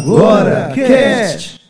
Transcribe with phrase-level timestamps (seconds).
[0.00, 1.60] Agora Cast.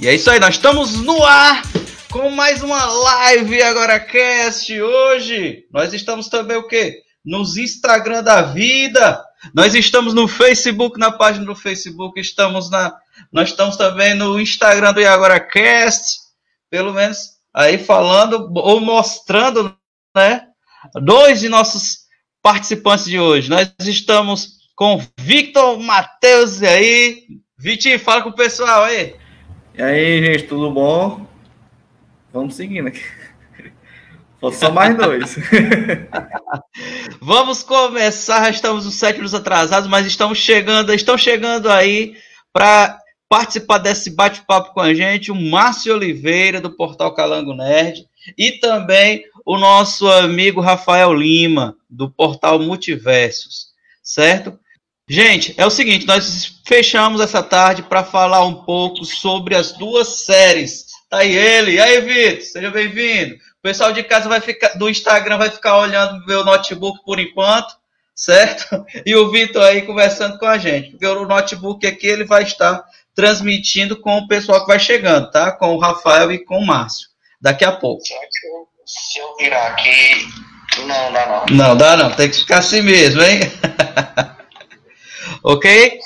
[0.00, 1.62] E é isso aí, nós estamos no ar
[2.10, 4.80] com mais uma live agora cast.
[4.82, 7.02] Hoje nós estamos também o quê?
[7.24, 9.29] Nos Instagram da vida.
[9.54, 12.94] Nós estamos no Facebook, na página do Facebook, estamos na
[13.32, 16.18] nós estamos também no Instagram do Agora Cast,
[16.70, 17.18] pelo menos
[17.52, 19.76] aí falando ou mostrando,
[20.16, 20.46] né,
[20.94, 22.00] dois de nossos
[22.42, 23.50] participantes de hoje.
[23.50, 27.26] Nós estamos com Victor Matheus e aí,
[27.58, 29.16] Vitinho, fala com o pessoal aí.
[29.74, 31.26] E aí, gente, tudo bom?
[32.32, 33.19] Vamos seguindo aqui.
[34.40, 35.36] Falta só mais dois.
[37.20, 42.16] Vamos começar, estamos uns sete minutos atrasados, mas estamos chegando, estão chegando aí
[42.52, 48.06] para participar desse bate-papo com a gente o Márcio Oliveira, do Portal Calango Nerd,
[48.36, 53.66] e também o nosso amigo Rafael Lima, do Portal Multiversos,
[54.02, 54.58] certo?
[55.06, 60.24] Gente, é o seguinte, nós fechamos essa tarde para falar um pouco sobre as duas
[60.24, 60.86] séries.
[61.10, 61.72] Tá aí ele.
[61.72, 62.42] E aí, Vitor?
[62.42, 63.34] Seja bem-vindo.
[63.60, 67.76] O pessoal de casa vai ficar do Instagram vai ficar olhando meu notebook por enquanto,
[68.14, 68.86] certo?
[69.04, 70.92] E o Vitor aí conversando com a gente.
[70.92, 72.82] Porque o notebook aqui ele vai estar
[73.14, 75.52] transmitindo com o pessoal que vai chegando, tá?
[75.52, 77.08] Com o Rafael e com o Márcio.
[77.38, 78.02] Daqui a pouco.
[78.02, 80.26] Se eu virar aqui,
[80.78, 81.56] não dá não.
[81.56, 83.40] Não dá não, tem que ficar assim mesmo, hein?
[85.44, 86.00] ok?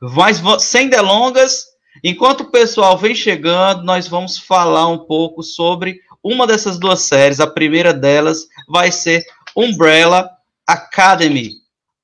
[0.00, 1.64] Mas sem delongas,
[2.02, 7.40] enquanto o pessoal vem chegando, nós vamos falar um pouco sobre uma dessas duas séries.
[7.40, 9.24] A primeira delas vai ser
[9.56, 10.30] Umbrella
[10.66, 11.52] Academy.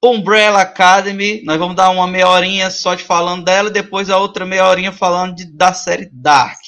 [0.03, 4.19] Umbrella Academy, nós vamos dar uma meia horinha só de falando dela, e depois a
[4.19, 6.59] outra meia horinha falando de, da série Dark.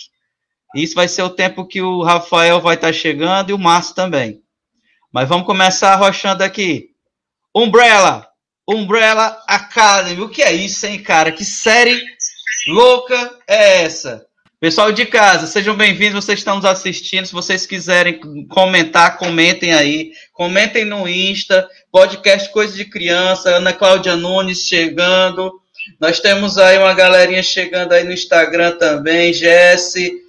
[0.74, 4.42] Isso vai ser o tempo que o Rafael vai estar chegando e o Márcio também.
[5.12, 6.90] Mas vamos começar arrochando aqui.
[7.54, 8.28] Umbrella,
[8.68, 10.20] Umbrella Academy.
[10.20, 11.32] O que é isso, hein, cara?
[11.32, 11.98] Que série
[12.68, 14.25] louca é essa?
[14.58, 17.26] Pessoal de casa, sejam bem-vindos, vocês estão nos assistindo.
[17.26, 18.18] Se vocês quiserem
[18.48, 20.12] comentar, comentem aí.
[20.32, 25.60] Comentem no Insta, podcast Coisa de Criança, Ana Cláudia Nunes chegando.
[26.00, 30.22] Nós temos aí uma galerinha chegando aí no Instagram também, Jesse,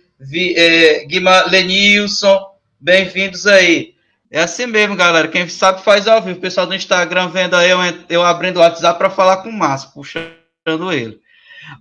[0.57, 2.37] é, Guima, Lenilson,
[2.77, 3.93] bem-vindos aí.
[4.29, 5.29] É assim mesmo, galera.
[5.29, 6.37] Quem sabe faz ao vivo.
[6.37, 9.53] O pessoal do Instagram vendo aí eu, eu abrindo o WhatsApp para falar com o
[9.53, 11.17] Márcio, puxando ele.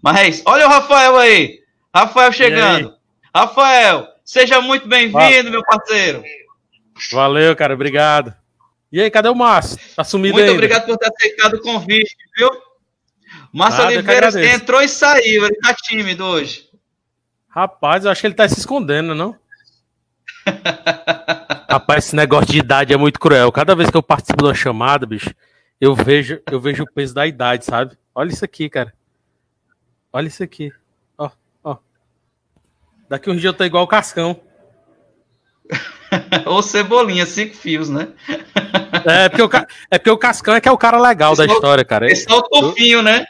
[0.01, 1.66] Mas olha o Rafael aí.
[1.97, 2.95] Rafael chegando.
[3.35, 6.23] Rafael, seja muito bem-vindo, meu parceiro.
[7.11, 7.73] Valeu, cara.
[7.73, 8.35] Obrigado.
[8.93, 9.79] E aí, cadê o Márcio?
[9.97, 12.51] Tá sumido Muito obrigado por ter aceitado o convite, viu?
[13.51, 15.47] Márcio Nada, Oliveira entrou e saiu.
[15.47, 16.69] Ele tá tímido hoje.
[17.49, 19.35] Rapaz, eu acho que ele tá se escondendo, não?
[21.67, 23.51] Rapaz, esse negócio de idade é muito cruel.
[23.51, 25.35] Cada vez que eu participo de uma chamada, bicho,
[25.81, 27.97] eu vejo, eu vejo o peso da idade, sabe?
[28.15, 28.93] Olha isso aqui, cara.
[30.13, 30.71] Olha isso aqui.
[33.09, 34.41] Daqui uns dias eu tô igual o Cascão.
[36.47, 38.09] Ou Cebolinha, cinco fios, né?
[39.05, 39.51] é, porque o,
[39.91, 42.09] é porque o Cascão é que é o cara legal esse da história, cara.
[42.11, 43.25] É o tofinho, né?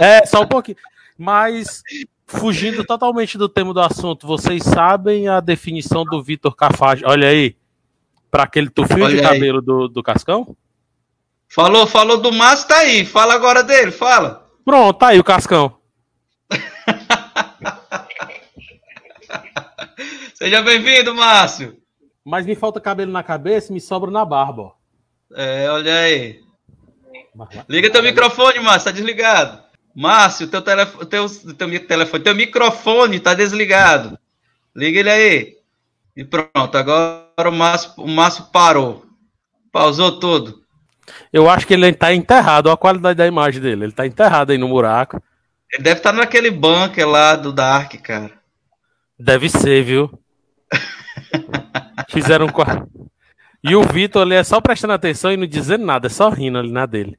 [0.00, 0.76] é, só um pouquinho.
[1.16, 1.82] Mas
[2.26, 7.04] fugindo totalmente do tema do assunto, vocês sabem a definição do Vitor Cafage?
[7.06, 7.56] Olha aí,
[8.30, 10.56] para aquele tufinho Olha de cabelo do, do Cascão?
[11.48, 13.06] Falou, falou do Márcio, tá aí.
[13.06, 14.50] Fala agora dele, fala.
[14.64, 15.76] Pronto, tá aí o Cascão.
[20.34, 21.76] Seja bem-vindo, Márcio.
[22.24, 24.72] Mas me falta cabelo na cabeça e me sobra na barba, ó.
[25.36, 26.40] É, olha aí.
[27.68, 29.62] Liga teu microfone, Márcio, tá desligado.
[29.94, 34.18] Márcio, teu, telefone, teu, teu, telefone, teu microfone tá desligado.
[34.74, 35.56] Liga ele aí.
[36.16, 39.06] E pronto, agora o Márcio, o Márcio parou.
[39.70, 40.64] Pausou tudo.
[41.32, 42.66] Eu acho que ele tá enterrado.
[42.66, 43.84] Olha a qualidade da imagem dele.
[43.84, 45.22] Ele tá enterrado aí no buraco.
[45.72, 48.32] Ele deve estar tá naquele bunker lá do Dark, cara.
[49.18, 50.23] Deve ser, viu?
[52.10, 52.50] Fizeram um.
[53.62, 56.58] E o Vitor ali é só prestando atenção e não dizendo nada, é só rindo
[56.58, 57.18] ali na dele.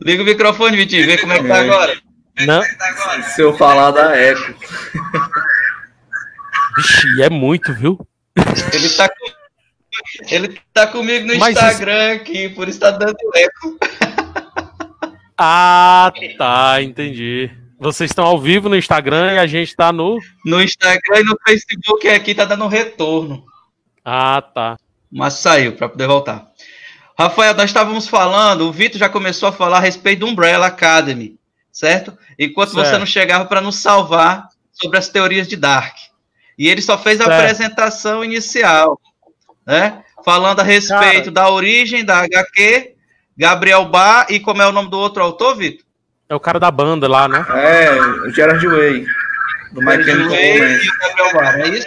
[0.00, 1.98] Liga o microfone, Vitinho, vê como é que tá agora.
[2.46, 2.62] Não.
[3.34, 4.54] Se eu falar da eco.
[6.76, 7.98] Vixe, é muito, viu?
[8.72, 10.34] Ele tá, com...
[10.34, 12.22] Ele tá comigo no Mas Instagram isso...
[12.22, 13.78] aqui, por isso tá dando eco.
[15.38, 17.50] Ah, tá, entendi.
[17.78, 20.18] Vocês estão ao vivo no Instagram e a gente tá no.
[20.44, 23.44] No Instagram e no Facebook aqui tá dando retorno.
[24.04, 24.76] Ah, tá.
[25.12, 26.46] Mas saiu para poder voltar.
[27.18, 31.38] Rafael, nós estávamos falando, o Vitor já começou a falar a respeito do Umbrella Academy,
[31.72, 32.16] certo?
[32.38, 32.86] Enquanto Certo.
[32.90, 35.96] você não chegava para nos salvar sobre as teorias de Dark.
[36.58, 37.40] E ele só fez a Certo.
[37.40, 39.00] apresentação inicial,
[39.66, 40.02] né?
[40.24, 41.30] Falando a respeito Cara.
[41.30, 42.94] da origem da HQ,
[43.36, 45.85] Gabriel Bar e como é o nome do outro autor, Vitor?
[46.28, 47.44] É o cara da banda lá, né?
[47.50, 49.06] É, o Gerard Way.
[49.72, 50.86] Do My Chemical Way Romance.
[50.86, 51.86] e o Gabriel Bar, é isso?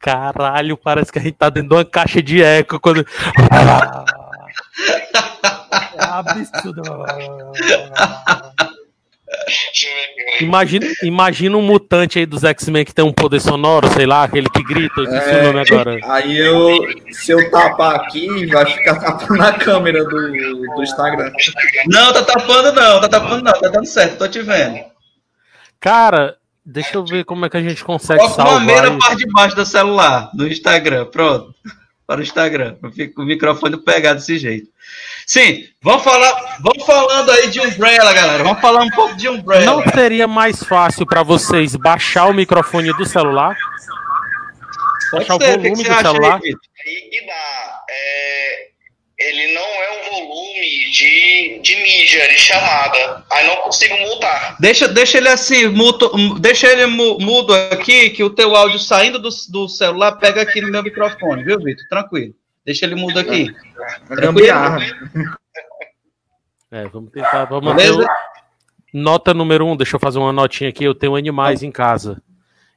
[0.00, 3.00] Caralho, parece que a gente tá dentro de uma caixa de eco quando.
[3.00, 3.04] É
[6.04, 6.82] absurdo.
[10.40, 14.48] Imagina, imagina um mutante aí dos X-Men que tem um poder sonoro, sei lá, aquele
[14.48, 16.00] que grita, eu esqueci o nome agora.
[16.04, 20.32] Aí eu, se eu tapar aqui, vai ficar tapando na câmera do,
[20.74, 21.32] do Instagram.
[21.86, 24.78] Não, tá tapando não, tá tapando não, tá dando certo, tô te vendo.
[25.80, 28.90] Cara, deixa eu ver como é que a gente consegue Coloca uma meia salvar.
[28.90, 29.08] na isso.
[29.08, 31.54] parte de baixo do celular, no Instagram, pronto.
[32.08, 34.70] Para o Instagram, não fica com o microfone pegado desse jeito.
[35.26, 38.42] Sim, vamos falar, vamos falando aí de Umbrella, galera.
[38.42, 39.66] Vamos falar um pouco de Umbrella.
[39.66, 43.54] Não seria mais fácil pra vocês baixar o microfone do celular?
[45.10, 46.40] Pode baixar o ser, o que volume que você do celular?
[46.42, 47.84] Aí que dá.
[47.90, 48.68] É,
[49.18, 53.24] ele não é um volume de, de mídia, de chamada.
[53.32, 54.56] Aí não consigo multar.
[54.60, 59.18] Deixa, deixa ele assim, muto, deixa ele mu- mudo aqui, que o teu áudio saindo
[59.18, 61.84] do, do celular pega aqui no meu microfone, viu, Vitor?
[61.88, 62.32] Tranquilo.
[62.64, 63.48] Deixa ele mudo aqui.
[64.10, 64.78] É gambiarra.
[66.70, 67.46] É, vamos tentar.
[67.46, 68.02] Vamos manter Beleza?
[68.04, 68.28] o-
[68.92, 70.84] Nota número um, deixa eu fazer uma notinha aqui.
[70.84, 72.22] Eu tenho animais em casa.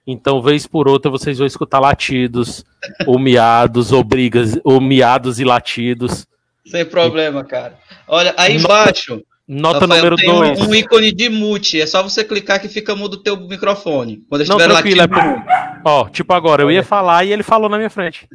[0.06, 2.66] Então, vez por outra, vocês vão escutar latidos,
[3.06, 6.26] ou miados, ou brigas, ou miados e latidos.
[6.72, 7.78] Sem problema, cara.
[8.08, 10.62] Olha, aí Nota- embaixo, Nota Rafael, número tem dois.
[10.62, 11.82] um, um ícone de mute.
[11.82, 14.22] É só você clicar que fica mudo o teu microfone.
[14.30, 15.46] Quando Não, estiver tranquilo, é latindo.
[15.84, 18.28] Ó, tipo agora, eu ia falar e ele falou na minha frente.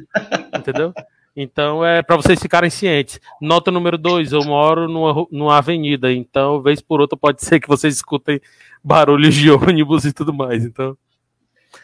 [0.55, 0.93] Entendeu?
[1.35, 3.19] Então é pra vocês ficarem cientes.
[3.41, 7.67] Nota número dois, eu moro numa, numa avenida, então, vez por outra, pode ser que
[7.67, 8.39] vocês escutem
[8.83, 10.63] barulhos de ônibus e tudo mais.
[10.65, 10.95] Então,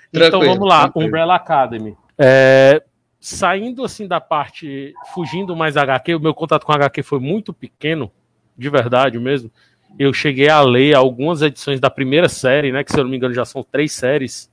[0.10, 1.08] então Tranquilo, vamos lá, tranquilo.
[1.08, 1.96] Umbrella Academy.
[2.18, 2.82] É,
[3.24, 7.22] saindo assim da parte, fugindo mais da HQ, o meu contato com a HQ foi
[7.22, 8.12] muito pequeno,
[8.58, 9.50] de verdade mesmo.
[9.98, 12.84] Eu cheguei a ler algumas edições da primeira série, né?
[12.84, 14.52] Que se eu não me engano já são três séries.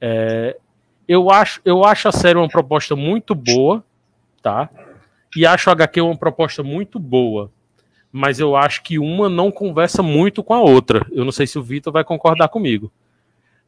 [0.00, 0.56] É,
[1.06, 3.84] eu, acho, eu acho a série uma proposta muito boa,
[4.42, 4.68] tá?
[5.36, 7.52] E acho a HQ uma proposta muito boa.
[8.10, 11.06] Mas eu acho que uma não conversa muito com a outra.
[11.12, 12.90] Eu não sei se o Vitor vai concordar comigo.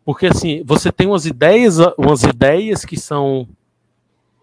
[0.04, 3.48] Porque assim, você tem umas ideias, umas ideias que são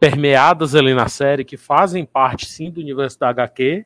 [0.04, 3.86] permeadas ali na série, que fazem parte sim do universo da HQ,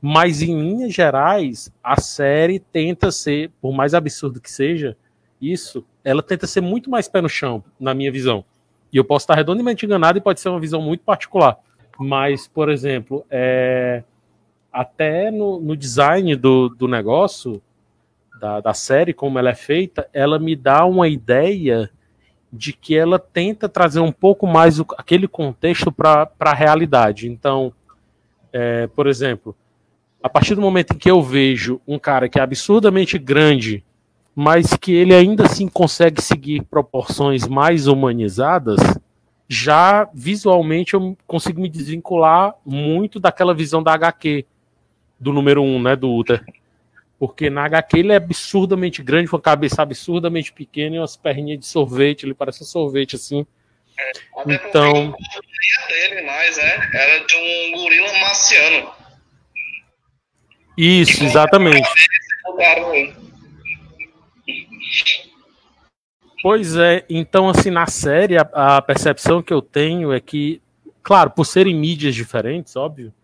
[0.00, 4.96] mas em linhas gerais, a série tenta ser, por mais absurdo que seja,
[5.38, 8.42] isso, ela tenta ser muito mais pé no chão, na minha visão.
[8.90, 11.58] E eu posso estar redondamente enganado e pode ser uma visão muito particular.
[11.98, 14.02] Mas, por exemplo, é,
[14.72, 17.60] até no, no design do, do negócio,
[18.40, 21.90] da, da série, como ela é feita, ela me dá uma ideia
[22.52, 27.28] de que ela tenta trazer um pouco mais o, aquele contexto para a realidade.
[27.28, 27.72] Então,
[28.52, 29.56] é, por exemplo,
[30.22, 33.82] a partir do momento em que eu vejo um cara que é absurdamente grande,
[34.34, 38.78] mas que ele ainda assim consegue seguir proporções mais humanizadas,
[39.48, 44.46] já visualmente eu consigo me desvincular muito daquela visão da HQ,
[45.18, 46.44] do número 1, um, né, do Uther.
[47.22, 51.60] Porque na HQ ele é absurdamente grande, com a cabeça absurdamente pequena e umas perninhas
[51.60, 53.46] de sorvete, ele parece um sorvete assim.
[54.36, 55.14] Até Então-
[55.86, 56.90] dele mais, né?
[56.92, 58.90] Era de um gorila marciano.
[60.76, 61.88] Isso, exatamente.
[66.42, 70.60] Pois é, então assim, na série, a, a percepção que eu tenho é que,
[71.04, 73.14] claro, por serem mídias diferentes, óbvio,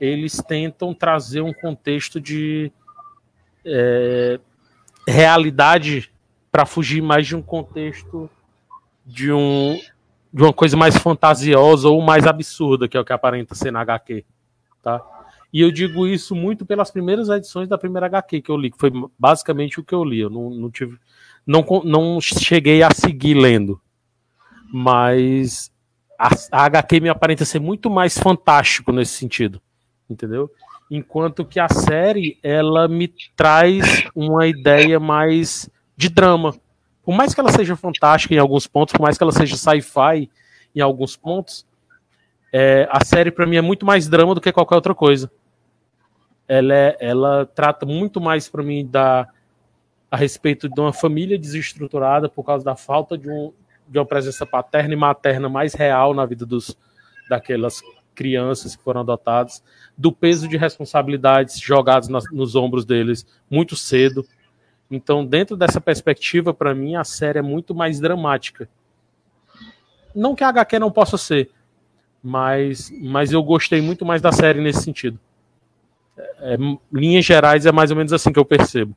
[0.00, 2.72] eles tentam trazer um contexto de
[3.66, 4.40] é,
[5.06, 6.10] realidade
[6.50, 8.30] para fugir mais de um contexto
[9.04, 9.78] de um
[10.32, 13.80] de uma coisa mais fantasiosa ou mais absurda, que é o que aparenta ser na
[13.80, 14.24] HQ,
[14.82, 15.02] tá?
[15.52, 18.78] E eu digo isso muito pelas primeiras edições da primeira HQ que eu li, que
[18.78, 20.20] foi basicamente o que eu li.
[20.20, 20.98] Eu não, não tive
[21.46, 23.80] não, não cheguei a seguir lendo.
[24.72, 25.72] Mas
[26.18, 29.62] a, a HQ me aparenta ser muito mais fantástico nesse sentido.
[30.10, 30.50] Entendeu?
[30.90, 36.54] Enquanto que a série, ela me traz uma ideia mais de drama.
[37.02, 40.30] Por mais que ela seja fantástica em alguns pontos, por mais que ela seja sci-fi
[40.74, 41.66] em alguns pontos,
[42.52, 45.30] é, a série para mim é muito mais drama do que qualquer outra coisa.
[46.48, 49.28] Ela, é- ela trata muito mais para mim da,
[50.10, 53.52] a respeito de uma família desestruturada por causa da falta de, um,
[53.88, 56.76] de uma presença paterna e materna mais real na vida dos,
[57.28, 57.82] daquelas
[58.16, 59.62] crianças que foram adotadas,
[59.96, 64.26] do peso de responsabilidades jogados nas, nos ombros deles muito cedo.
[64.90, 68.68] Então, dentro dessa perspectiva, para mim, a série é muito mais dramática.
[70.14, 71.50] Não que a HQ não possa ser,
[72.22, 75.20] mas, mas eu gostei muito mais da série nesse sentido.
[76.40, 76.56] É,
[76.92, 78.96] linhas gerais é mais ou menos assim que eu percebo.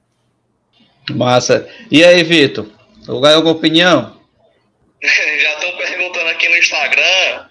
[1.11, 1.67] Massa.
[1.91, 2.67] E aí, Vitor?
[3.07, 4.17] Alguma opinião?
[5.01, 7.48] Já estou perguntando aqui no Instagram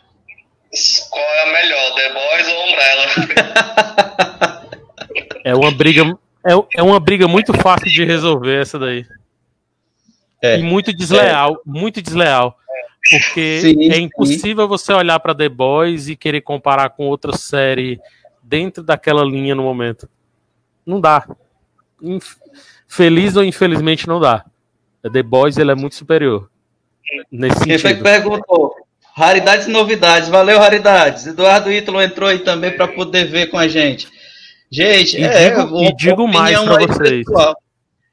[1.10, 3.06] qual é a melhor, The Boys ou Umbrella?
[5.44, 6.02] é uma briga,
[6.46, 9.06] é, é uma briga muito fácil de resolver essa daí.
[10.42, 11.58] É, e muito desleal, é.
[11.64, 12.56] muito desleal.
[13.10, 14.68] Porque sim, é impossível sim.
[14.68, 17.98] você olhar para The Boys e querer comparar com outra série
[18.42, 20.08] dentro daquela linha no momento.
[20.84, 21.26] Não dá.
[22.86, 24.44] Feliz ou infelizmente não dá.
[25.02, 26.50] The Boys ele é muito superior.
[27.30, 28.74] Nesse Quem foi que perguntou?
[29.18, 30.28] Raridades e novidades.
[30.28, 31.26] Valeu, Raridades.
[31.26, 34.06] Eduardo Ítalo entrou aí também para poder ver com a gente.
[34.70, 37.24] Gente, e é, digo, e digo mais para vocês.
[37.26, 37.56] Pessoal.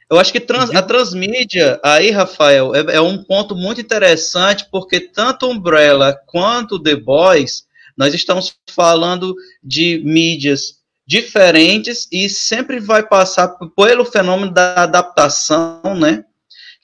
[0.09, 4.99] Eu acho que trans, a transmídia aí, Rafael, é, é, um ponto muito interessante, porque
[4.99, 13.57] tanto Umbrella quanto The Boys, nós estamos falando de mídias diferentes e sempre vai passar
[13.75, 16.23] pelo fenômeno da adaptação, né?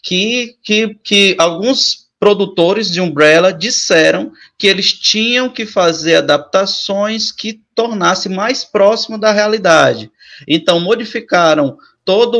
[0.03, 7.59] Que, que, que alguns produtores de Umbrella disseram que eles tinham que fazer adaptações que
[7.73, 10.11] tornasse mais próximo da realidade.
[10.47, 12.37] Então, modificaram toda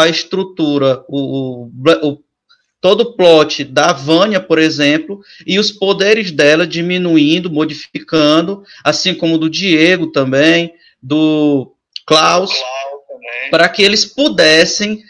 [0.00, 2.22] a estrutura, o, o,
[2.80, 9.36] todo o plot da Vânia, por exemplo, e os poderes dela diminuindo, modificando, assim como
[9.36, 10.72] do Diego também,
[11.02, 11.74] do
[12.06, 12.52] Klaus,
[13.50, 15.02] para que eles pudessem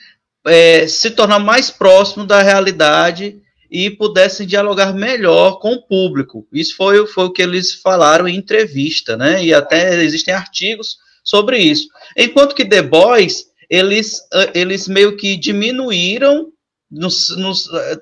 [0.47, 6.47] é, se tornar mais próximo da realidade e pudessem dialogar melhor com o público.
[6.53, 9.45] Isso foi, foi o que eles falaram em entrevista, né?
[9.45, 11.89] E até existem artigos sobre isso.
[12.17, 16.49] Enquanto que The Boys eles, ah, eles meio que diminuíram
[16.91, 18.01] nos, nos ah,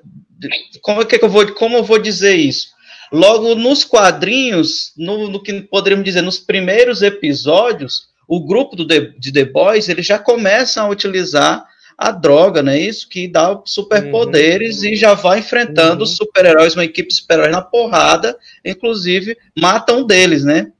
[0.81, 2.69] como é que eu vou como eu vou dizer isso
[3.11, 8.99] logo nos quadrinhos no, no que poderíamos dizer nos primeiros episódios o grupo do The,
[9.17, 11.65] de The Boys eles já começam a utilizar
[11.97, 12.79] a droga, né?
[12.79, 14.89] Isso que dá superpoderes uhum.
[14.89, 16.05] e já vai enfrentando uhum.
[16.05, 20.71] super-heróis, uma equipe de super-heróis na porrada, inclusive mata um deles, né?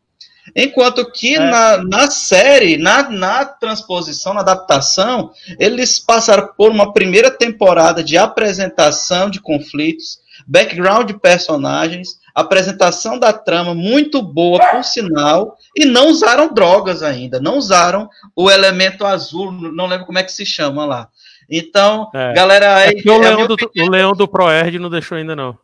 [0.56, 1.40] Enquanto que é.
[1.40, 8.18] na, na série, na, na transposição, na adaptação, eles passaram por uma primeira temporada de
[8.18, 16.08] apresentação de conflitos, background de personagens, apresentação da trama muito boa, por sinal, e não
[16.08, 20.86] usaram drogas ainda, não usaram o elemento azul, não lembro como é que se chama
[20.86, 21.10] lá.
[21.50, 22.34] Então, é.
[22.34, 22.75] galera.
[22.75, 25.58] Aí, é o, é leão do, o leão do ProErd não deixou ainda, não.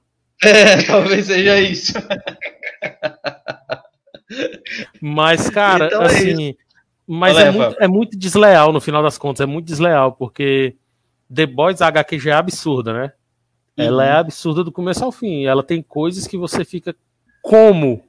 [0.43, 1.93] É, talvez seja isso.
[5.01, 6.49] Mas, cara, então é assim.
[6.49, 6.55] É
[7.05, 10.75] mas é muito, é muito, desleal no final das contas, é muito desleal, porque
[11.33, 13.11] The Boys HQ já é absurda, né?
[13.77, 13.85] Uhum.
[13.85, 15.45] Ela é absurda do começo ao fim.
[15.45, 16.95] Ela tem coisas que você fica
[17.41, 18.03] como?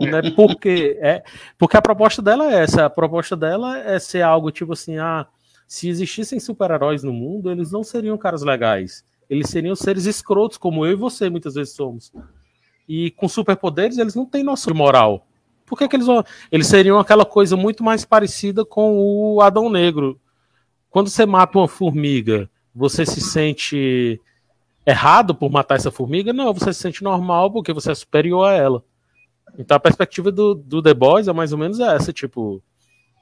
[0.00, 0.30] Né?
[0.34, 1.22] Porque, é,
[1.58, 2.86] porque a proposta dela é essa.
[2.86, 5.26] A proposta dela é ser algo tipo assim: ah,
[5.66, 9.04] se existissem super-heróis no mundo, eles não seriam caras legais.
[9.28, 12.12] Eles seriam seres escrotos, como eu e você muitas vezes somos
[12.88, 15.26] e com superpoderes eles não têm noção de moral.
[15.64, 16.22] Por que, que eles vão.
[16.50, 20.20] Eles seriam aquela coisa muito mais parecida com o Adão Negro.
[20.90, 24.20] Quando você mata uma formiga, você se sente
[24.86, 26.32] errado por matar essa formiga?
[26.32, 28.82] Não, você se sente normal porque você é superior a ela.
[29.58, 32.62] Então a perspectiva do, do The Boys é mais ou menos essa, tipo,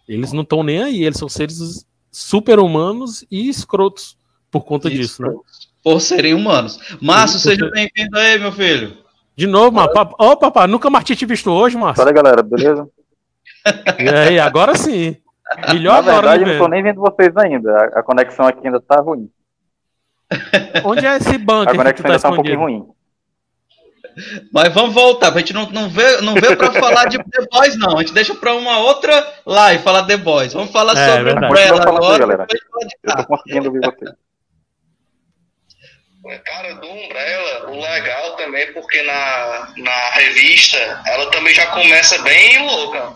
[0.08, 4.16] eles não estão nem aí, eles são seres super-humanos e escrotos
[4.50, 5.34] por conta Isso, disso, né?
[5.82, 6.78] Por serem humanos.
[7.00, 8.98] Márcio, seja bem-vindo aí, meu filho.
[9.36, 9.90] De novo, mano.
[10.18, 12.02] Ô, oh, papai, nunca mais tinha te visto hoje, Márcio.
[12.02, 12.88] Fala, galera, beleza?
[13.98, 15.16] E aí, agora sim.
[15.72, 17.90] Melhor Na verdade, não tô nem vendo vocês ainda.
[17.94, 19.28] A, conexão aqui ainda tá ruim.
[20.84, 21.74] Onde é esse bunker?
[21.74, 22.88] A conexão tá ainda tá um pouquinho ruim.
[24.52, 27.76] Mas vamos voltar, a gente não, não, veio, não veio pra falar de The Boys,
[27.78, 27.96] não.
[27.96, 30.52] A gente deixa pra uma outra live falar The Boys.
[30.52, 32.18] Vamos falar é, sobre o Umbrella agora.
[32.18, 32.46] Galera.
[33.02, 34.10] Eu tô conseguindo ouvir vocês.
[36.44, 42.66] Cara, do Umbrella, o legal também, porque na, na revista ela também já começa bem
[42.66, 43.14] louca.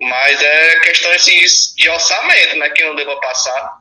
[0.00, 1.38] Mas é questão assim,
[1.76, 2.70] de orçamento, né?
[2.70, 3.80] Que não deva passar.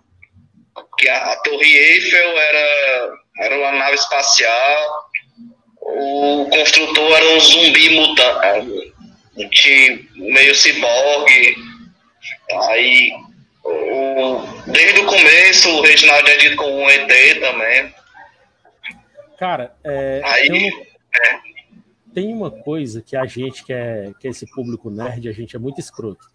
[0.98, 5.10] Que a, a Torre Eiffel era, era uma nave espacial,
[5.82, 8.94] o construtor era um zumbi mutante,
[10.16, 11.56] meio ciborgue.
[12.70, 13.12] Aí,
[13.64, 14.42] o,
[14.72, 17.94] desde o começo, o Reginaldo é dito como um ET também.
[19.38, 20.86] Cara, é, Aí, eu, não,
[21.22, 21.40] é.
[22.14, 25.56] tem uma coisa que a gente, que é, que é esse público nerd, a gente
[25.56, 26.26] é muito escroto.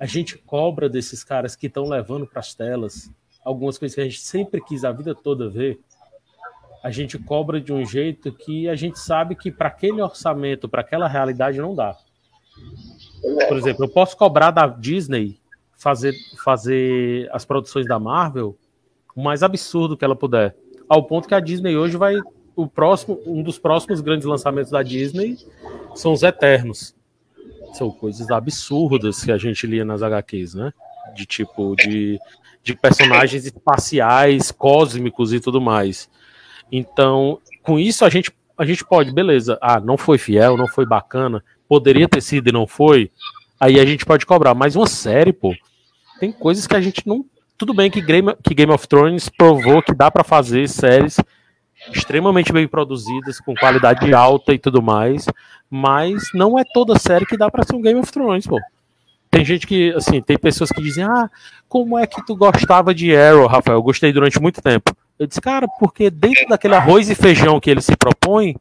[0.00, 3.10] A gente cobra desses caras que estão levando para as telas
[3.44, 5.78] algumas coisas que a gente sempre quis a vida toda ver.
[6.82, 10.80] A gente cobra de um jeito que a gente sabe que para aquele orçamento, para
[10.80, 11.96] aquela realidade, não dá.
[13.48, 15.38] Por exemplo, eu posso cobrar da Disney
[15.76, 16.14] fazer,
[16.44, 18.56] fazer as produções da Marvel
[19.18, 20.54] o mais absurdo que ela puder.
[20.88, 22.16] Ao ponto que a Disney hoje vai.
[22.54, 25.36] O próximo, um dos próximos grandes lançamentos da Disney
[25.94, 26.94] são os Eternos.
[27.72, 30.72] São coisas absurdas que a gente lia nas HQs, né?
[31.14, 32.18] De tipo, de,
[32.68, 36.08] de personagens espaciais, cósmicos e tudo mais.
[36.70, 40.84] Então, com isso a gente, a gente pode, beleza, ah, não foi fiel, não foi
[40.84, 43.10] bacana, poderia ter sido e não foi,
[43.58, 44.54] aí a gente pode cobrar.
[44.54, 45.54] Mas uma série, pô,
[46.20, 47.24] tem coisas que a gente não.
[47.56, 51.16] Tudo bem que Game, que Game of Thrones provou que dá para fazer séries
[51.90, 55.26] extremamente bem produzidas, com qualidade alta e tudo mais,
[55.70, 58.60] mas não é toda série que dá para ser um Game of Thrones, pô.
[59.30, 61.30] Tem gente que, assim, tem pessoas que dizem, ah,
[61.68, 63.78] como é que tu gostava de Arrow, Rafael?
[63.78, 64.96] Eu gostei durante muito tempo.
[65.18, 68.56] Eu disse, cara, porque dentro daquele arroz e feijão que ele se propõe,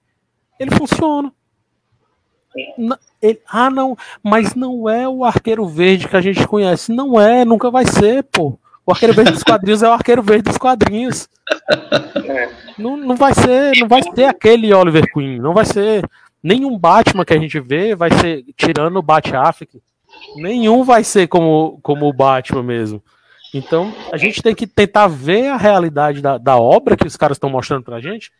[0.59, 1.31] ele funciona.
[3.21, 6.91] Ele, ah, não, mas não é o arqueiro verde que a gente conhece.
[6.91, 8.59] Não é, nunca vai ser, pô.
[8.85, 11.29] O arqueiro verde dos quadrinhos é o arqueiro verde dos quadrinhos.
[12.77, 16.07] Não, não vai ser, não vai ter aquele Oliver Queen, não vai ser
[16.43, 19.81] nenhum Batman que a gente vê vai ser tirando o Bat Affleck.
[20.35, 23.01] Nenhum vai ser como, como o Batman mesmo.
[23.53, 27.37] Então, a gente tem que tentar ver a realidade da, da obra que os caras
[27.37, 28.31] estão mostrando pra gente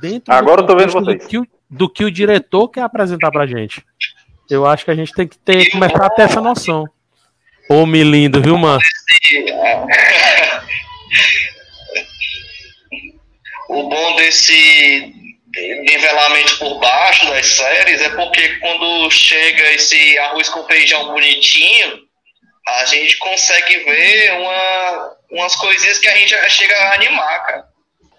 [0.00, 3.46] dentro Agora eu tô vendo do que, o, do que o diretor quer apresentar pra
[3.46, 3.84] gente.
[4.48, 6.84] Eu acho que a gente tem que ter, começar a ter essa noção.
[7.68, 8.80] Homem lindo, viu, mano?
[13.68, 15.14] O bom desse
[15.56, 21.98] nivelamento por baixo das séries é porque quando chega esse arroz com feijão bonitinho,
[22.68, 27.64] a gente consegue ver uma, umas coisinhas que a gente chega a animar, cara.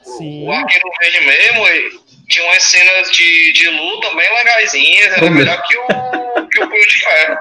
[0.03, 0.47] Sim.
[0.47, 5.77] O Arqueiro Verde mesmo tinha umas cenas de, de luta bem legaisinhas, era melhor que
[5.77, 7.38] o, que o Punho de Ferro.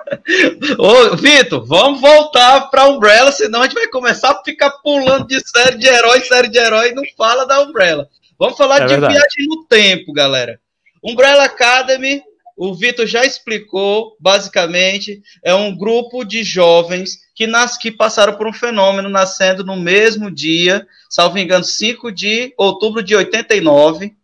[1.13, 5.41] Ô, Vitor, vamos voltar pra Umbrella, senão a gente vai começar a ficar pulando de
[5.49, 8.09] série de herói, série de herói e não fala da Umbrella.
[8.41, 9.13] Vamos falar É de verdade.
[9.13, 10.59] viagem no tempo, galera.
[11.05, 12.23] Umbrella Academy,
[12.57, 18.47] o Vitor já explicou, basicamente, é um grupo de jovens que, nas, que passaram por
[18.47, 24.15] um fenômeno nascendo no mesmo dia, salvo engano, 5 de outubro de 89,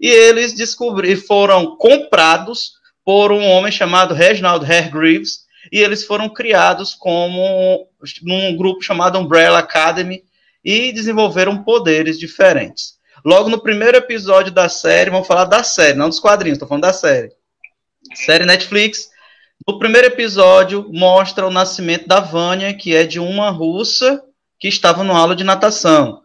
[0.00, 2.72] e eles descobriram, foram comprados
[3.04, 7.86] por um homem chamado Reginald Hargreaves, e eles foram criados como
[8.22, 10.22] num grupo chamado Umbrella Academy
[10.64, 12.95] e desenvolveram poderes diferentes.
[13.26, 16.84] Logo no primeiro episódio da série, vamos falar da série, não dos quadrinhos, estou falando
[16.84, 17.32] da série.
[18.14, 19.10] Série Netflix.
[19.66, 24.22] No primeiro episódio, mostra o nascimento da Vânia, que é de uma russa
[24.60, 26.22] que estava no aula de natação.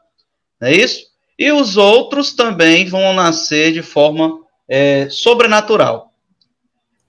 [0.59, 1.07] Não é isso?
[1.39, 4.37] E os outros também vão nascer de forma
[4.69, 6.13] é, sobrenatural.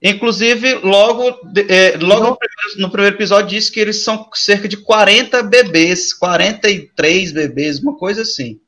[0.01, 4.77] Inclusive, logo, é, logo no, primeiro, no primeiro episódio, diz que eles são cerca de
[4.77, 8.59] 40 bebês, 43 bebês, uma coisa assim.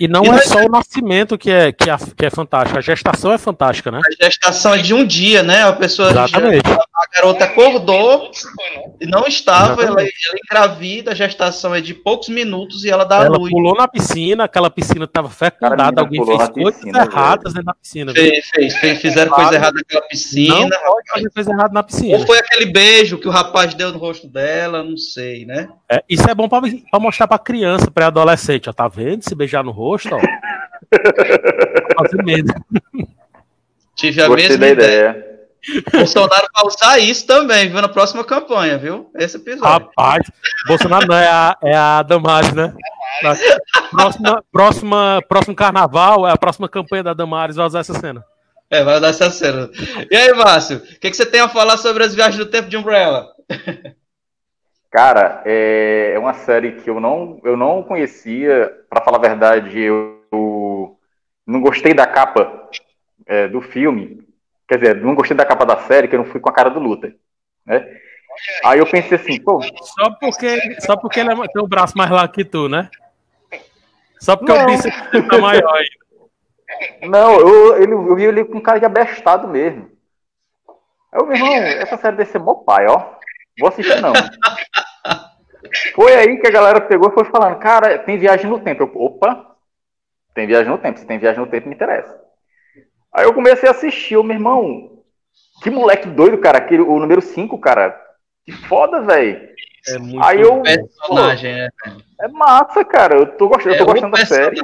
[0.00, 2.78] E não E é nós- só o nascimento que é, que, é, que é fantástico,
[2.78, 4.00] a gestação é fantástica, né?
[4.20, 5.62] A gestação é de um dia, né?
[5.64, 6.62] A pessoa, Exatamente.
[7.02, 8.96] A garota acordou, Foi, não?
[9.00, 10.08] e não estava, ela, ela
[10.44, 13.50] engravida, a gestação é de poucos minutos e ela dá Ela luz.
[13.50, 17.66] pulou na piscina, aquela piscina estava a fecundada, alguém fez na coisas piscina, erradas dentro
[17.66, 18.12] da piscina.
[18.12, 20.54] Fez, fez, fez- fizeram coisa errada naquela piscina.
[20.60, 22.18] Não pode fazer coisa errada na piscina.
[22.18, 25.68] Ou foi aquele beijo que o rapaz deu no rosto dela, não sei, né?
[25.90, 26.60] É, isso é bom pra,
[26.90, 29.22] pra mostrar pra criança, pré-adolescente, ó, tá vendo?
[29.24, 30.20] Se beijar no rosto, ó.
[31.98, 32.52] Fazer medo.
[33.94, 35.10] Tive a Gostei mesma ideia.
[35.10, 35.31] ideia.
[35.92, 39.10] Bolsonaro vai usar isso também, viu, na próxima campanha, viu?
[39.16, 39.86] Esse episódio.
[39.86, 40.22] Rapaz,
[40.66, 42.74] Bolsonaro não é a, é a Damares, né?
[43.90, 48.24] Próxima, próxima, próximo carnaval, é a próxima campanha da Damares vai usar essa cena.
[48.70, 49.70] É, vai dar essa cena.
[50.10, 52.68] E aí, Márcio, o que, que você tem a falar sobre as viagens do tempo
[52.68, 53.28] de Umbrella?
[54.90, 59.80] Cara, é é uma série que eu não, eu não conhecia, pra falar a verdade,
[59.80, 60.98] eu, eu
[61.46, 62.68] não gostei da capa
[63.26, 64.22] é, do filme.
[64.68, 66.70] Quer dizer, não gostei da capa da série, que eu não fui com a cara
[66.70, 67.16] do Luther.
[67.66, 67.86] Né?
[68.64, 72.10] Aí eu pensei assim, pô, Só porque, só porque ele é- tem o braço mais
[72.10, 72.88] largo que tu, né?
[74.18, 74.62] Só porque Não.
[74.62, 75.88] o bíceps tá maior aí.
[77.02, 79.90] não, eu, ele, eu vi ele com cara de abestado mesmo.
[81.12, 83.16] Aí eu, meu irmão, essa série deve ser mó pai, ó.
[83.58, 84.12] Vou assistir não.
[85.94, 88.82] Foi aí que a galera pegou e foi falando, cara, tem viagem no tempo.
[88.84, 89.56] Eu, opa,
[90.34, 90.98] tem viagem no tempo.
[90.98, 92.21] Se tem viagem no tempo, me interessa.
[93.12, 95.02] Aí eu comecei a assistir, o meu irmão,
[95.62, 98.00] que moleque doido, cara, aquele, o número 5, cara.
[98.44, 99.48] Que foda, velho.
[99.88, 100.62] É muito Aí eu.
[100.62, 101.68] Personagem, né?
[102.20, 103.16] É massa, cara.
[103.16, 104.60] Eu tô gostando, eu tô É gostando da série.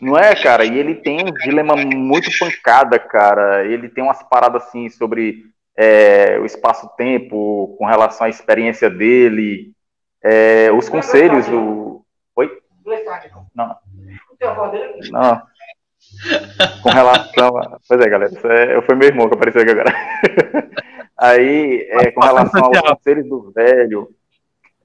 [0.00, 0.64] Não é, cara?
[0.64, 3.64] E ele tem um dilema muito pancada, cara.
[3.66, 5.44] Ele tem umas paradas assim sobre
[5.76, 9.72] é, o espaço-tempo, com relação à experiência dele,
[10.22, 11.48] é, os conselhos.
[11.48, 12.04] O...
[12.36, 12.62] Oi?
[13.54, 13.76] Não.
[15.10, 15.42] Não.
[16.82, 17.78] Com relação a.
[17.88, 18.32] Pois é, galera.
[18.44, 18.80] É...
[18.82, 19.92] Foi meu irmão que apareceu aqui agora.
[21.16, 24.08] Aí, é, com relação aos conselhos do velho,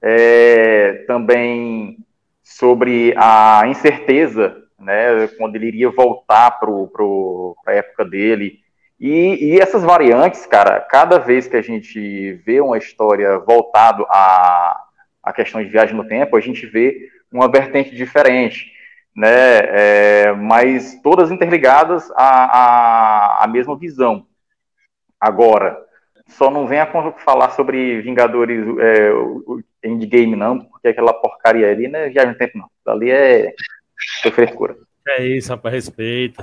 [0.02, 1.96] é, também
[2.42, 6.68] sobre a incerteza, né, quando ele iria voltar para
[7.66, 8.58] a época dele.
[8.98, 14.76] E, e, essas variantes, cara, cada vez que a gente vê uma história voltado a,
[15.22, 18.72] a questão de viagem no tempo, a gente vê uma vertente diferente,
[19.14, 24.26] né, é, mas todas interligadas à, à, à mesma visão.
[25.20, 25.78] Agora,
[26.26, 26.86] só não venha
[27.18, 32.58] falar sobre Vingadores é, Endgame, não, porque aquela porcaria ali não é viagem no tempo,
[32.58, 32.68] não.
[32.92, 33.54] Ali é
[34.22, 34.76] foi frescura.
[35.06, 36.42] É isso, rapaz, respeita.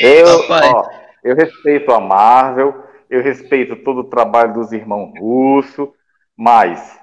[0.00, 0.88] É Eu, ó,
[1.22, 2.74] eu respeito a Marvel,
[3.08, 5.92] eu respeito todo o trabalho dos irmãos Russo,
[6.36, 6.98] mas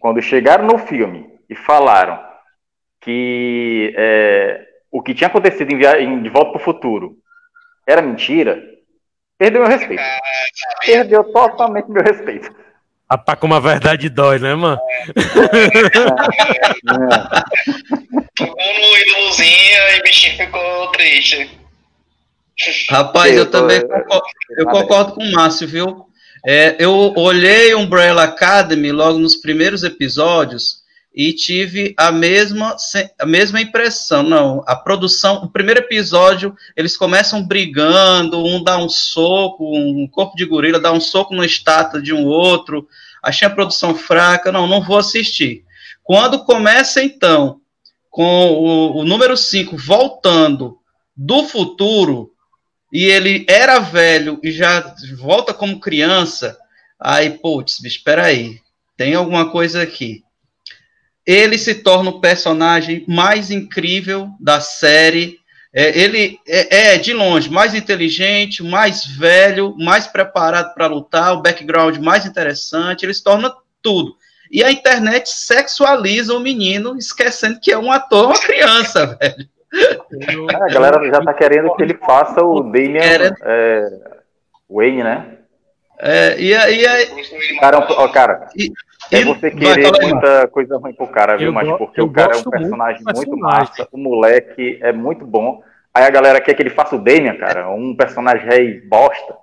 [0.00, 2.27] quando chegaram no filme e falaram
[3.08, 5.98] que é, o que tinha acontecido em, via...
[5.98, 7.16] em De Volta para o Futuro
[7.86, 8.62] era mentira,
[9.38, 10.02] perdeu meu respeito.
[10.84, 12.54] Perdeu totalmente meu respeito.
[13.08, 14.78] Ah, tá com uma verdade dói, né, mano?
[18.36, 21.58] Ficou no ídolozinho e o bichinho ficou triste.
[22.90, 24.26] Rapaz, eu também concordo,
[24.58, 26.04] eu concordo com o Márcio, viu?
[26.46, 30.86] É, eu olhei Umbrella Academy logo nos primeiros episódios
[31.18, 32.76] e tive a mesma,
[33.18, 34.22] a mesma impressão.
[34.22, 40.36] Não, a produção, o primeiro episódio, eles começam brigando, um dá um soco, um corpo
[40.36, 42.86] de gorila dá um soco na estátua de um outro.
[43.20, 45.64] Achei a produção fraca, não, não vou assistir.
[46.04, 47.60] Quando começa, então,
[48.08, 50.78] com o, o número 5 voltando
[51.16, 52.30] do futuro,
[52.92, 56.56] e ele era velho e já volta como criança,
[56.98, 58.60] aí, putz, espera aí,
[58.96, 60.22] tem alguma coisa aqui
[61.28, 65.38] ele se torna o personagem mais incrível da série.
[65.74, 71.42] É, ele é, é, de longe, mais inteligente, mais velho, mais preparado para lutar, o
[71.42, 74.16] background mais interessante, ele se torna tudo.
[74.50, 79.46] E a internet sexualiza o menino, esquecendo que é um ator, uma criança, velho.
[80.50, 83.86] É, a galera já tá querendo que ele faça o Damian é,
[84.70, 85.36] Wayne, né?
[85.98, 87.58] É, e aí.
[87.60, 88.72] Cara, ó, cara, e,
[89.10, 90.48] é você querer muita aí.
[90.48, 91.46] coisa ruim pro cara, viu?
[91.46, 95.26] Eu Mas porque o cara é um personagem muito, muito massa, o moleque é muito
[95.26, 95.62] bom.
[95.94, 99.36] Aí a galera quer que ele faça o Damian, cara, um personagem rei bosta.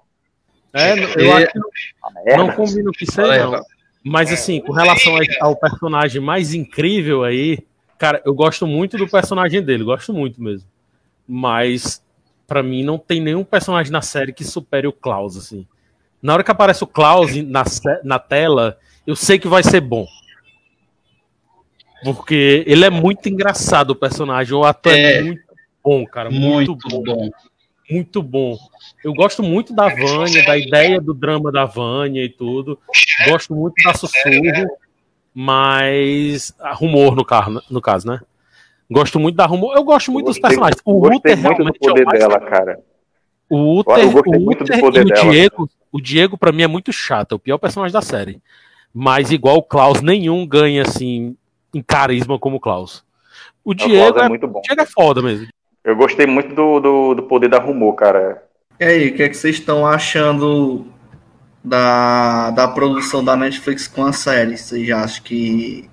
[0.74, 3.62] É, eu acho que não, não combina o que sei, não.
[4.04, 7.58] Mas assim, com relação ao personagem mais incrível aí,
[7.98, 10.68] cara, eu gosto muito do personagem dele, gosto muito mesmo.
[11.28, 12.04] Mas
[12.48, 15.66] para mim não tem nenhum personagem na série que supere o Klaus, assim.
[16.22, 17.64] Na hora que aparece o Klaus na,
[18.04, 20.08] na tela, eu sei que vai ser bom.
[22.04, 24.54] Porque ele é muito engraçado, o personagem.
[24.54, 25.42] O ator é, é muito
[25.84, 26.30] bom, cara.
[26.30, 27.04] Muito, muito bom.
[27.04, 27.30] bom.
[27.90, 28.58] Muito bom.
[29.04, 32.80] Eu gosto muito da Vânia, da ideia do drama da Vânia e tudo.
[33.28, 34.78] Gosto muito da Sussurro,
[35.34, 36.54] mas.
[36.60, 38.20] A rumor, no, carro, no caso, né?
[38.90, 39.76] Gosto muito da rumor.
[39.76, 40.82] Eu gosto muito gostei, dos personagens.
[40.84, 42.20] O Uther realmente do poder é o mais...
[42.20, 42.80] dela, cara.
[43.50, 45.32] O Uther, o muito Uther do poder o dela.
[45.32, 47.34] Diego, o Diego, pra mim, é muito chato.
[47.34, 48.42] É o pior personagem da série.
[48.98, 51.36] Mas igual o Klaus, nenhum ganha assim
[51.74, 53.04] em carisma como o Klaus.
[53.62, 54.60] O Diego é, é, muito bom.
[54.60, 55.50] O Diego é foda mesmo.
[55.84, 58.42] Eu gostei muito do, do, do poder da Rumor, cara.
[58.80, 60.88] E aí, o que, é que vocês estão achando
[61.62, 64.58] da, da produção da Netflix com a série?
[64.58, 65.90] Vocês acham que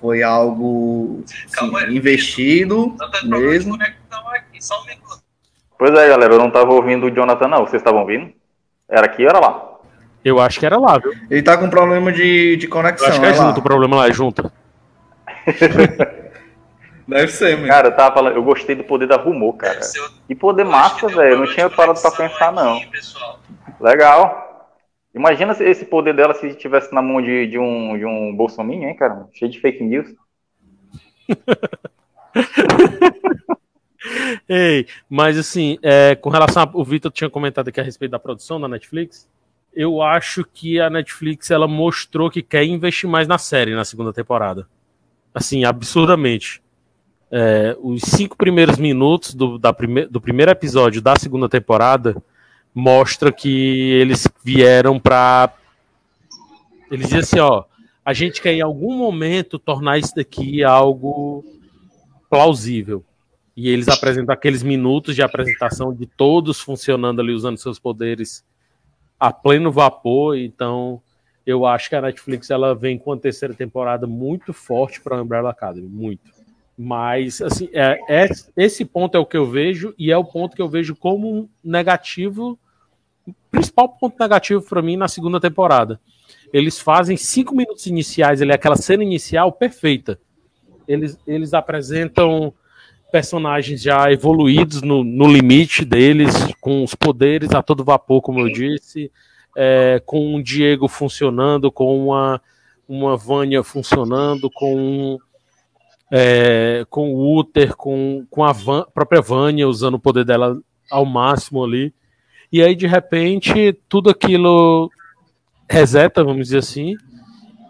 [0.00, 3.78] foi algo assim, investido mesmo?
[5.78, 7.60] Pois é, galera, eu não estava ouvindo o Jonathan, não.
[7.60, 8.32] Vocês estavam ouvindo?
[8.88, 9.71] Era aqui ou era lá?
[10.24, 11.12] Eu acho que era lá, viu?
[11.30, 13.08] Ele tá com problema de, de conexão.
[13.08, 14.50] Eu acho que é, é junto, o problema lá é junto.
[17.06, 17.68] Deve ser, mano.
[17.68, 19.80] Cara, eu tava falando, eu gostei do poder da Rumor, cara.
[20.26, 21.38] Que poder massa, velho.
[21.38, 22.80] Não tinha parado pra pensar, não.
[23.80, 24.70] Legal.
[25.14, 28.82] Imagina se esse poder dela se estivesse na mão de, de um, de um Bolsonaro,
[28.82, 29.26] hein, cara?
[29.34, 30.14] Cheio de fake news.
[34.48, 38.60] Ei, mas assim, é, com relação ao Vitor tinha comentado aqui a respeito da produção
[38.60, 39.28] da Netflix
[39.74, 44.12] eu acho que a Netflix ela mostrou que quer investir mais na série na segunda
[44.12, 44.66] temporada.
[45.34, 46.62] Assim, absurdamente.
[47.30, 52.14] É, os cinco primeiros minutos do, da prime do primeiro episódio da segunda temporada
[52.74, 55.54] mostra que eles vieram para
[56.90, 57.64] eles dizem assim, ó,
[58.04, 61.42] a gente quer em algum momento tornar isso daqui algo
[62.28, 63.02] plausível.
[63.56, 68.44] E eles apresentam aqueles minutos de apresentação de todos funcionando ali usando seus poderes
[69.22, 71.00] a pleno vapor, então
[71.46, 75.22] eu acho que a Netflix ela vem com a terceira temporada muito forte para a
[75.22, 76.30] Umbrella Academy, muito.
[76.76, 80.56] Mas assim, é, é, esse ponto é o que eu vejo e é o ponto
[80.56, 82.58] que eu vejo como negativo,
[83.50, 86.00] principal ponto negativo para mim na segunda temporada
[86.52, 90.20] eles fazem cinco minutos iniciais, ele é aquela cena inicial perfeita.
[90.86, 92.52] Eles, eles apresentam
[93.12, 98.50] personagens já evoluídos no, no limite deles, com os poderes a todo vapor, como eu
[98.50, 99.12] disse,
[99.54, 102.40] é, com um Diego funcionando, com uma,
[102.88, 105.18] uma Vânia funcionando, com
[106.10, 110.58] é, com o Uther, com, com a Van, própria Vânia usando o poder dela
[110.90, 111.94] ao máximo ali.
[112.50, 114.90] E aí, de repente, tudo aquilo
[115.68, 116.96] reseta, vamos dizer assim.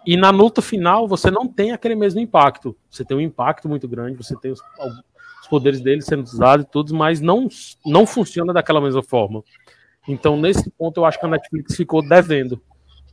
[0.05, 2.75] E na luta final você não tem aquele mesmo impacto.
[2.89, 4.53] Você tem um impacto muito grande, você tem
[5.43, 7.49] os poderes dele sendo usados e tudo, mas não,
[7.85, 9.43] não funciona daquela mesma forma.
[10.07, 12.61] Então, nesse ponto, eu acho que a Netflix ficou devendo.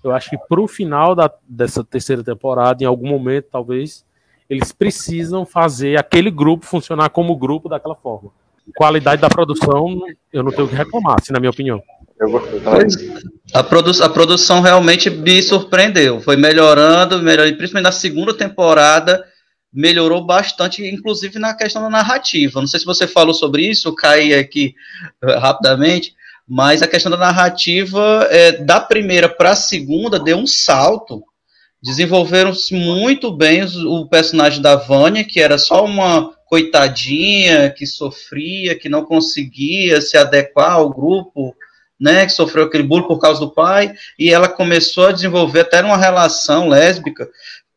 [0.03, 4.05] Eu acho que para o final da, dessa terceira temporada, em algum momento, talvez,
[4.49, 8.31] eles precisam fazer aquele grupo funcionar como grupo daquela forma.
[8.77, 10.01] Qualidade da produção,
[10.33, 11.83] eu não tenho o que reclamar, assim, na minha opinião.
[13.53, 16.21] A, produ a produção realmente me surpreendeu.
[16.21, 19.25] Foi melhorando, melhorando, principalmente na segunda temporada,
[19.73, 22.61] melhorou bastante, inclusive na questão da narrativa.
[22.61, 24.75] Não sei se você falou sobre isso, caí aqui
[25.23, 26.15] uh, rapidamente,
[26.47, 31.23] mas a questão da narrativa é, da primeira para a segunda deu um salto.
[31.83, 38.89] Desenvolveram-se muito bem o personagem da Vânia, que era só uma coitadinha que sofria, que
[38.89, 41.55] não conseguia se adequar ao grupo
[42.01, 45.83] né, que sofreu aquele bullying por causa do pai, e ela começou a desenvolver até
[45.83, 47.29] uma relação lésbica,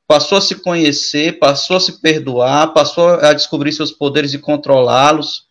[0.07, 5.45] passou a se conhecer, passou a se perdoar, passou a descobrir seus poderes e controlá-los,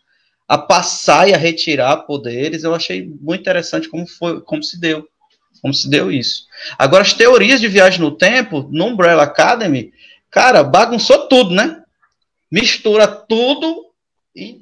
[0.46, 2.62] a passar e a retirar poderes.
[2.62, 5.06] Eu achei muito interessante como foi, como se deu,
[5.60, 6.44] como se deu isso.
[6.78, 9.92] Agora as teorias de viagem no tempo no Umbrella Academy,
[10.30, 11.82] cara, bagunçou tudo, né?
[12.50, 13.86] Mistura tudo
[14.36, 14.58] e,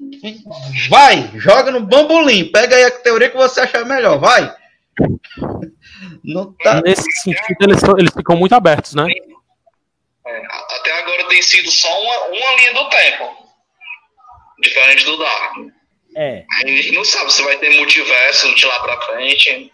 [0.88, 2.50] vai, joga no bambolim.
[2.50, 4.55] Pega aí a teoria que você achar melhor, vai.
[6.62, 6.81] Tá...
[6.83, 9.07] Nesse sentido, eles, eles ficam muito abertos, né?
[10.26, 13.30] É, até agora tem sido só uma, uma linha do tempo.
[14.61, 15.56] Diferente do Dark.
[16.16, 16.44] É.
[16.50, 19.72] A gente não sabe se vai ter multiverso de lá pra frente.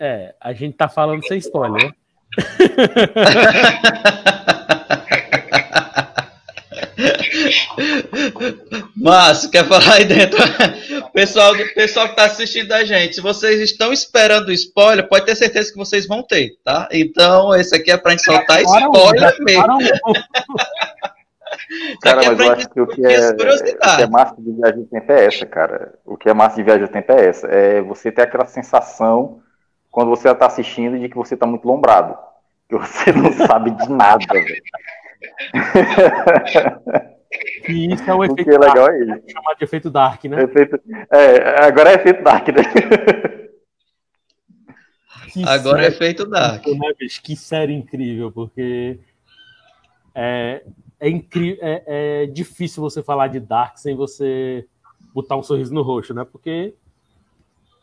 [0.00, 1.92] É, a gente tá falando sem spoiler, né?
[8.96, 10.38] Márcio, quer falar aí dentro?
[11.12, 15.72] Pessoal, pessoal que está assistindo a gente, se vocês estão esperando spoiler, pode ter certeza
[15.72, 16.88] que vocês vão ter, tá?
[16.92, 19.78] Então, esse aqui é para gente soltar spoiler mesmo.
[22.02, 24.80] Cara, é mas eu acho que o que é, o que é massa de viagem
[24.80, 25.94] no tempo é essa, cara.
[26.04, 27.46] O que é massa de viagem no tempo é essa.
[27.48, 29.40] É você ter aquela sensação,
[29.90, 32.16] quando você está assistindo, de que você está muito lombrado.
[32.68, 34.62] Que você não sabe de nada, velho.
[37.68, 39.30] E isso é o efeito é legal é isso.
[39.32, 40.42] chamar de efeito Dark, né?
[40.42, 42.62] Efeito, é, agora é efeito Dark, né?
[45.32, 46.66] Que agora é efeito Dark.
[46.66, 47.20] Né, bicho?
[47.22, 48.98] Que série incrível, porque
[50.14, 50.64] é,
[50.98, 51.82] é, incrível, é,
[52.22, 54.66] é difícil você falar de Dark sem você
[55.12, 56.24] botar um sorriso no rosto, né?
[56.24, 56.74] Porque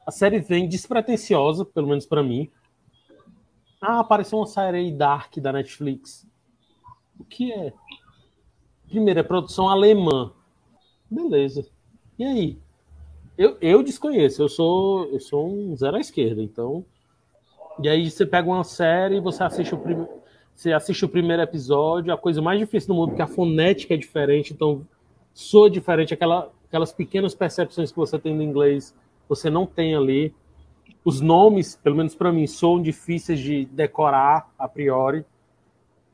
[0.07, 2.49] a série vem despretensiosa, pelo menos para mim.
[3.79, 6.25] Ah, apareceu uma série Dark da Netflix.
[7.19, 7.73] O que é?
[8.87, 10.31] Primeiro, é produção alemã.
[11.09, 11.65] Beleza.
[12.17, 12.57] E aí?
[13.37, 16.85] Eu, eu desconheço, eu sou, eu sou um zero à esquerda, então.
[17.81, 20.09] E aí você pega uma série, você assiste o primeiro.
[20.55, 23.97] Você assiste o primeiro episódio, a coisa mais difícil do mundo, porque a fonética é
[23.97, 24.85] diferente, então
[25.33, 28.95] soa diferente, aquela, aquelas pequenas percepções que você tem no inglês,
[29.27, 30.31] você não tem ali.
[31.03, 35.25] Os nomes, pelo menos para mim, soam difíceis de decorar a priori,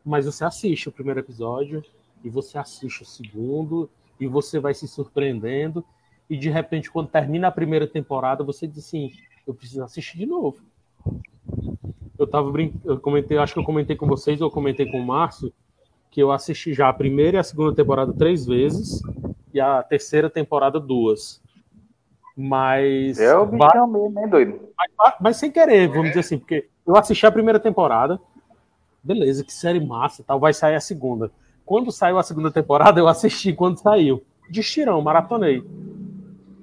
[0.05, 1.83] mas você assiste o primeiro episódio,
[2.23, 5.83] e você assiste o segundo e você vai se surpreendendo
[6.29, 9.11] e de repente quando termina a primeira temporada você diz assim,
[9.47, 10.57] eu preciso assistir de novo.
[12.17, 14.99] Eu tava brincando, eu comentei, acho que eu comentei com vocês, ou eu comentei com
[14.99, 15.53] o Márcio,
[16.11, 19.01] que eu assisti já a primeira e a segunda temporada três vezes
[19.53, 21.41] e a terceira temporada duas.
[22.35, 23.19] Mas.
[23.19, 24.69] É o bichão mesmo, hein, doido?
[24.77, 28.19] Mas, mas, sem querer, vamos dizer assim, porque eu assisti a primeira temporada,
[29.03, 31.31] beleza, que série massa tal, vai sair a segunda.
[31.65, 34.23] quando saiu a segunda temporada, eu assisti quando saiu.
[34.49, 35.63] De estirão, maratonei.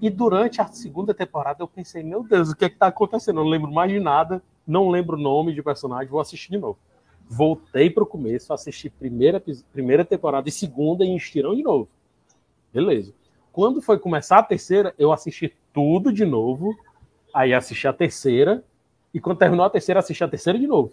[0.02, 3.38] E durante a segunda temporada eu pensei, meu Deus, o que é que tá acontecendo?
[3.40, 6.58] Eu não lembro mais de nada, não lembro o nome de personagem, vou assistir de
[6.58, 6.78] novo.
[7.28, 11.88] Voltei pro começo, assisti primeira, primeira temporada e segunda em estirão de novo.
[12.72, 13.12] Beleza.
[13.52, 16.76] Quando foi começar a terceira, eu assisti tudo de novo,
[17.32, 18.62] aí assisti a terceira,
[19.14, 20.92] e quando terminou a terceira, assisti a terceira de novo.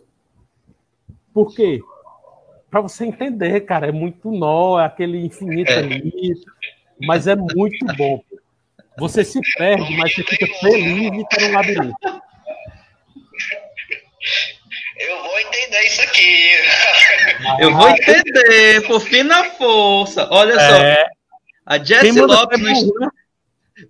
[1.33, 1.81] Por quê?
[2.69, 5.77] Pra você entender, cara, é muito nó, é aquele infinito É.
[5.79, 6.33] ali,
[7.01, 8.23] mas é muito bom.
[8.97, 12.23] Você se perde, mas você fica feliz de estar no labirinto.
[14.99, 16.49] Eu vou entender isso aqui.
[17.59, 20.27] Eu vou entender, por fim na força.
[20.31, 21.05] Olha só, É,
[21.65, 23.09] a quem Jessie Lopes no burro, né?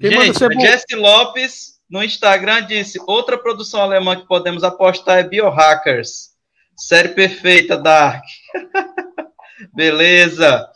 [0.01, 0.61] Gente, a?
[0.61, 6.32] Jessie Lopes no Instagram disse: outra produção alemã que podemos apostar é Biohackers.
[6.75, 8.23] Série perfeita, Dark.
[9.75, 10.67] Beleza.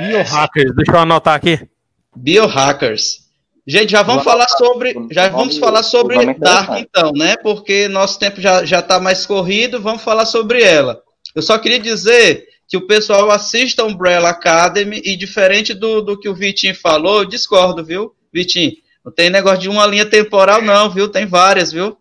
[0.00, 1.68] Biohackers, deixa eu anotar aqui.
[2.14, 3.26] Biohackers.
[3.66, 7.36] Gente, já vamos falar sobre, já vamos falar sobre é Dark então, né?
[7.36, 11.02] Porque nosso tempo já já está mais corrido, vamos falar sobre ela.
[11.34, 16.18] Eu só queria dizer que o pessoal assista a Umbrella Academy e diferente do, do
[16.18, 18.72] que o Vitinho falou, eu discordo, viu, Vitinho?
[19.04, 21.08] Não tem negócio de uma linha temporal não, viu?
[21.08, 21.96] Tem várias, viu?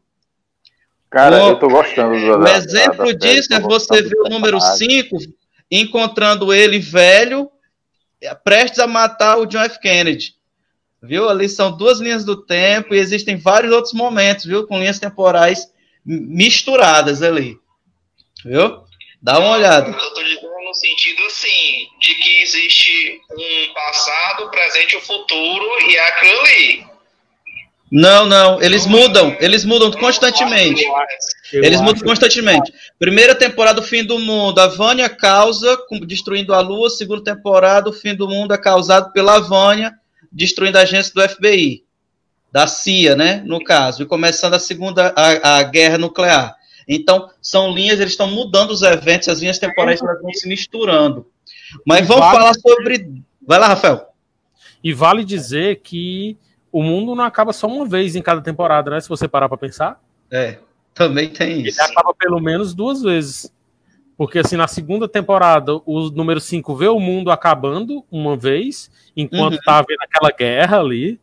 [1.09, 4.01] Cara, O- eu tô gostando do O da- exemplo da- da série, disso é você
[4.01, 5.03] ver o número personagem.
[5.03, 5.17] 5
[5.71, 7.49] encontrando ele velho,
[8.43, 9.79] prestes a matar o John F.
[9.79, 10.35] Kennedy.
[11.01, 11.29] Viu?
[11.29, 14.65] Ali são duas linhas do tempo e existem vários outros momentos, viu?
[14.67, 15.71] Com linhas temporais
[16.03, 17.57] misturadas ali.
[18.43, 18.83] Viu?
[19.21, 19.89] Dá uma olhada.
[19.89, 25.65] Eu tô dizendo no sentido assim, de que existe um passado, presente e um futuro,
[25.89, 26.85] e é aquilo ali.
[27.97, 30.83] Não, não, eles mudam, eles mudam constantemente.
[31.53, 32.73] Eu Eles mudam constantemente.
[32.99, 34.59] Primeira temporada, o fim do mundo.
[34.59, 36.89] A Vânia causa, destruindo a Lua.
[36.89, 39.93] Segunda temporada, o fim do mundo é causado pela Vânia,
[40.29, 41.85] destruindo a agência do FBI.
[42.51, 43.41] Da CIA, né?
[43.45, 44.03] No caso.
[44.03, 46.53] E começando a segunda, a, a guerra nuclear.
[46.85, 51.25] Então, são linhas, eles estão mudando os eventos, as linhas temporais elas vão se misturando.
[51.87, 53.23] Mas vamos Vale- falar sobre.
[53.41, 54.05] Vai lá, Rafael.
[54.83, 56.37] E vale dizer que
[56.77, 58.99] o mundo não acaba só uma vez em cada temporada, né?
[58.99, 60.01] Se você parar pra pensar.
[60.29, 60.59] É,
[60.93, 61.81] também tem Ele isso.
[61.81, 63.49] acaba pelo menos duas vezes.
[64.17, 69.53] Porque, assim, na segunda temporada, o número 5 vê o mundo acabando uma vez, enquanto
[69.55, 69.59] Uhum.
[69.65, 71.19] tá havendo aquela guerra ali.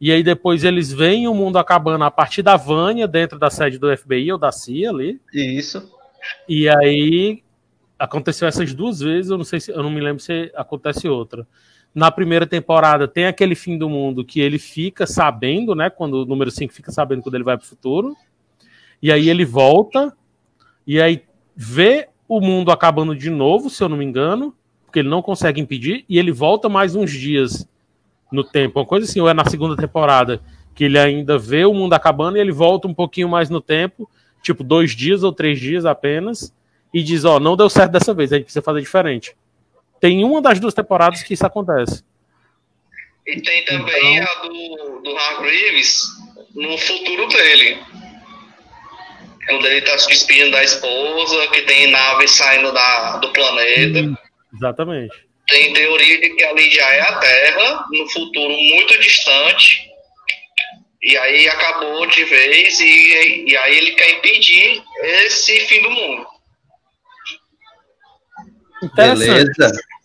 [0.00, 3.78] E aí depois eles veem o mundo acabando a partir da Vânia, dentro da sede
[3.78, 5.20] do FBI ou da CIA ali.
[5.32, 5.90] Isso.
[6.48, 7.42] E aí
[7.98, 11.46] aconteceu essas duas vezes, eu não sei se eu não me lembro se acontece outra.
[11.96, 15.88] Na primeira temporada tem aquele fim do mundo que ele fica sabendo, né?
[15.88, 18.14] Quando o número 5 fica sabendo quando ele vai pro futuro.
[19.00, 20.14] E aí ele volta
[20.86, 21.22] e aí
[21.56, 24.54] vê o mundo acabando de novo, se eu não me engano,
[24.84, 27.66] porque ele não consegue impedir, e ele volta mais uns dias
[28.30, 28.78] no tempo.
[28.78, 30.42] Uma coisa assim, ou é na segunda temporada,
[30.74, 34.06] que ele ainda vê o mundo acabando e ele volta um pouquinho mais no tempo,
[34.42, 36.54] tipo dois dias ou três dias apenas,
[36.92, 39.34] e diz: Ó, não deu certo dessa vez, a gente precisa fazer diferente.
[40.06, 42.04] Tem uma das duas temporadas que isso acontece.
[43.26, 46.00] E tem também Então- a do, do Hargreaves
[46.54, 47.76] no futuro dele.
[49.48, 54.16] Quando ele tá se despedindo da esposa, que tem naves saindo da, do planeta.
[54.54, 55.12] Exatamente.
[55.48, 59.90] Tem teoria de que ali já é a Terra, no futuro muito distante.
[61.02, 66.26] E aí acabou de vez, e, e aí ele quer impedir esse fim do mundo.
[68.84, 69.52] Interessante.
[69.58, 69.95] Beleza.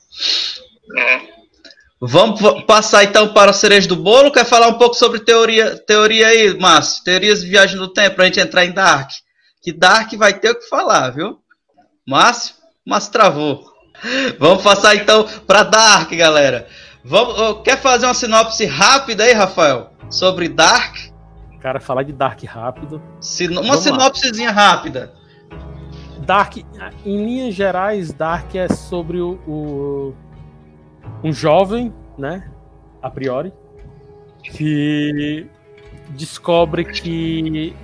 [0.90, 1.28] Né?
[2.04, 4.32] Vamos passar então para a cereja do bolo.
[4.32, 7.04] Quer falar um pouco sobre teoria, teoria aí, Márcio?
[7.04, 9.10] Teorias de viagem no tempo para a gente entrar em Dark.
[9.62, 11.38] Que Dark vai ter o que falar, viu?
[12.08, 12.56] Márcio?
[12.86, 13.72] Márcio travou.
[14.40, 16.68] Vamos passar então para Dark, galera.
[17.06, 19.92] Vamos, quer fazer uma sinopse rápida aí, Rafael?
[20.10, 20.96] Sobre Dark?
[21.62, 23.00] Cara, falar de Dark rápido.
[23.20, 23.92] Sino- uma Vamos lá.
[24.00, 25.14] sinopsezinha rápida.
[26.26, 26.58] Dark,
[27.06, 30.14] em linhas gerais, Dark é sobre o, o-
[31.24, 32.50] um jovem, né,
[33.02, 33.52] a priori,
[34.44, 35.46] que
[36.10, 37.76] descobre que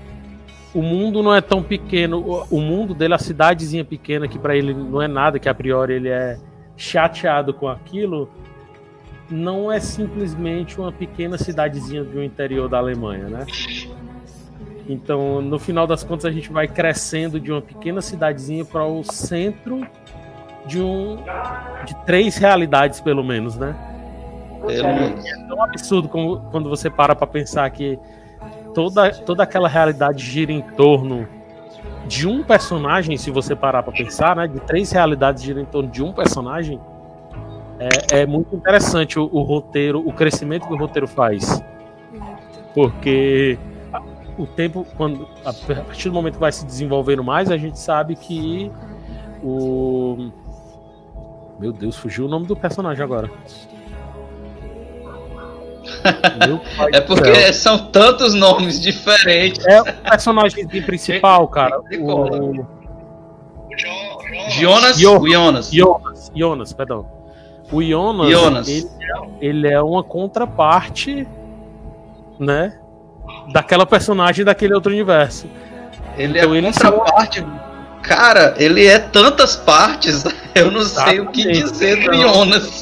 [0.73, 4.73] o mundo não é tão pequeno, o, mundo dele, a cidadezinha pequena que para ele
[4.73, 6.37] não é nada, que a priori ele é
[6.75, 8.29] chateado com aquilo,
[9.29, 13.45] não é simplesmente uma pequena cidadezinha do interior da Alemanha, né?
[14.87, 19.03] Então, no final das contas, a gente vai crescendo de uma pequena cidadezinha para o
[19.03, 19.85] centro
[20.65, 21.17] de um
[21.85, 23.75] de três realidades, pelo menos, né?
[24.65, 25.25] Pelo menos.
[25.25, 27.99] É tão absurdo como, quando você para para pensar que
[28.73, 31.27] toda, toda aquela realidade gira em torno
[32.05, 35.89] de um personagem, se você parar para pensar, né, de três realidades girando em torno
[35.89, 36.79] de um personagem,
[37.79, 41.61] é, é muito interessante o, o, roteiro, o crescimento que o roteiro faz.
[42.73, 43.57] Porque
[44.37, 48.15] o tempo, quando a partir do momento que vai se desenvolvendo mais, a gente sabe
[48.15, 48.71] que
[49.43, 50.29] o.
[51.59, 53.31] Meu Deus, fugiu o nome do personagem agora.
[56.93, 59.65] é porque são tantos nomes diferentes.
[59.65, 61.79] É o personagem principal, cara.
[61.79, 62.65] O...
[64.49, 65.71] Jonas, o Jonas.
[65.71, 67.07] Jonas, Jonas, perdão.
[67.71, 68.67] O Jonas, Jonas.
[68.67, 71.27] Ele, é, ele é uma contraparte,
[72.39, 72.79] né?
[73.47, 75.47] Daquela personagem daquele outro universo.
[76.17, 77.39] Ele é então, é contraparte.
[77.39, 77.67] São...
[78.01, 80.23] Cara, ele é tantas partes,
[80.55, 81.15] eu não Exatamente.
[81.15, 82.81] sei o que dizer do Jonas.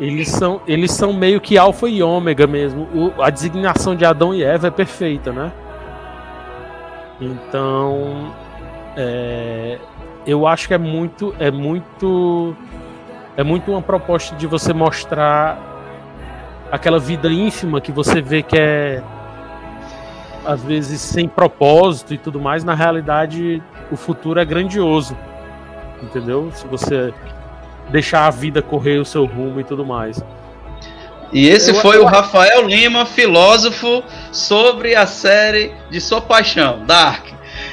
[0.00, 2.88] Eles são, eles são meio que alfa e ômega mesmo.
[2.92, 5.52] O, a designação de Adão e Eva é perfeita, né?
[7.20, 8.34] Então,
[8.96, 9.78] é,
[10.26, 12.56] eu acho que é muito, é muito,
[13.36, 15.73] é muito uma proposta de você mostrar
[16.74, 19.00] aquela vida ínfima que você vê que é
[20.44, 22.64] às vezes sem propósito e tudo mais.
[22.64, 25.16] Na realidade, o futuro é grandioso,
[26.02, 26.50] entendeu?
[26.52, 27.14] Se você
[27.90, 30.22] deixar a vida correr o seu rumo e tudo mais.
[31.32, 32.02] E esse eu, foi eu...
[32.02, 34.02] o Rafael Lima, filósofo,
[34.32, 37.26] sobre a série de sua paixão, Dark.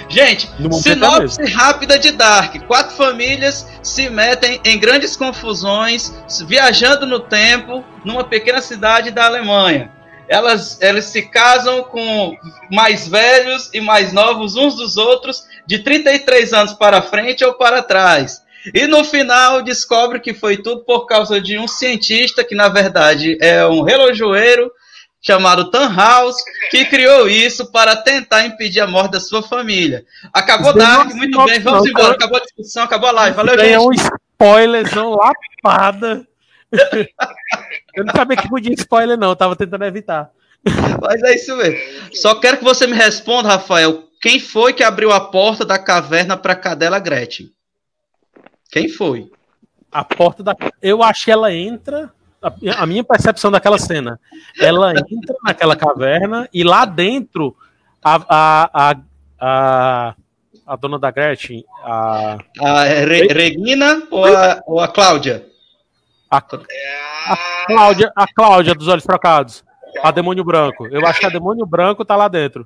[0.09, 0.49] Gente,
[0.81, 2.55] sinopse rápida de Dark.
[2.67, 6.13] Quatro famílias se metem em grandes confusões,
[6.45, 9.91] viajando no tempo, numa pequena cidade da Alemanha.
[10.27, 12.35] Elas, elas se casam com
[12.71, 17.81] mais velhos e mais novos uns dos outros, de 33 anos para frente ou para
[17.81, 18.41] trás.
[18.73, 23.37] E no final descobre que foi tudo por causa de um cientista que na verdade
[23.41, 24.71] é um relojoeiro
[25.21, 26.35] chamado Tannhaus,
[26.69, 30.03] que criou isso para tentar impedir a morte da sua família.
[30.33, 32.05] Acabou Dark, muito bem, vamos embora.
[32.05, 32.15] Cara.
[32.15, 33.35] Acabou a discussão, acabou a live.
[33.35, 33.71] Valeu, gente.
[33.71, 36.27] É um spoilerzão lapada.
[37.93, 40.31] Eu não sabia que podia spoiler, não, eu tava tentando evitar.
[41.01, 41.77] Mas é isso mesmo.
[42.13, 44.07] Só quero que você me responda, Rafael.
[44.21, 47.51] Quem foi que abriu a porta da caverna para Cadela Gretchen?
[48.69, 49.29] Quem foi?
[49.91, 50.55] A porta da.
[50.81, 52.13] Eu acho que ela entra.
[52.75, 54.19] A minha percepção daquela cena.
[54.59, 57.55] Ela entra naquela caverna e lá dentro
[58.03, 58.95] a, a, a,
[59.39, 60.15] a,
[60.65, 61.63] a dona da Gretchen.
[61.83, 65.45] A, a Re, Regina ou a, ou a Cláudia?
[66.31, 69.63] A, a, Cláudia, a Cláudia dos olhos trocados.
[70.01, 70.87] A demônio branco.
[70.87, 72.65] Eu acho que a demônio branco tá lá dentro.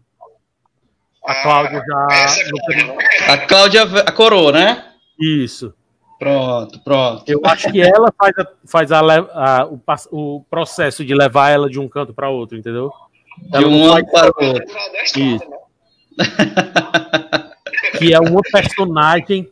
[1.26, 3.34] A Cláudia já.
[3.34, 4.86] A Cláudia a coroa, né?
[5.20, 5.74] Isso.
[6.18, 7.24] Pronto, pronto.
[7.28, 9.80] Eu acho que ela faz, a, faz a, a, o,
[10.12, 12.92] o, processo de levar ela de um canto para outro, entendeu?
[13.38, 14.76] De ela um ano para o outro.
[15.04, 15.44] Isso.
[17.98, 19.50] que é uma personagem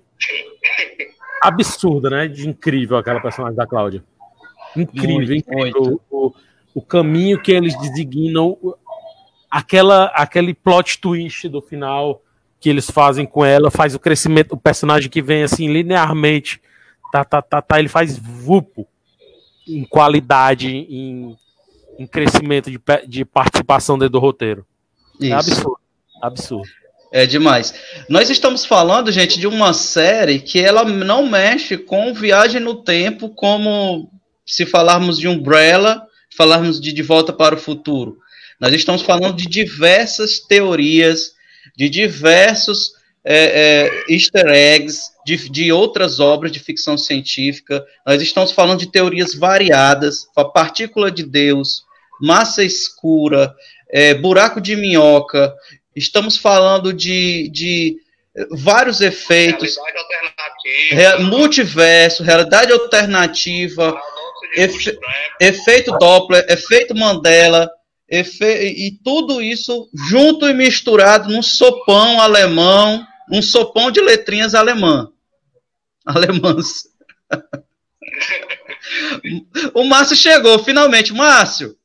[1.41, 2.27] absurda, né?
[2.27, 4.03] De incrível aquela personagem da Cláudia.
[4.75, 5.81] Incrível, muito, incrível.
[5.81, 6.01] Muito.
[6.09, 6.33] O,
[6.73, 8.57] o, caminho que eles designam,
[9.51, 12.21] aquela, aquele plot twist do final
[12.63, 16.61] que eles fazem com ela, faz o crescimento, o personagem que vem assim linearmente,
[17.11, 18.87] tá, tá, tá, tá ele faz vupo
[19.67, 21.37] em qualidade, em,
[21.99, 24.65] em crescimento de, de participação dentro do roteiro.
[25.21, 25.33] É Isso.
[25.33, 25.79] É absurdo,
[26.21, 26.69] absurdo.
[27.11, 27.73] É demais.
[28.07, 33.27] Nós estamos falando, gente, de uma série que ela não mexe com viagem no tempo,
[33.27, 34.09] como
[34.45, 36.01] se falarmos de Umbrella,
[36.37, 38.19] falarmos de De Volta para o Futuro.
[38.57, 41.33] Nós estamos falando de diversas teorias,
[41.75, 42.91] de diversos
[43.25, 47.83] é, é, easter eggs de, de outras obras de ficção científica.
[48.05, 51.83] Nós estamos falando de teorias variadas, a partícula de Deus,
[52.21, 53.55] massa escura,
[53.89, 55.53] é, buraco de minhoca.
[55.95, 57.97] Estamos falando de, de
[58.51, 59.77] vários efeitos.
[60.89, 63.95] Realidade multiverso, realidade alternativa,
[64.57, 64.97] efe,
[65.39, 67.69] efeito Doppler, efeito Mandela
[68.09, 75.09] e tudo isso junto e misturado num sopão alemão, um sopão de letrinhas alemã.
[76.05, 76.83] Alemãs.
[79.73, 81.13] o Márcio chegou, finalmente.
[81.13, 81.77] Márcio.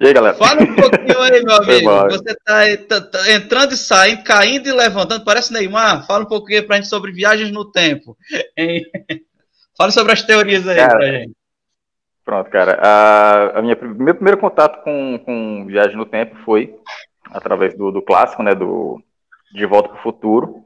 [0.00, 0.36] E aí, galera?
[0.36, 1.90] Fala um pouquinho aí, meu amigo.
[2.10, 6.06] Você tá, tá, tá, entrando e saindo, caindo e levantando, parece Neymar.
[6.06, 8.16] Fala um pouquinho pra gente sobre viagens no tempo.
[9.76, 11.32] Fala sobre as teorias aí Cara, pra gente.
[12.28, 12.78] Pronto, cara.
[12.82, 16.74] A, a minha, meu primeiro contato com, com Viagem no Tempo foi
[17.24, 19.02] através do, do clássico, né, do
[19.54, 20.62] De Volta para o Futuro.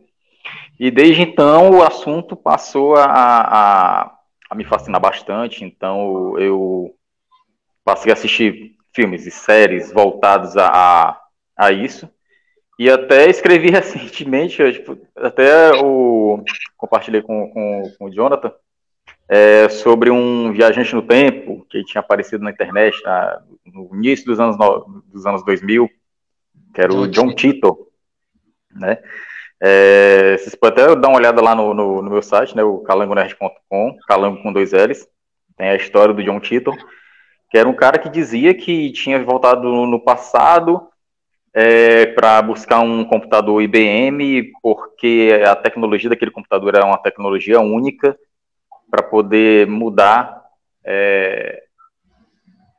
[0.76, 4.12] E desde então o assunto passou a, a,
[4.50, 5.64] a me fascinar bastante.
[5.64, 6.96] Então eu
[7.84, 11.16] passei a assistir filmes e séries voltados a,
[11.56, 12.10] a, isso.
[12.76, 16.42] E até escrevi recentemente, eu, tipo, até o
[16.76, 18.52] compartilhei com, com, com o Jonathan,
[19.32, 24.38] é, sobre um viajante no tempo que tinha aparecido na internet na, no início dos
[24.38, 24.58] anos,
[25.06, 25.88] dos anos 2000,
[26.74, 27.88] que era o John Tito,
[28.70, 28.98] né?
[29.58, 32.80] É, vocês podem até dar uma olhada lá no, no, no meu site, né, o
[32.80, 35.08] calangonerd.com, calango com dois L's,
[35.56, 36.70] tem a história do John Tito,
[37.50, 40.88] que era um cara que dizia que tinha voltado no passado
[41.54, 48.14] é, para buscar um computador IBM, porque a tecnologia daquele computador era uma tecnologia única
[48.93, 50.45] para poder mudar
[50.84, 51.62] é,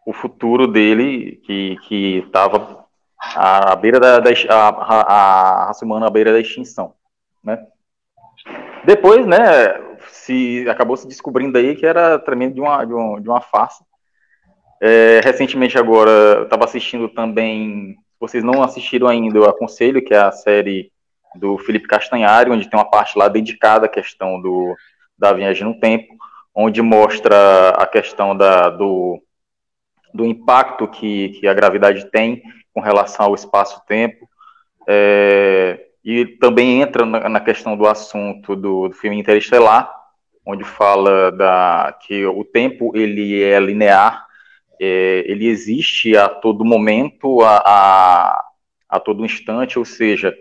[0.05, 2.85] o futuro dele, que estava
[3.19, 6.93] à beira da, da a, a, raça humana à beira da extinção,
[7.43, 7.65] né?
[8.85, 9.39] Depois, né,
[10.09, 13.83] se acabou se descobrindo aí que era tremendo de uma, de uma, de uma farsa.
[14.79, 20.31] É, recentemente agora, estava assistindo também vocês não assistiram ainda, eu aconselho, que é a
[20.31, 20.91] série
[21.35, 24.73] do Felipe Castanhari, onde tem uma parte lá dedicada à questão do,
[25.23, 26.13] da viagem no tempo,
[26.53, 29.21] onde mostra a questão da, do,
[30.13, 32.43] do impacto que, que a gravidade tem
[32.73, 34.29] com relação ao espaço-tempo,
[34.87, 39.89] é, e também entra na, na, questão do assunto do, do filme Interestelar,
[40.45, 44.27] onde fala da, que o tempo ele é linear
[44.79, 48.45] é, ele existe a todo momento, a, a,
[48.89, 50.35] a todo instante, ou seja,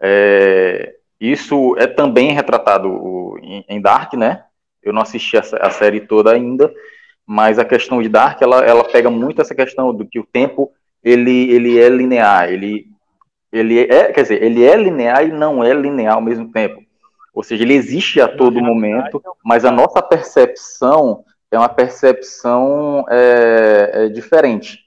[0.00, 2.88] é, isso é também retratado
[3.42, 4.44] em, em, Dark, né?
[4.82, 6.72] Eu não assisti a, a, série toda ainda,
[7.26, 10.72] mas a questão de Dark, ela, ela pega muito essa questão do que o tempo,
[11.02, 12.86] ele, ele é linear, ele,
[13.52, 16.82] ele é, quer dizer, ele é linear e não é linear ao mesmo tempo.
[17.34, 23.90] Ou seja, ele existe a todo momento, mas a nossa percepção é uma percepção é,
[23.92, 24.80] é diferente,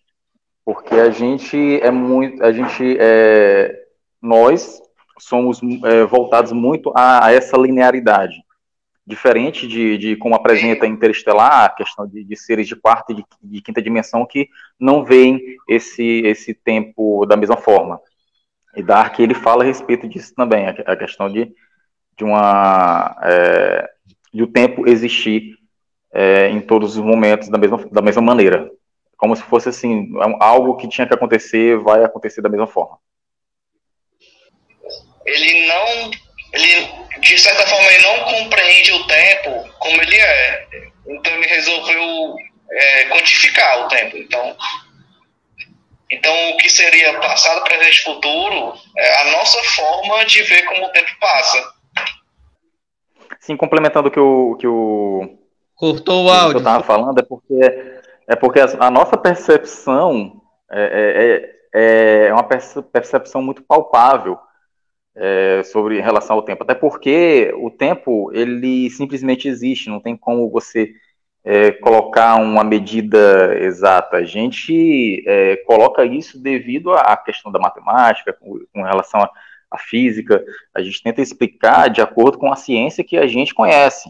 [0.66, 3.84] porque a gente é muito, a gente é,
[4.22, 4.82] nós
[5.20, 8.36] somos é, voltados muito a, a, essa linearidade,
[9.06, 13.26] diferente de, de como apresenta Interestelar, a questão de, de seres de quarta e de,
[13.42, 14.50] de, quinta dimensão que
[14.80, 18.00] não veem esse esse tempo da mesma forma.
[18.76, 21.52] E Dark ele fala a respeito disso também, a, a questão de
[22.18, 23.90] de uma é,
[24.34, 25.58] de o tempo existir
[26.14, 28.70] é, em todos os momentos da mesma, da mesma maneira.
[29.18, 32.98] Como se fosse assim, algo que tinha que acontecer, vai acontecer da mesma forma.
[35.30, 36.12] Ele não,
[36.54, 40.68] ele, de certa forma, ele não compreende o tempo como ele é.
[41.08, 42.36] Então ele resolveu
[42.72, 44.18] é, quantificar o tempo.
[44.18, 44.56] Então,
[46.12, 50.86] então o que seria passado, presente e futuro é a nossa forma de ver como
[50.86, 51.74] o tempo passa.
[53.40, 55.40] Sim, complementando o que o, que o
[55.80, 56.48] Cortou o áudio.
[56.48, 62.28] O que eu estava falando é porque, é porque a, nossa percepção é, é, é,
[62.28, 64.38] é uma percepção muito palpável
[65.20, 66.64] é, sobre em relação ao tempo.
[66.64, 70.94] Até porque o tempo, ele simplesmente existe, não tem como você
[71.44, 74.18] é, colocar uma medida exata.
[74.18, 79.22] A gente é, coloca isso devido à questão da matemática, com, com relação
[79.70, 80.44] à física.
[80.74, 84.10] A gente tenta explicar de acordo com a ciência que a gente conhece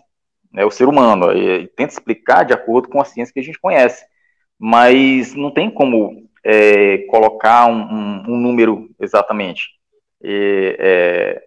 [0.51, 3.59] né, o ser humano, e, tenta explicar de acordo com a ciência que a gente
[3.59, 4.05] conhece,
[4.57, 9.78] mas não tem como é, colocar um, um, um, número exatamente.
[10.21, 11.43] E, é,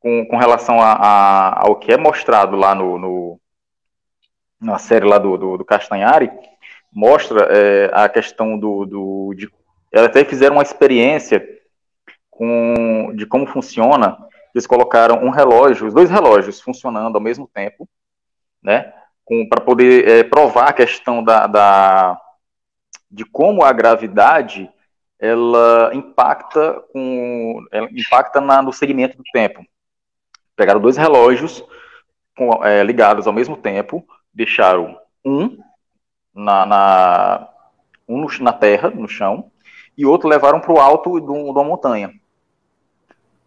[0.00, 3.40] com, com, relação a, a, ao que é mostrado lá no, no
[4.60, 6.30] na série lá do, do, do Castanhari,
[6.92, 9.50] mostra é, a questão do, do de,
[9.92, 11.46] elas até fizeram uma experiência
[12.30, 14.16] com, de como funciona.
[14.54, 17.88] Eles colocaram um relógio, os dois relógios funcionando ao mesmo tempo,
[18.62, 18.92] né,
[19.50, 22.20] para poder é, provar a questão da, da,
[23.10, 24.70] de como a gravidade
[25.18, 29.64] ela impacta com ela impacta na, no segmento do tempo.
[30.54, 31.64] Pegaram dois relógios
[32.36, 35.58] com, é, ligados ao mesmo tempo, deixaram um
[36.34, 37.48] na, na
[38.08, 39.50] um no, na terra, no chão,
[39.96, 42.12] e outro levaram para o alto de uma montanha.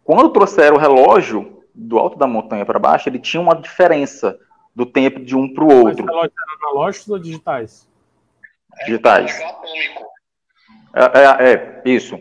[0.04, 4.38] Quando trouxeram o relógio do alto da montanha para baixo, ele tinha uma diferença
[4.76, 6.06] do tempo de um para o outro.
[6.06, 7.88] Mas relógios eram analógicos ou digitais?
[8.86, 9.40] Digitais.
[9.40, 10.19] É,
[10.94, 12.20] é, é isso.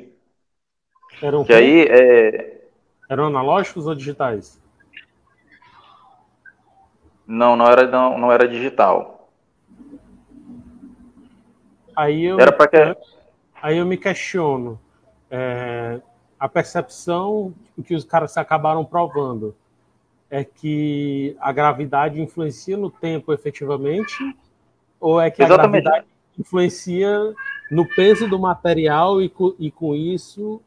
[1.22, 2.68] Eram que aí é...
[3.08, 4.60] Eram analógicos ou digitais?
[7.26, 9.30] Não, não era, não, não era digital.
[11.96, 12.96] Aí eu, era para que...
[13.60, 14.78] aí eu me questiono.
[15.30, 16.00] É,
[16.38, 17.52] a percepção
[17.84, 19.54] que os caras acabaram provando
[20.30, 24.16] é que a gravidade influencia no tempo efetivamente,
[25.00, 25.86] ou é que Exatamente.
[25.86, 26.06] a gravidade
[26.38, 27.34] influencia
[27.70, 30.60] no peso do material e, e com isso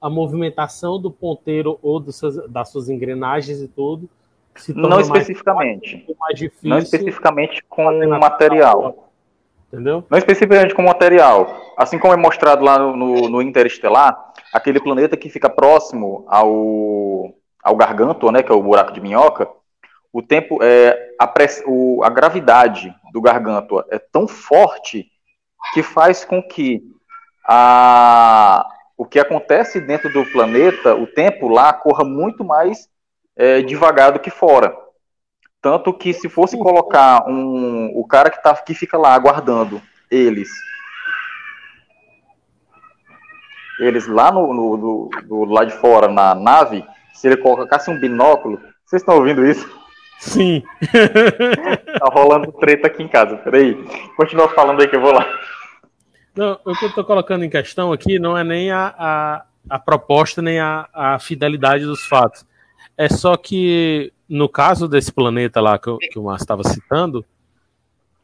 [0.00, 4.08] a movimentação do ponteiro ou seus, das suas engrenagens e tudo
[4.74, 6.04] não especificamente.
[6.18, 9.10] Mais, mais não especificamente com o material.
[9.72, 10.04] Entendeu?
[10.08, 11.74] Não especificamente com o material.
[11.76, 17.34] Assim como é mostrado lá no, no, no Interestelar, aquele planeta que fica próximo ao,
[17.62, 19.48] ao Gargantua, né, que é o buraco de minhoca,
[20.12, 25.10] o tempo é a, press, o, a gravidade do Gargantua é tão forte
[25.72, 26.82] que faz com que
[27.46, 32.88] a, o que acontece dentro do planeta, o tempo lá corra muito mais
[33.36, 34.76] é, devagar do que fora.
[35.60, 40.48] Tanto que se fosse colocar um, o cara que, tá, que fica lá aguardando eles,
[43.80, 46.84] eles lá no, no do, do lado de fora, na nave,
[47.14, 49.68] se ele colocasse um binóculo, vocês estão ouvindo isso?
[50.18, 50.62] Sim.
[51.98, 53.36] tá rolando treta aqui em casa.
[53.36, 53.74] Peraí.
[54.16, 55.26] Continua falando aí que eu vou lá.
[56.34, 59.78] Não, o que eu estou colocando em questão aqui não é nem a, a, a
[59.78, 62.46] proposta, nem a, a fidelidade dos fatos.
[62.96, 67.24] É só que, no caso desse planeta lá que, que o Márcio estava citando,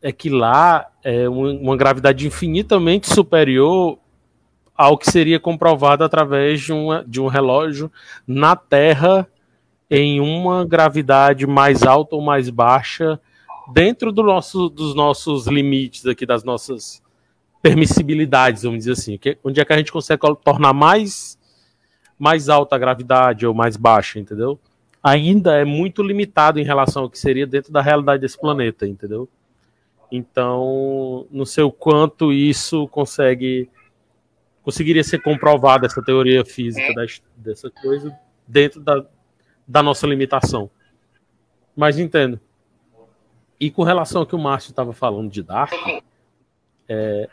[0.03, 3.99] é que lá é uma gravidade infinitamente superior
[4.76, 7.90] ao que seria comprovado através de, uma, de um relógio
[8.26, 9.26] na Terra
[9.97, 13.20] em uma gravidade mais alta ou mais baixa
[13.72, 17.01] dentro do nosso, dos nossos limites aqui, das nossas
[17.62, 19.16] permissibilidades, vamos dizer assim.
[19.16, 21.38] Que, onde é que a gente consegue tornar mais
[22.18, 24.59] mais alta a gravidade ou mais baixa, entendeu?
[25.01, 29.28] Ainda é muito limitado em relação ao que seria dentro da realidade desse planeta, entendeu?
[30.11, 33.70] Então, não sei o quanto isso consegue
[34.62, 37.07] conseguiria ser comprovado essa teoria física é.
[37.36, 38.16] dessa coisa
[38.49, 39.05] dentro da,
[39.66, 40.70] da nossa limitação.
[41.76, 42.40] Mas entendo.
[43.58, 45.72] E com relação ao que o Márcio estava falando de Dark,
[46.88, 47.28] é...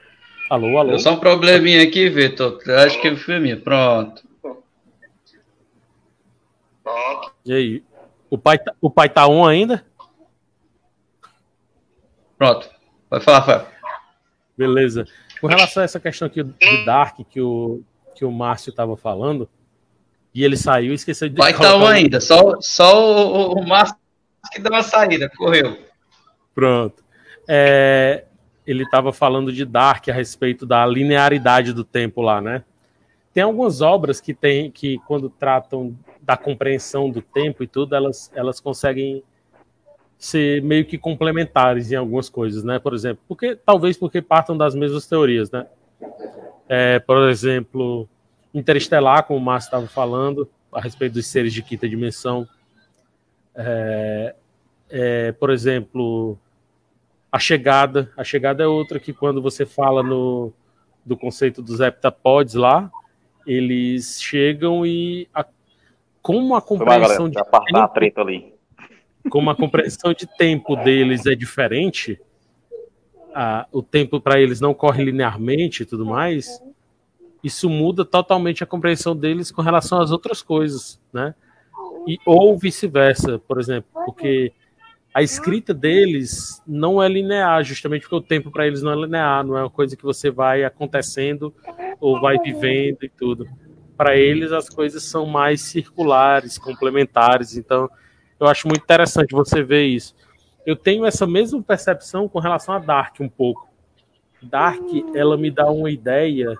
[0.49, 0.97] alô, alô.
[0.99, 2.59] Só um probleminha aqui, Vitor.
[2.86, 3.57] Acho que foi minha.
[3.57, 4.23] Pronto.
[6.84, 7.34] Pronto.
[7.45, 7.84] E aí?
[8.29, 9.86] O pai, tá, o pai tá on ainda?
[12.38, 12.69] Pronto.
[13.09, 13.67] Pode falar, Fábio.
[14.57, 15.05] Beleza.
[15.39, 16.55] Com relação a essa questão aqui do
[16.86, 17.82] Dark que o,
[18.15, 19.49] que o Márcio estava falando,
[20.34, 21.36] e ele saiu e esqueceu de.
[21.36, 23.95] Vai estar um ainda, só, só o, o Márcio
[24.51, 25.77] que deu uma saída, correu.
[26.53, 27.03] Pronto.
[27.47, 28.25] É,
[28.65, 32.63] ele estava falando de Dark a respeito da linearidade do tempo lá, né?
[33.34, 38.32] Tem algumas obras que tem que quando tratam da compreensão do tempo e tudo, elas,
[38.36, 39.23] elas conseguem
[40.17, 42.77] ser meio que complementares em algumas coisas, né?
[42.77, 45.65] Por exemplo, porque talvez porque partam das mesmas teorias, né?
[46.67, 48.07] É, por exemplo,
[48.54, 52.47] Interestelar, como o Márcio estava falando, a respeito dos seres de quinta dimensão.
[53.56, 54.36] É,
[54.89, 56.38] é, por exemplo,
[57.32, 58.12] a chegada.
[58.18, 60.54] A chegada é outra que quando você fala no,
[61.06, 62.91] do conceito dos heptapods lá,
[63.45, 65.45] eles chegam e a,
[66.22, 68.54] como a compreensão de tempo, treta ali.
[69.30, 72.20] como a compreensão de tempo deles é diferente,
[73.34, 76.62] a, o tempo para eles não corre linearmente e tudo mais,
[77.43, 81.33] isso muda totalmente a compreensão deles com relação às outras coisas, né?
[82.07, 84.51] E, ou vice-versa, por exemplo, porque
[85.13, 89.45] a escrita deles não é linear, justamente porque o tempo para eles não é linear,
[89.45, 91.53] não é uma coisa que você vai acontecendo
[91.99, 93.47] ou vai vivendo e tudo.
[93.97, 97.89] Para eles as coisas são mais circulares, complementares, então
[98.39, 100.15] eu acho muito interessante você ver isso.
[100.65, 103.67] Eu tenho essa mesma percepção com relação a Dark um pouco.
[104.41, 104.81] Dark,
[105.13, 106.57] ela me dá uma ideia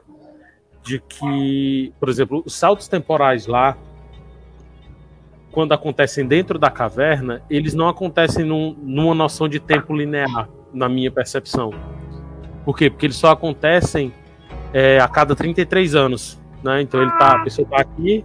[0.84, 3.78] de que, por exemplo, os saltos temporais lá,
[5.52, 10.88] quando acontecem dentro da caverna, eles não acontecem num, numa noção de tempo linear, na
[10.88, 11.72] minha percepção.
[12.64, 12.90] Por quê?
[12.90, 14.14] Porque eles só acontecem
[14.74, 16.40] é, a cada 33 anos.
[16.64, 16.82] Né?
[16.82, 18.24] Então ele tá, a pessoa está aqui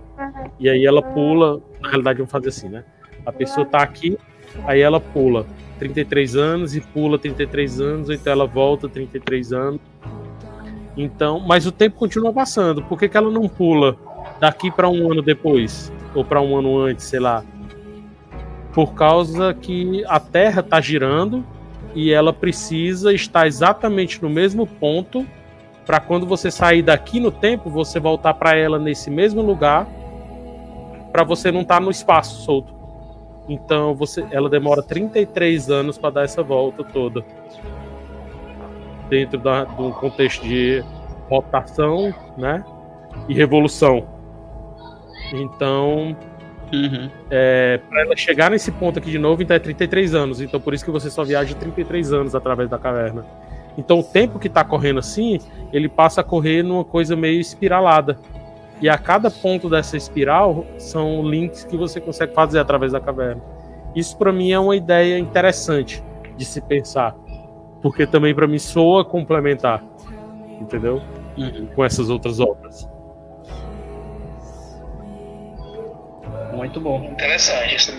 [0.59, 1.61] e aí ela pula.
[1.81, 2.85] Na realidade, vamos fazer assim, né?
[3.25, 4.17] A pessoa está aqui,
[4.67, 5.47] aí ela pula
[5.79, 9.81] 33 anos e pula 33 anos, então ela volta 33 anos
[10.97, 12.83] então, mas o tempo continua passando.
[12.83, 13.97] Por que, que ela não pula
[14.41, 15.93] daqui para um ano depois?
[16.15, 17.45] Ou para um ano antes, sei lá?
[18.73, 21.45] Por causa que a Terra está girando
[21.95, 25.27] e ela precisa estar exatamente no mesmo ponto
[25.85, 29.87] para quando você sair daqui no tempo, você voltar para ela nesse mesmo lugar,
[31.13, 32.75] para você não estar tá no espaço solto.
[33.49, 37.25] Então, você, ela demora 33 anos para dar essa volta toda
[39.09, 40.85] dentro da, de um contexto de
[41.29, 42.65] rotação, né?
[43.29, 44.07] E revolução.
[45.33, 46.17] Então,
[46.73, 47.11] uhum.
[47.31, 50.41] é, para ela chegar nesse ponto aqui de novo, então é 33 anos.
[50.41, 53.25] Então, por isso que você só viaja 33 anos através da caverna.
[53.77, 55.39] Então, o tempo que está correndo assim,
[55.73, 58.19] ele passa a correr numa coisa meio espiralada.
[58.81, 63.43] E a cada ponto dessa espiral são links que você consegue fazer através da caverna.
[63.95, 66.03] Isso para mim é uma ideia interessante
[66.37, 67.17] de se pensar,
[67.87, 69.81] porque também para mim soa complementar,
[70.61, 71.01] entendeu?
[71.39, 71.69] Uhum.
[71.73, 72.91] Com essas outras obras.
[76.53, 77.05] Muito bom.
[77.13, 77.93] Interessante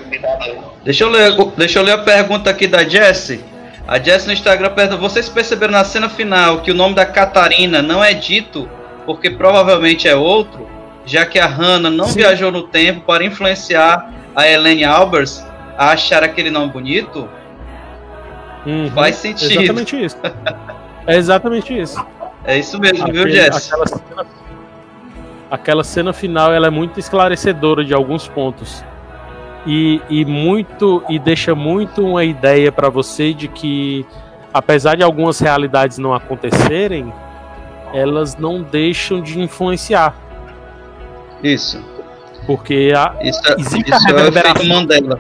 [0.84, 3.40] Deixa eu ler, deixa eu ler a pergunta aqui da Jessie.
[3.88, 7.82] A Jessie no Instagram pergunta: Vocês perceberam na cena final que o nome da Catarina
[7.82, 8.70] não é dito
[9.06, 10.68] porque provavelmente é outro,
[11.06, 12.20] já que a Hannah não Sim.
[12.20, 15.42] viajou no tempo para influenciar a Elaine Albers
[15.78, 17.30] a achar aquele nome bonito?
[18.68, 19.52] Uhum, Faz sentido.
[19.52, 20.18] Exatamente isso.
[21.08, 22.06] é exatamente isso.
[22.44, 23.72] É isso mesmo, Aquele, viu, Jess?
[23.72, 24.26] Aquela cena,
[25.50, 28.84] aquela cena final ela é muito esclarecedora de alguns pontos.
[29.66, 34.06] E, e muito e deixa muito uma ideia para você de que
[34.54, 37.12] apesar de algumas realidades não acontecerem,
[37.94, 40.16] elas não deixam de influenciar.
[41.44, 41.84] Isso.
[42.46, 44.52] Porque a, isso, é, existe isso a reverberação.
[44.52, 45.20] É o efeito Mandela.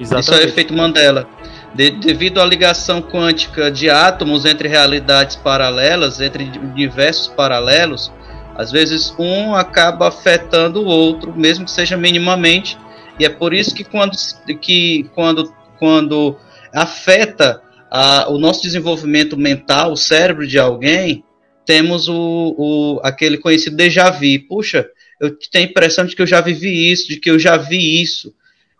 [0.00, 0.24] Exatamente.
[0.24, 1.26] Isso é o efeito Mandela.
[1.74, 6.44] De, devido à ligação quântica de átomos entre realidades paralelas, entre
[6.74, 8.12] diversos paralelos,
[8.54, 12.78] às vezes um acaba afetando o outro, mesmo que seja minimamente,
[13.18, 14.16] e é por isso que quando,
[14.60, 16.36] que quando, quando
[16.72, 17.60] afeta
[17.90, 21.24] a, o nosso desenvolvimento mental, o cérebro de alguém,
[21.64, 24.20] temos o, o, aquele conhecido déjà vu.
[24.48, 24.86] Puxa,
[25.20, 28.02] eu tenho a impressão de que eu já vivi isso, de que eu já vi
[28.02, 28.28] isso,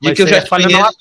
[0.01, 0.97] de Mas que eu já conheço.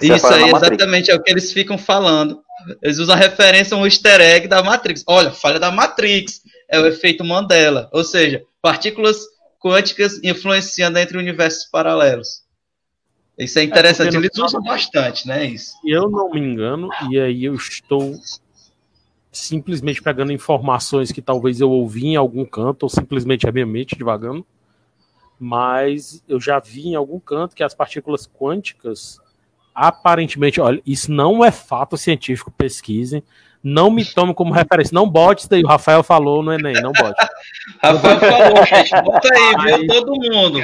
[0.00, 2.42] Isso aí, exatamente, é o que eles ficam falando.
[2.82, 5.04] Eles usam a referência um easter egg da Matrix.
[5.06, 9.18] Olha, falha da Matrix é o efeito Mandela, ou seja, partículas
[9.60, 12.44] quânticas influenciando entre universos paralelos.
[13.38, 15.44] Isso é, é interessante, é eles usam bastante, né?
[15.44, 15.72] Isso.
[15.84, 18.14] Eu não me engano, e aí eu estou
[19.30, 23.94] simplesmente pegando informações que talvez eu ouvi em algum canto, ou simplesmente é minha mente
[23.94, 24.44] divagando,
[25.38, 29.20] mas eu já vi em algum canto que as partículas quânticas
[29.76, 33.22] aparentemente, olha, isso não é fato científico, pesquisem.
[33.62, 34.94] Não me tome como referência.
[34.94, 35.62] Não bote isso daí.
[35.62, 37.14] O Rafael falou no Enem, não bote.
[37.82, 38.90] Rafael falou, gente.
[39.02, 39.86] Bota aí, viu?
[39.88, 40.60] Todo mundo.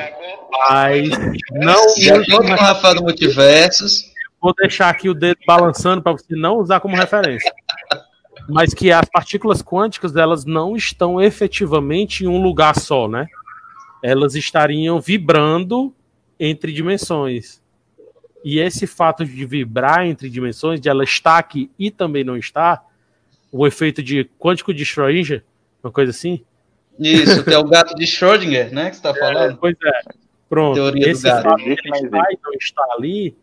[0.51, 1.11] Mas
[1.53, 2.37] não.
[2.39, 4.13] Com o Rafael do Multiversos.
[4.41, 7.53] Vou deixar aqui o dedo balançando para você não usar como referência.
[8.49, 13.27] Mas que as partículas quânticas elas não estão efetivamente em um lugar só, né?
[14.03, 15.95] Elas estariam vibrando
[16.39, 17.62] entre dimensões.
[18.45, 22.85] E esse fato de vibrar entre dimensões, de ela estar aqui e também não estar,
[23.51, 25.45] o efeito de quântico de Schrödinger,
[25.83, 26.45] uma coisa assim.
[26.99, 28.91] Isso, é o gato de Schrödinger, né?
[28.91, 29.53] Que você está falando.
[29.53, 30.13] É, pois é.
[30.49, 30.75] Pronto.
[30.75, 31.99] Teoria esse fato de estar
[32.31, 33.37] e não estar ali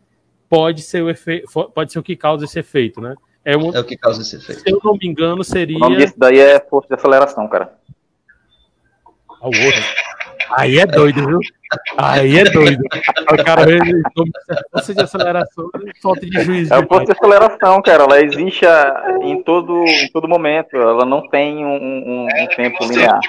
[0.48, 3.14] pode ser o efeito, pode ser o que causa esse efeito, né?
[3.44, 4.60] É, um, é o que causa esse efeito.
[4.62, 5.76] Se eu não me engano, seria.
[5.76, 7.78] O nome disso daí é força de aceleração, cara.
[9.28, 9.82] Ah, o outro.
[10.56, 11.40] Aí é doido, viu?
[11.96, 12.82] Aí é doido.
[13.32, 13.62] O cara
[14.72, 15.70] força de aceleração
[16.02, 16.74] falta de juízo.
[16.74, 18.04] É a força de aceleração, cara.
[18.04, 18.64] Ela existe
[19.22, 20.76] em todo, em todo momento.
[20.76, 23.20] Ela não tem um, um, um tempo linear.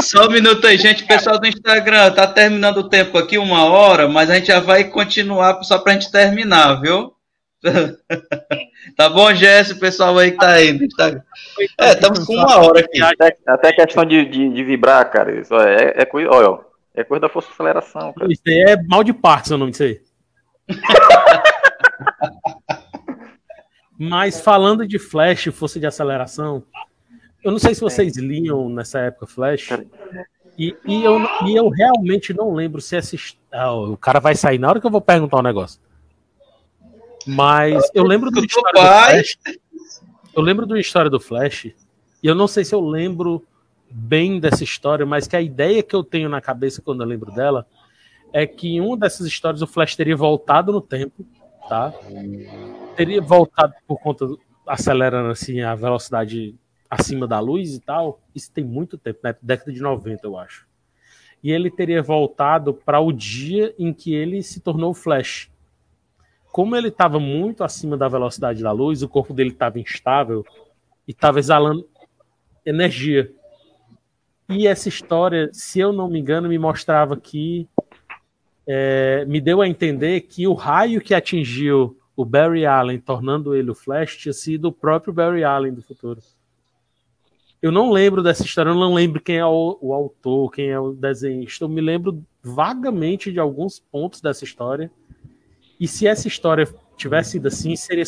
[0.00, 1.04] Só, só, um minuto aí, gente.
[1.04, 4.84] Pessoal do Instagram, tá terminando o tempo aqui, uma hora, mas a gente já vai
[4.84, 7.15] continuar só pra gente terminar, viu?
[8.96, 10.78] tá bom, Jéssica, pessoal aí que tá aí.
[10.96, 11.22] Tá...
[11.78, 13.02] É, estamos com uma hora aqui.
[13.02, 15.38] Até, até questão de, de, de, vibrar, cara.
[15.40, 16.30] Isso é, é coisa.
[16.30, 16.60] Olha,
[16.94, 18.12] é coisa da força de aceleração.
[18.12, 18.32] Cara.
[18.32, 20.00] Isso aí é mal de parte, seu nome disso aí.
[23.98, 26.62] Mas falando de Flash, força de aceleração,
[27.42, 29.70] eu não sei se vocês liam nessa época Flash.
[30.58, 33.16] E, e, eu, e eu realmente não lembro se essa.
[33.52, 35.80] Ah, o cara vai sair na hora que eu vou perguntar um negócio.
[37.26, 39.38] Mas eu lembro do história do Flash.
[40.34, 41.64] Eu lembro do história do Flash.
[41.64, 41.74] E
[42.22, 43.44] eu não sei se eu lembro
[43.90, 47.32] bem dessa história, mas que a ideia que eu tenho na cabeça quando eu lembro
[47.32, 47.66] dela
[48.32, 51.24] é que em uma dessas histórias o Flash teria voltado no tempo,
[51.68, 51.92] tá?
[52.96, 56.54] Teria voltado por conta do, acelerando assim a velocidade
[56.90, 58.20] acima da luz e tal.
[58.34, 59.34] Isso tem muito tempo, né?
[59.40, 60.66] Década de 90, eu acho.
[61.42, 65.50] E ele teria voltado para o dia em que ele se tornou Flash
[66.56, 70.42] como ele estava muito acima da velocidade da luz, o corpo dele estava instável
[71.06, 71.86] e estava exalando
[72.64, 73.30] energia.
[74.48, 77.68] E essa história, se eu não me engano, me mostrava que
[78.66, 83.70] é, me deu a entender que o raio que atingiu o Barry Allen, tornando ele
[83.70, 86.22] o Flash, tinha sido o próprio Barry Allen do futuro.
[87.60, 90.80] Eu não lembro dessa história, eu não lembro quem é o, o autor, quem é
[90.80, 91.66] o desenhista.
[91.66, 94.90] Eu me lembro vagamente de alguns pontos dessa história
[95.78, 96.66] e se essa história
[96.96, 98.04] tivesse sido assim, seria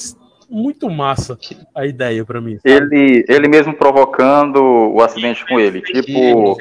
[0.48, 1.38] muito massa
[1.74, 2.58] a ideia para mim.
[2.64, 5.82] Ele, ele mesmo provocando o acidente com ele.
[5.82, 6.56] Tipo.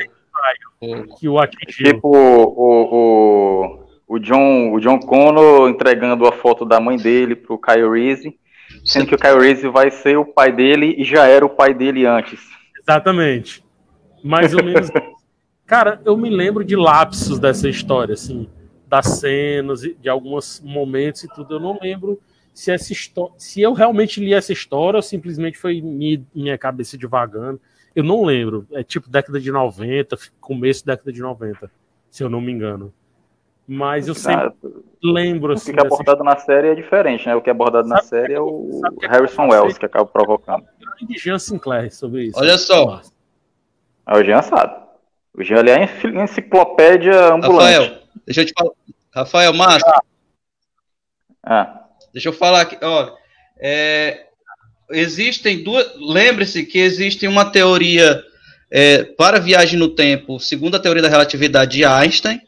[1.17, 1.93] que o atingiu.
[1.93, 7.57] Tipo o, o, o, John, o John Connor entregando a foto da mãe dele pro
[7.57, 8.37] Kyle Reese,
[8.83, 11.73] sendo que o Kyle Reese vai ser o pai dele e já era o pai
[11.73, 12.41] dele antes.
[12.79, 13.63] Exatamente.
[14.23, 14.89] Mais ou menos.
[15.65, 18.47] Cara, eu me lembro de lapsos dessa história, assim,
[18.87, 21.55] das cenas, de alguns momentos e tudo.
[21.55, 22.19] Eu não lembro
[22.53, 27.61] se essa história, se eu realmente li essa história ou simplesmente foi minha cabeça divagando.
[27.95, 28.65] Eu não lembro.
[28.71, 31.71] É tipo década de 90, começo da década de 90,
[32.09, 32.93] se eu não me engano.
[33.67, 34.69] Mas eu sempre ah,
[35.03, 35.53] lembro.
[35.53, 36.23] Assim, o que é abordado história.
[36.23, 37.35] na série é diferente, né?
[37.35, 40.63] O que é abordado sabe na série é o Harrison Wells que acaba provocando.
[41.01, 42.39] De Jean Sinclair sobre isso.
[42.39, 43.01] Olha só.
[44.07, 44.73] É o Jean sabe.
[45.37, 47.77] O Jean ali é enciclopédia ambulante.
[47.77, 48.71] Rafael, deixa eu te falar.
[49.13, 50.01] Rafael Massa.
[51.43, 51.83] Ah.
[52.13, 53.13] Deixa eu falar aqui, olha,
[53.59, 54.27] é,
[54.91, 55.87] existem duas.
[55.97, 58.23] Lembre-se que existe uma teoria
[58.71, 62.41] é, para viagem no tempo, segundo a teoria da relatividade de Einstein,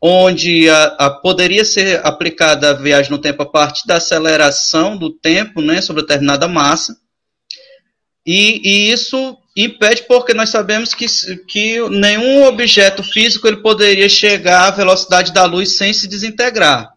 [0.00, 5.10] onde a, a, poderia ser aplicada a viagem no tempo a partir da aceleração do
[5.10, 6.96] tempo, né, sobre determinada massa.
[8.24, 11.06] E, e, isso impede porque nós sabemos que,
[11.46, 16.92] que nenhum objeto físico ele poderia chegar à velocidade da luz sem se desintegrar.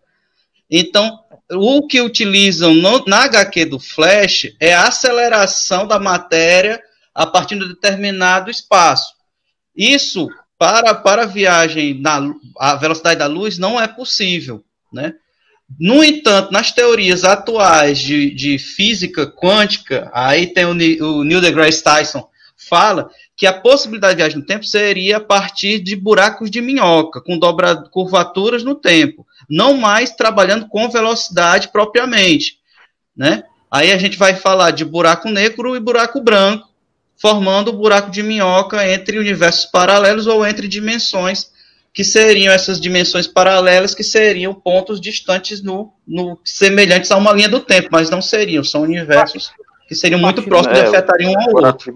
[0.70, 1.20] Então,
[1.52, 6.82] o que utilizam no, na HQ do Flash é a aceleração da matéria
[7.14, 9.14] a partir de determinado espaço.
[9.76, 14.64] Isso, para, para a viagem na a velocidade da luz, não é possível.
[14.92, 15.14] Né?
[15.80, 21.84] No entanto, nas teorias atuais de, de física quântica, aí tem o, o Neil deGrasse
[21.84, 22.28] Tyson,
[22.70, 27.20] fala que a possibilidade de viagem no tempo seria a partir de buracos de minhoca,
[27.22, 32.58] com dobra, curvaturas no tempo não mais trabalhando com velocidade propriamente,
[33.16, 33.44] né?
[33.70, 36.68] Aí a gente vai falar de buraco negro e buraco branco,
[37.20, 41.52] formando o buraco de minhoca entre universos paralelos ou entre dimensões,
[41.94, 47.48] que seriam essas dimensões paralelas, que seriam pontos distantes no, no semelhantes a uma linha
[47.48, 49.52] do tempo, mas não seriam, são universos
[49.88, 51.94] que seriam muito próximos é, e afetariam um ao outro.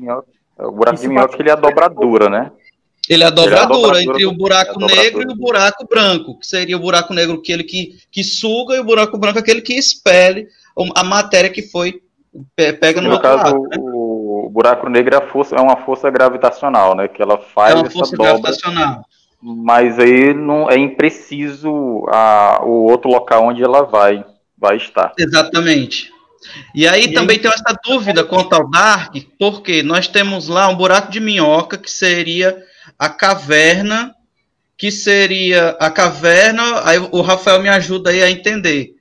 [0.59, 2.51] o buraco de minhoca ele é a dobradura, né?
[3.09, 6.75] Ele é a dobradura, entre o buraco é negro e o buraco branco, que seria
[6.75, 10.47] o buraco negro aquele que, que suga e o buraco branco aquele que expele
[10.95, 12.01] a matéria que foi
[12.55, 13.77] pega no, no caso, lado, né?
[13.79, 17.07] o buraco negro é, força, é, uma força gravitacional, né?
[17.07, 19.03] Que ela faz é uma força gravitacional.
[19.41, 24.25] Mas aí não é impreciso a, o outro local onde ela vai
[24.57, 25.13] vai estar.
[25.17, 26.11] Exatamente.
[26.73, 27.41] E aí e também aí...
[27.41, 31.91] tem essa dúvida quanto ao Dark, porque nós temos lá um buraco de minhoca que
[31.91, 32.57] seria
[32.97, 34.15] a caverna,
[34.77, 38.95] que seria a caverna, aí o Rafael me ajuda aí a entender.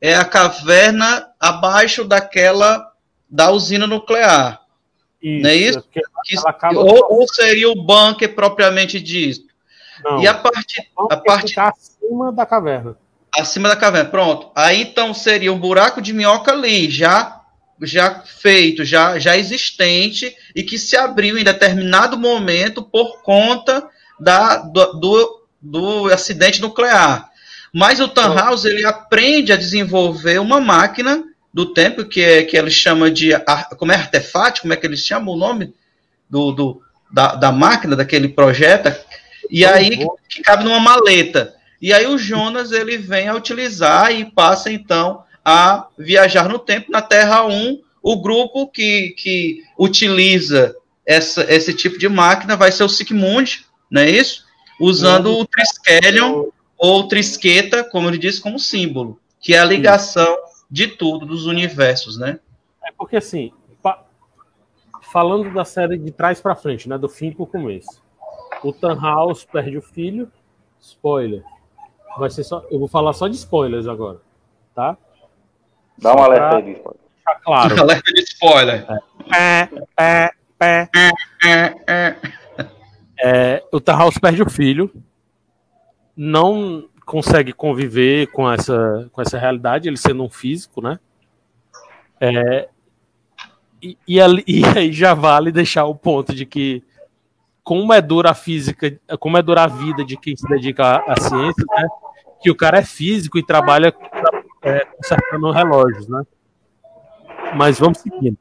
[0.00, 2.90] É a caverna abaixo daquela
[3.28, 4.60] da usina nuclear.
[5.22, 5.82] Isso, não é isso?
[5.90, 6.00] Que,
[6.74, 9.51] ou, ou, seria o bunker propriamente dito.
[10.04, 12.96] Não, e a parte a parte acima da caverna.
[13.34, 14.50] Acima da caverna, pronto.
[14.54, 17.42] Aí então seria um buraco de minhoca ali, já
[17.84, 23.88] já feito, já, já existente e que se abriu em determinado momento por conta
[24.20, 27.28] da, do, do, do acidente nuclear.
[27.72, 32.70] Mas o Tannhaus ele aprende a desenvolver uma máquina do tempo que, é, que ele
[32.70, 33.30] chama de
[33.76, 35.74] como é artefato, como é que eles chamam o nome
[36.28, 38.94] do, do da, da máquina daquele projeto
[39.50, 41.54] e aí que, que cabe numa maleta.
[41.80, 46.92] E aí o Jonas ele vem a utilizar e passa então a viajar no tempo
[46.92, 47.80] na Terra 1.
[48.02, 50.74] O grupo que, que utiliza
[51.06, 54.44] essa, esse tipo de máquina vai ser o Sigmund, não é isso?
[54.80, 55.40] Usando uhum.
[55.40, 60.36] o Triskelion ou Trisqueta, como ele disse, como símbolo, que é a ligação
[60.70, 62.40] de tudo, dos universos, né?
[62.84, 63.52] É porque assim,
[65.12, 68.01] falando da série de trás para frente, né, do fim para o começo.
[68.62, 70.30] O Tannhaus perde o filho,
[70.80, 71.42] spoiler.
[72.18, 74.20] Vai ser só, eu vou falar só de spoilers agora,
[74.74, 74.96] tá?
[75.98, 77.00] Dá um alerta aí de spoiler.
[77.42, 77.80] Claro.
[77.82, 78.86] alerta de spoiler.
[79.34, 80.88] É, é, é,
[81.88, 82.16] é.
[83.18, 84.92] é o Tarhaus perde o filho,
[86.16, 90.98] não consegue conviver com essa, com essa realidade, ele sendo um físico, né?
[92.20, 92.68] É,
[93.82, 96.82] e, e, e aí já vale deixar o ponto de que
[97.64, 101.20] como é dura a física, como é dura a vida de quem se dedica à,
[101.20, 101.88] ciência, né?
[102.40, 103.94] Que o cara é físico e trabalha
[104.62, 106.24] é, consertando relógios, né?
[107.56, 108.38] Mas vamos seguindo.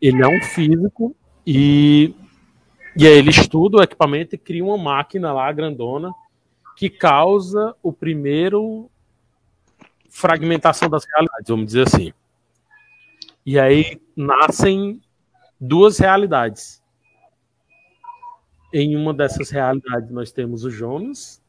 [0.00, 1.16] Ele é um físico
[1.46, 2.14] e,
[2.96, 6.12] e aí ele estuda o equipamento e cria uma máquina lá, grandona,
[6.76, 8.90] que causa o primeiro
[10.10, 12.12] fragmentação das realidades, vamos dizer assim.
[13.46, 15.00] E aí nascem
[15.58, 16.81] duas realidades.
[18.72, 21.42] Em uma dessas realidades nós temos o Jonas,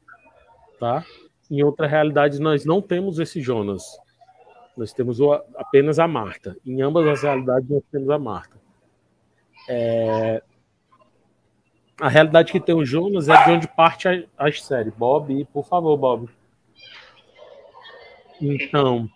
[0.80, 1.05] tá?
[1.49, 3.84] Em outra realidade nós não temos esse Jonas.
[4.76, 6.57] Nós temos o, apenas a Marta.
[6.65, 8.57] Em ambas as realidades nós temos a Marta.
[9.69, 10.41] É...
[12.01, 14.91] A realidade que tem o Jonas é de onde parte a, a série.
[14.91, 16.30] Bob, por favor, Bob.
[18.41, 19.09] Então,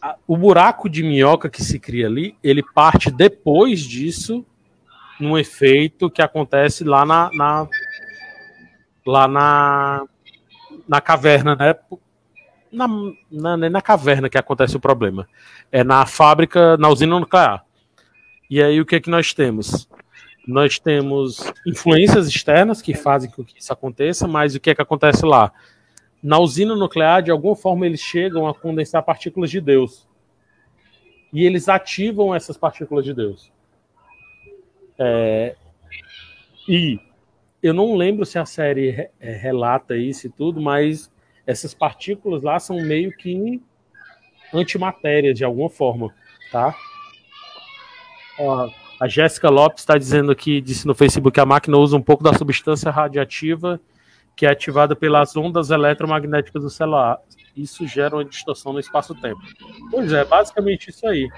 [0.00, 4.44] a, o buraco de minhoca que se cria ali, ele parte depois disso,
[5.18, 7.68] num efeito que acontece lá na, na
[9.06, 10.04] lá na,
[10.88, 11.74] na caverna, né?
[12.72, 12.88] Na,
[13.30, 15.28] na, na caverna que acontece o problema.
[15.70, 17.64] É na fábrica, na usina nuclear.
[18.50, 19.88] E aí o que é que nós temos?
[20.46, 24.82] Nós temos influências externas que fazem com que isso aconteça, mas o que é que
[24.82, 25.52] acontece lá?
[26.22, 30.08] Na usina nuclear, de alguma forma, eles chegam a condensar partículas de Deus.
[31.32, 33.53] E eles ativam essas partículas de Deus.
[34.98, 35.56] É...
[36.68, 36.98] E
[37.62, 41.10] eu não lembro se a série é, relata isso e tudo, mas
[41.46, 43.62] essas partículas lá são meio que
[44.52, 46.14] antimatérias de alguma forma,
[46.50, 46.74] tá?
[48.38, 48.70] Ó,
[49.00, 52.22] a Jéssica Lopes está dizendo aqui, disse no Facebook, que a máquina usa um pouco
[52.22, 53.80] da substância radiativa
[54.36, 57.18] que é ativada pelas ondas eletromagnéticas do celular.
[57.56, 59.40] Isso gera uma distorção no espaço-tempo.
[59.90, 61.28] Pois é, basicamente isso aí.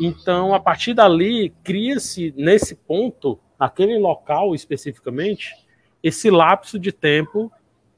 [0.00, 5.54] Então, a partir dali, cria-se nesse ponto, aquele local especificamente,
[6.02, 7.52] esse lapso de tempo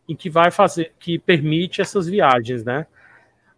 [0.09, 2.87] em que vai fazer, que permite essas viagens, né?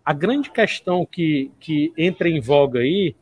[0.05, 3.17] A grande questão que, que entra em voga aí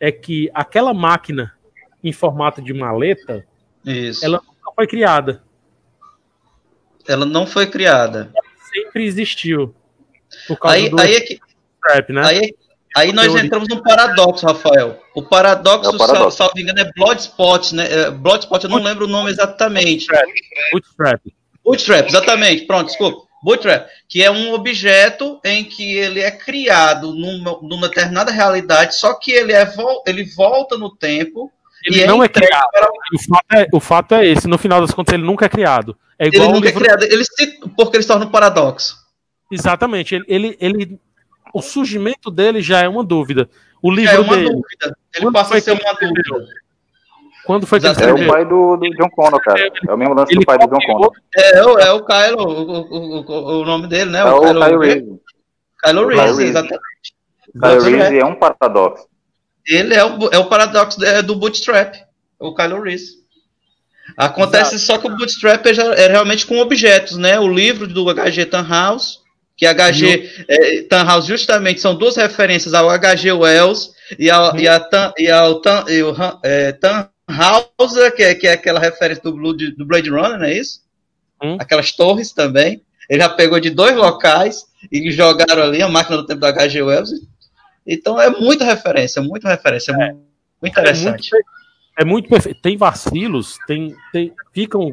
[0.00, 1.54] é que aquela máquina
[2.02, 3.46] em formato de maleta,
[3.84, 4.24] Isso.
[4.24, 5.42] ela nunca foi criada.
[7.06, 8.32] Ela não foi criada.
[8.34, 9.74] Ela sempre existiu.
[10.48, 11.38] Por causa Aí, do aí, é que,
[11.80, 12.26] trap, né?
[12.26, 12.54] aí,
[12.96, 13.44] aí nós Teoria.
[13.46, 15.00] entramos num paradoxo, Rafael.
[15.14, 16.36] O paradoxo, É o paradoxo.
[16.36, 17.86] Salvo, salvo engano, é Bloodspot, né?
[17.92, 20.06] É, Bloodspot, eu não lembro o nome exatamente.
[20.72, 21.20] Bootstrap.
[21.64, 22.64] Bootstrap, exatamente.
[22.66, 23.26] Pronto, desculpa.
[23.42, 29.14] Bootstrap, que é um objeto em que ele é criado numa, numa determinada realidade, só
[29.14, 31.52] que ele, é, vol- ele volta no tempo.
[31.84, 32.66] Ele e é não é entregue criado.
[32.72, 34.48] para- O fato, é, o fato é esse.
[34.48, 35.96] No final das contas, ele nunca é criado.
[36.18, 37.02] É Ele igual o nunca é livro- criado.
[37.04, 38.96] Ele se, porque ele se torna um paradoxo.
[39.52, 40.14] Exatamente.
[40.14, 41.00] Ele, ele, ele-
[41.58, 43.48] o surgimento dele já é uma dúvida.
[43.82, 44.96] O É livro uma dele, dúvida.
[45.14, 46.46] Ele Quando passa a ser uma ele dúvida.
[47.44, 48.08] quando foi que ele Exato.
[48.08, 49.60] É o pai do, do John Connor, cara.
[49.88, 51.12] É o mesmo lance Ele do pai do John copiou- Connor.
[51.36, 54.20] É, o- é o Kylo, o, o, o, o nome dele, né?
[54.20, 55.20] É o Kyle Kylo, Reese.
[55.82, 56.80] Kylo o Kyle Reese, exatamente.
[57.54, 57.96] O Exatamente.
[57.96, 59.06] Reese é um paradoxo.
[59.68, 61.94] Ele é o, é o paradoxo é, do Bootstrap,
[62.38, 63.24] o Kylo Reese.
[64.16, 67.38] Acontece só que o Bootstrap é, é realmente com objetos, né?
[67.40, 69.20] O livro do HG Tannhaus,
[69.56, 74.78] que HG é, Tannhaus justamente são duas referências ao HG Wells e ao, e a
[74.78, 79.32] Tan, e ao Tan, e o, é, Tannhauser, que é, que é aquela referência do,
[79.32, 80.80] Blue- do Blade Runner, não é isso?
[81.42, 81.56] Hum.
[81.60, 82.82] Aquelas torres também.
[83.08, 86.82] Ele já pegou de dois locais e jogaram ali a máquina do tempo do HG
[86.82, 87.10] Wells.
[87.86, 89.92] Então é muita referência, muita referência.
[89.92, 90.24] É, muito
[90.64, 91.30] É interessante.
[91.32, 91.46] muito,
[91.98, 92.60] é muito perfeito.
[92.60, 94.92] Tem vacilos, tem, tem, ficam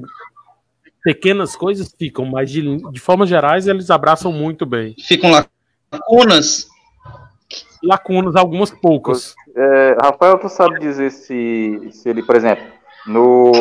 [1.03, 4.95] pequenas coisas, ficam, mas de, de formas gerais eles abraçam muito bem.
[4.99, 5.29] Ficam
[5.91, 6.67] lacunas.
[7.83, 9.35] Lacunas, algumas poucas.
[9.55, 12.65] É, Rafael, tu sabe dizer se, se ele, por exemplo,
[13.05, 13.51] no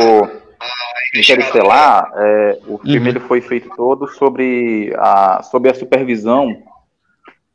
[1.15, 3.09] Interestelar, é, o filme Uhum.
[3.09, 6.63] ele foi feito todo sobre a, sobre a supervisão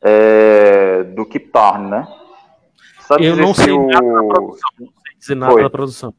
[0.02, 2.06] é, do Kip Thorne, né?
[3.00, 4.70] Sabe Eu dizer não se sei nada da o, produção.
[4.78, 5.62] Não sei dizer nada Foi.
[5.62, 6.14] da produção.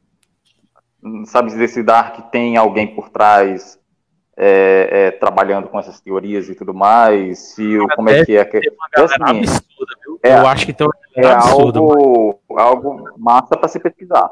[1.26, 3.78] Sabe dizer se Dark tem alguém por trás
[4.36, 8.44] é, é, trabalhando com essas teorias e tudo mais, se o, como é que é,
[8.44, 8.60] que, é
[9.02, 9.92] assim, absurda?
[10.22, 10.38] É.
[10.38, 11.78] Eu acho que uma é absurda.
[11.78, 14.30] algo, algo massa para se pesquisar.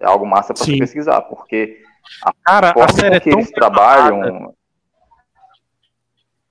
[0.00, 1.82] É algo massa para se pesquisar, porque
[2.44, 4.54] Cara, a a forma série é que tão eles bem amarrada, trabalham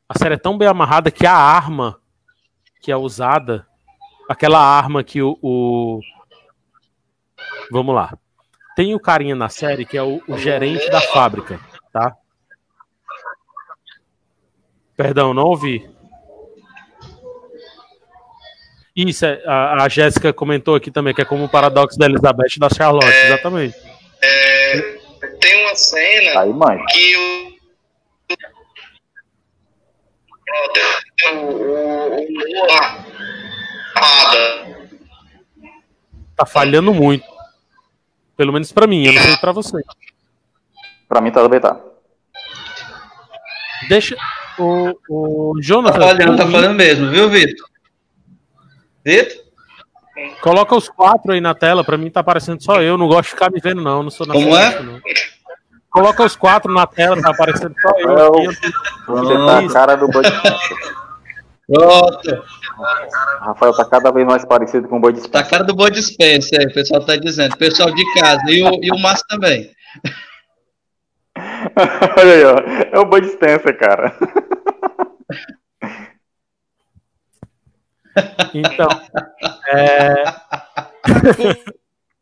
[0.10, 2.00] a série é tão bem amarrada que a arma
[2.82, 3.66] que é usada,
[4.30, 6.00] aquela arma que o, o-
[7.72, 8.18] vamos lá,
[8.78, 11.60] tem o carinha na série que é o, o gerente da fábrica,
[11.92, 12.16] tá?
[14.96, 15.90] Perdão, não ouvi.
[18.96, 22.54] Isso, é, a, a Jéssica comentou aqui também, que é como o paradoxo da Elizabeth
[22.56, 23.76] e da Charlotte, exatamente.
[24.22, 24.80] É,
[25.40, 26.78] tem uma cena aí, mãe.
[26.92, 27.58] que o.
[36.36, 37.37] Tá falhando muito.
[38.38, 39.78] Pelo menos pra mim, eu não sei pra você.
[41.10, 41.76] Pra mim tá também tá.
[43.90, 44.16] Deixa.
[44.60, 46.00] O, o Tá Jonathan.
[46.00, 47.68] tá por mim- falhando mesmo, viu, Vitor?
[49.04, 49.44] Vitor?
[50.42, 52.98] Coloca os quatro aí na tela, pra mim tá aparecendo só eu.
[52.98, 54.02] Não gosto de ficar me vendo, não.
[54.04, 54.82] Não sou na Como é?
[54.82, 55.00] não.
[55.90, 58.18] Coloca os quatro na tela, tá aparecendo só eu.
[58.18, 58.72] É o- aqui.
[59.08, 60.28] Você tá a cara do Bud
[61.68, 62.44] Pronto.
[63.42, 66.60] Rafael tá cada vez mais parecido com o Bud Tá a cara do Bud Spencer,
[66.60, 67.54] aí, o pessoal tá dizendo.
[67.54, 68.50] O pessoal de casa.
[68.50, 69.70] E o, e o Márcio também.
[72.18, 72.56] Olha aí, ó.
[72.94, 74.16] É o Bud Spencer, cara.
[78.54, 78.88] Então,
[79.70, 80.24] é,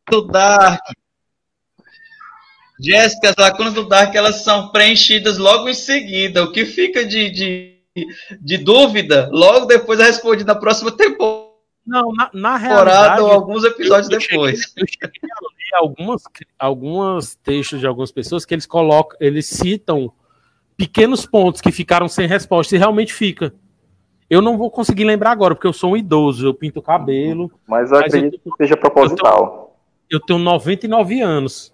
[0.10, 0.82] Do Dark.
[2.80, 6.44] Jéssica, as lacunas do Dark elas são preenchidas logo em seguida.
[6.44, 7.75] O que fica de, de,
[8.42, 11.46] de dúvida, logo depois é respondido na próxima temporada
[11.88, 14.74] não, na, na realidade, ou alguns episódios eu cheguei- depois.
[14.76, 16.24] Eu cheguei a ler algumas,
[16.58, 20.12] algumas textos de algumas pessoas que eles colocam, eles citam
[20.76, 23.54] pequenos pontos que ficaram sem resposta e realmente fica.
[24.28, 27.52] Eu não vou conseguir lembrar agora, porque eu sou um idoso, eu pinto o cabelo,
[27.68, 29.78] Mas eu Mas eu- acredito que seja proposital.
[30.10, 31.72] eu tenho 99 anos.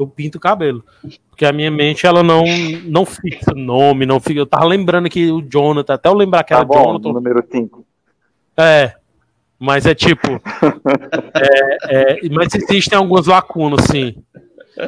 [0.00, 0.82] Eu pinto o cabelo.
[1.28, 2.42] Porque a minha mente, ela não,
[2.84, 4.40] não fixa nome, não fica.
[4.40, 7.12] Eu tava lembrando aqui o Jonathan, até eu lembrar que Tá era bom, Jonathan.
[7.12, 7.86] número 5.
[8.56, 8.94] É.
[9.58, 10.26] Mas é tipo.
[11.90, 14.16] é, é, mas existem algumas lacunas, sim.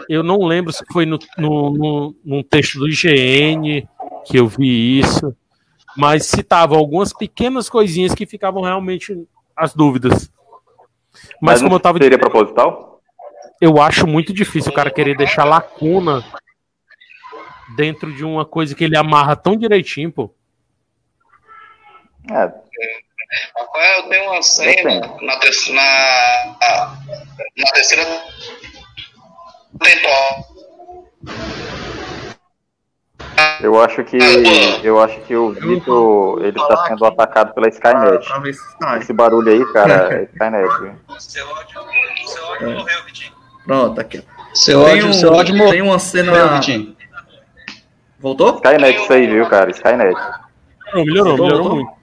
[0.08, 3.86] Eu não lembro se foi no, no, no, num texto do IGN
[4.24, 5.36] que eu vi isso.
[5.94, 10.30] Mas citava algumas pequenas coisinhas que ficavam realmente as dúvidas.
[11.40, 12.91] Mas, Mas, como eu tava seria proposital?
[13.62, 16.24] Eu acho muito difícil o cara querer deixar lacuna
[17.76, 20.34] dentro de uma coisa que ele amarra tão direitinho, pô.
[22.28, 22.50] É,
[23.56, 26.56] Rafael, tem uma cena na, te- na,
[27.56, 28.02] na terceira
[33.62, 34.18] eu acho que
[34.82, 38.24] eu acho que o Vitor ele tá sendo atacado pela Skynet.
[38.80, 38.98] sai.
[38.98, 40.96] Esse barulho aí, cara, é Skynet.
[41.20, 41.80] Seu áudio,
[42.26, 43.41] seu áudio morreu, Vitinho.
[43.66, 44.22] Pronto, aqui.
[44.54, 46.60] Seu Tem, ódio, um, seu ódio tem uma cena.
[48.20, 48.54] Voltou?
[48.56, 49.70] Skynet isso aí, viu, cara?
[49.70, 50.14] Skynet.
[50.94, 51.74] Melhorou, melhorou, Voltou, melhorou voltou?
[51.76, 52.02] muito.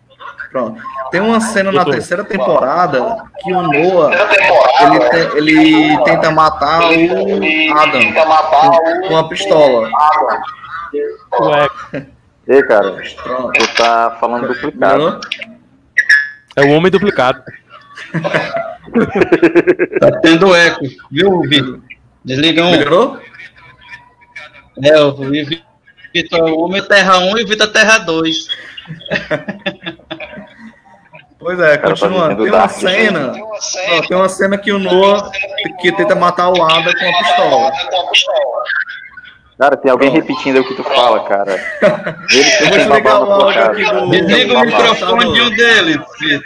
[0.51, 0.81] Pronto.
[1.11, 1.93] Tem uma cena na Voltou.
[1.93, 4.11] terceira temporada que o Noah
[4.81, 9.89] ele, te- ele tenta matar o Adam com, com uma pistola.
[11.41, 11.67] Ué,
[12.47, 13.51] Ei, cara, Pronto.
[13.53, 15.19] tu tá falando duplicado.
[16.55, 17.43] É o homem duplicado.
[19.99, 21.79] Tá tendo eco, viu, Vitor?
[22.23, 22.71] Desliga um.
[22.71, 23.19] Melhorou?
[24.83, 28.47] É, o Vitor é o homem terra 1 e o Vitor terra 2.
[31.37, 32.43] Pois é, continuando.
[32.43, 33.29] Tem uma cena.
[33.31, 35.31] Tem uma ó, cena tem uma cena que o Noah
[35.81, 37.71] que tenta matar o Adam com uma pistola.
[37.89, 38.63] com a pistola.
[39.57, 41.53] Cara, tem alguém repetindo o que tu fala, cara.
[42.31, 46.43] Ele Eu vou desligar o áudio aqui do- Desliga o microfone de um deles, Vitor.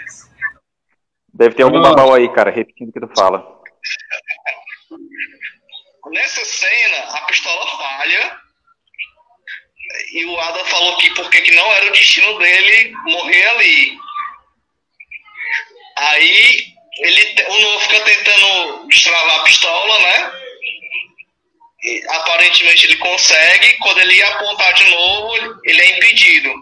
[1.43, 3.45] Deve ter algum babau aí, cara, repetindo o que tu fala.
[6.13, 8.37] Nessa cena, a pistola falha.
[10.13, 13.97] E o Adam falou que porque que não era o destino dele morrer ali.
[15.97, 16.63] Aí
[16.99, 20.31] ele, o Noah fica tentando destravar a pistola, né?
[21.83, 23.77] E, aparentemente ele consegue.
[23.79, 26.53] Quando ele ia apontar de novo, ele é impedido.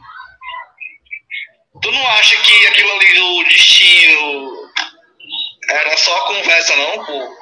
[1.81, 4.71] Tu não acha que aquilo ali do destino
[5.69, 7.41] era só conversa, não, pô?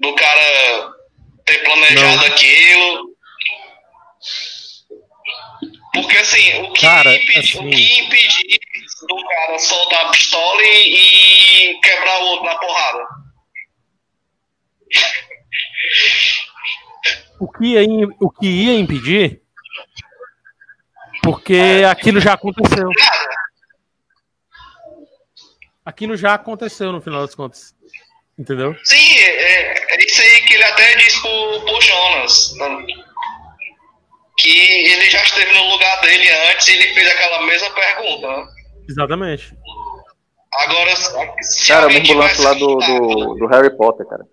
[0.00, 0.92] do cara
[1.46, 2.26] ter planejado Não.
[2.26, 3.14] aquilo.
[5.94, 8.60] Porque assim, o que, Cara, impedi- assim- o que impedir
[9.08, 13.06] do cara soltar a pistola e, e quebrar o outro na porrada?
[17.40, 17.82] O que ia,
[18.20, 19.40] o que ia impedir?
[21.24, 22.88] Porque aquilo já aconteceu.
[25.84, 27.74] Aquilo já aconteceu no final das contas.
[28.38, 28.74] Entendeu?
[28.84, 32.54] Sim, é, é isso aí que ele até disse pro, pro Jonas.
[32.56, 32.86] né?
[34.38, 34.58] Que
[34.90, 38.26] ele já esteve no lugar dele antes e ele fez aquela mesma pergunta.
[38.26, 38.44] né?
[38.88, 39.54] Exatamente.
[40.52, 40.94] Agora,
[41.42, 44.24] se Cara, o mesmo lance lá do, do, do Harry Potter, cara.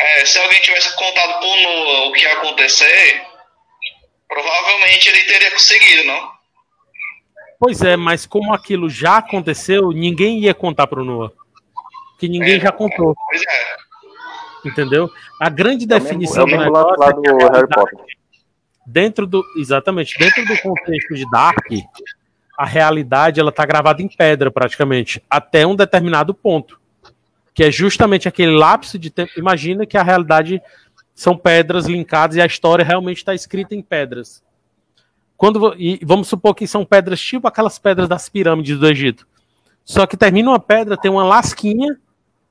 [0.00, 3.22] É, se alguém tivesse contado pro Noah o que ia acontecer,
[4.28, 6.30] provavelmente ele teria conseguido, não?
[7.58, 11.32] Pois é, mas como aquilo já aconteceu, ninguém ia contar pro Noah.
[12.18, 14.68] Que ninguém já contou, Pois é.
[14.68, 15.10] entendeu?
[15.40, 17.38] A grande É o mesmo, definição é o do negócio lá é que a do
[17.38, 17.98] Harry realidade- Potter.
[18.86, 21.66] dentro do exatamente dentro do contexto de Dark
[22.56, 26.80] a realidade ela tá gravada em pedra praticamente até um determinado ponto
[27.54, 30.60] que é justamente aquele lapso de tempo imagina que a realidade
[31.18, 34.42] são pedras linkadas e a história realmente está escrita em pedras
[35.38, 39.26] quando e vamos supor que são pedras tipo aquelas pedras das pirâmides do Egito
[39.84, 41.98] Só que termina uma pedra, tem uma lasquinha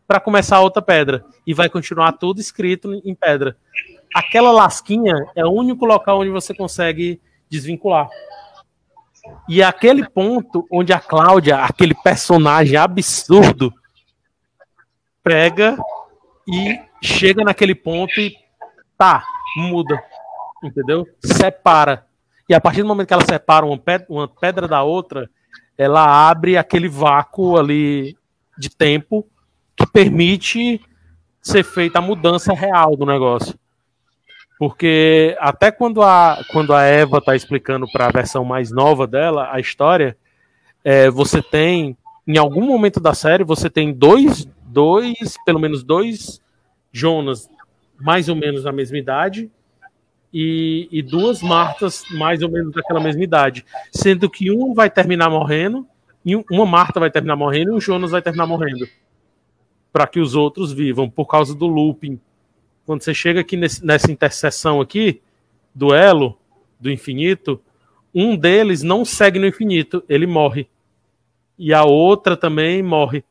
[0.07, 1.25] para começar outra pedra.
[1.45, 3.57] E vai continuar tudo escrito em pedra.
[4.15, 7.19] Aquela lasquinha é o único local onde você consegue
[7.49, 8.09] desvincular.
[9.49, 13.73] E é aquele ponto onde a Cláudia, aquele personagem absurdo,
[15.21, 15.77] pega
[16.47, 18.46] e chega naquele ponto e
[18.97, 19.23] tá,
[19.55, 20.01] muda.
[20.63, 21.07] Entendeu?
[21.23, 22.05] Separa.
[22.49, 25.29] E a partir do momento que ela separa uma pedra, uma pedra da outra,
[25.77, 28.17] ela abre aquele vácuo ali
[28.57, 29.25] de tempo
[29.75, 30.81] que permite
[31.41, 33.57] ser feita a mudança real do negócio.
[34.57, 39.49] Porque até quando a, quando a Eva está explicando para a versão mais nova dela
[39.51, 40.17] a história,
[40.83, 41.95] é, você tem,
[42.25, 46.41] em algum momento da série, você tem dois, dois, pelo menos dois
[46.91, 47.47] Jonas
[47.99, 49.49] mais ou menos da mesma idade
[50.33, 53.65] e, e duas Martas mais ou menos daquela mesma idade.
[53.91, 55.87] Sendo que um vai terminar morrendo,
[56.25, 58.87] e uma Marta vai terminar morrendo e um Jonas vai terminar morrendo.
[59.91, 62.19] Para que os outros vivam, por causa do looping
[62.87, 65.21] quando você chega aqui nesse, nessa interseção aqui,
[65.75, 66.39] duelo
[66.79, 67.61] do infinito,
[68.15, 70.69] um deles não segue no infinito, ele morre.
[71.59, 73.25] E a outra também morre.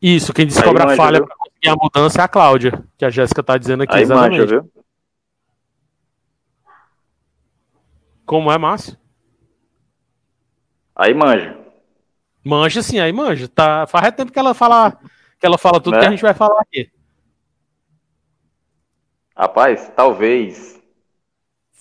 [0.00, 3.40] Isso, quem descobre a falha para conseguir a mudança é a Cláudia, que a Jéssica
[3.40, 3.94] está dizendo aqui.
[3.94, 4.40] Aí, exatamente.
[4.40, 4.72] Mancha, viu?
[8.24, 8.96] Como é, Márcio?
[10.94, 11.56] Aí manja.
[12.44, 13.48] Manja sim, aí manja.
[13.48, 14.98] Tá, faz tempo que ela fala
[15.38, 16.00] que ela fala tudo né?
[16.00, 16.90] que a gente vai falar aqui.
[19.36, 20.82] Rapaz, talvez.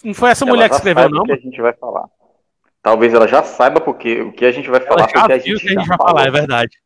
[0.04, 1.24] Não foi essa mulher que escreveu, não?
[1.24, 2.08] O que a gente vai falar.
[2.84, 5.02] Talvez ela já saiba porque o que a gente vai falar.
[5.02, 6.08] Ela já a gente, que a gente vai falou.
[6.08, 6.78] falar, é verdade.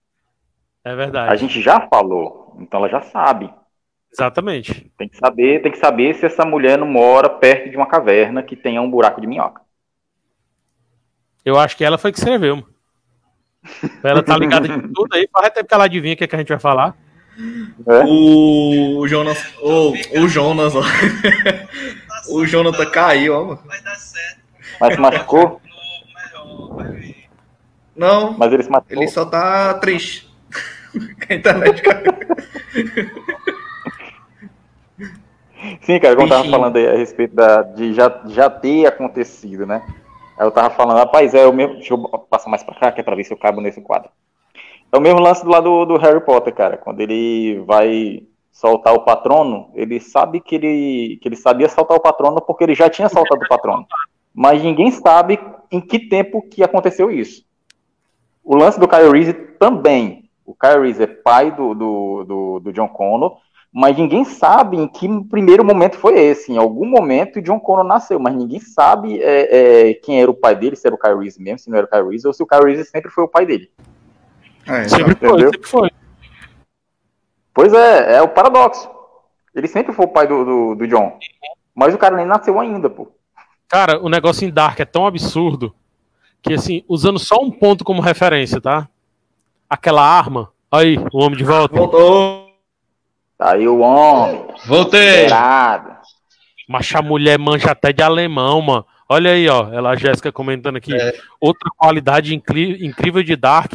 [0.84, 1.32] É verdade.
[1.32, 3.52] A gente já falou, então ela já sabe.
[4.12, 4.92] Exatamente.
[4.98, 8.44] Tem que saber, tem que saber se essa mulher não mora perto de uma caverna
[8.44, 9.62] que tenha um buraco de minhoca.
[11.46, 12.64] Eu acho que ela foi que escreveu.
[14.04, 16.36] Ela tá ligada de tudo aí, faz tempo que ela adivinha o que, é que
[16.36, 16.96] a gente vai falar.
[17.88, 18.04] É?
[18.06, 19.44] O Jonas.
[19.62, 20.82] O, o Jonas, ó.
[22.30, 23.56] o Jonathan caiu, ó.
[23.56, 24.42] Vai dar certo.
[24.80, 25.62] Mas se machucou?
[27.96, 28.38] Não.
[28.38, 28.98] Mas ele se machucou.
[28.98, 30.30] Ele só tá triste.
[31.30, 32.14] a internet caiu.
[35.82, 39.66] Sim, cara, como eu tava falando aí a respeito da, de já, já ter acontecido,
[39.66, 39.84] né?
[40.38, 41.76] Aí eu tava falando, rapaz, é o mesmo.
[41.76, 44.10] Deixa eu passar mais pra cá, que é pra ver se eu cabo nesse quadro.
[44.92, 46.78] É o mesmo lance do lado do, Harry Potter, cara.
[46.78, 52.02] Quando ele vai soltar o patrono, ele sabe que ele, que ele sabia soltar o
[52.02, 53.86] patrono porque ele já tinha soltado o patrono.
[54.34, 55.40] Mas ninguém sabe
[55.72, 57.46] em que tempo que aconteceu isso.
[58.44, 60.21] O lance do Kyle Reese também.
[60.52, 63.38] O Kyle Reese é pai do, do, do, do John Connor
[63.74, 66.52] mas ninguém sabe em que primeiro momento foi esse.
[66.52, 70.56] Em algum momento, John Connor nasceu, mas ninguém sabe é, é, quem era o pai
[70.56, 72.44] dele, se era o Kyle Reese mesmo, se não era o Kyle Reese, ou se
[72.44, 73.72] o Kyle Reese sempre foi o pai dele.
[74.68, 75.90] É, sempre foi, sempre foi.
[77.54, 78.90] Pois é, é o paradoxo.
[79.56, 81.18] Ele sempre foi o pai do, do, do John.
[81.74, 83.10] Mas o cara nem nasceu ainda, pô.
[83.70, 85.74] Cara, o negócio em Dark é tão absurdo
[86.42, 88.90] que, assim, usando só um ponto como referência, tá?
[89.72, 90.52] Aquela arma.
[90.70, 91.74] Aí, o homem de volta.
[91.74, 92.46] Voltou.
[93.40, 94.46] Aí o homem.
[94.66, 95.28] Voltei.
[96.68, 98.86] Mas a mulher mancha até de alemão, mano.
[99.08, 99.72] Olha aí, ó.
[99.72, 100.94] Ela, a Jéssica comentando aqui.
[100.94, 101.14] É.
[101.40, 103.72] Outra qualidade incrível de Dark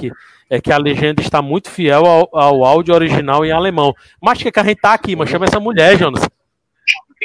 [0.51, 3.94] é que a legenda está muito fiel ao, ao áudio original em alemão.
[4.20, 6.28] Mas que, que a gente tá aqui, mas chama essa mulher, Jonas.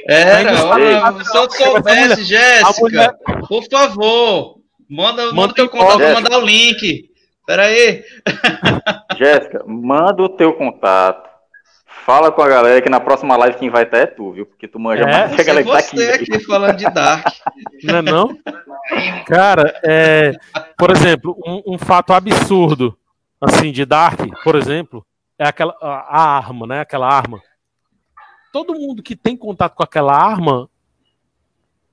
[0.08, 3.14] Era, olha, se eu soubesse, Jéssica, mulher...
[3.50, 7.11] por favor, manda, manda, manda teu contato, mandar o link.
[7.46, 8.04] Pera aí.
[9.18, 11.32] Jéssica, manda o teu contato
[12.06, 14.46] Fala com a galera que na próxima live quem vai estar é tu, viu?
[14.46, 15.98] Porque tu manja é, mais que a galera que tá aqui.
[15.98, 17.28] Você aqui falando de Dark.
[17.84, 18.38] Não é não?
[19.28, 20.34] Cara, é,
[20.78, 22.98] por exemplo, um, um, fato absurdo,
[23.40, 25.06] assim, de Dark, por exemplo,
[25.38, 26.80] é aquela a, a arma, né?
[26.80, 27.40] Aquela arma.
[28.52, 30.68] Todo mundo que tem contato com aquela arma,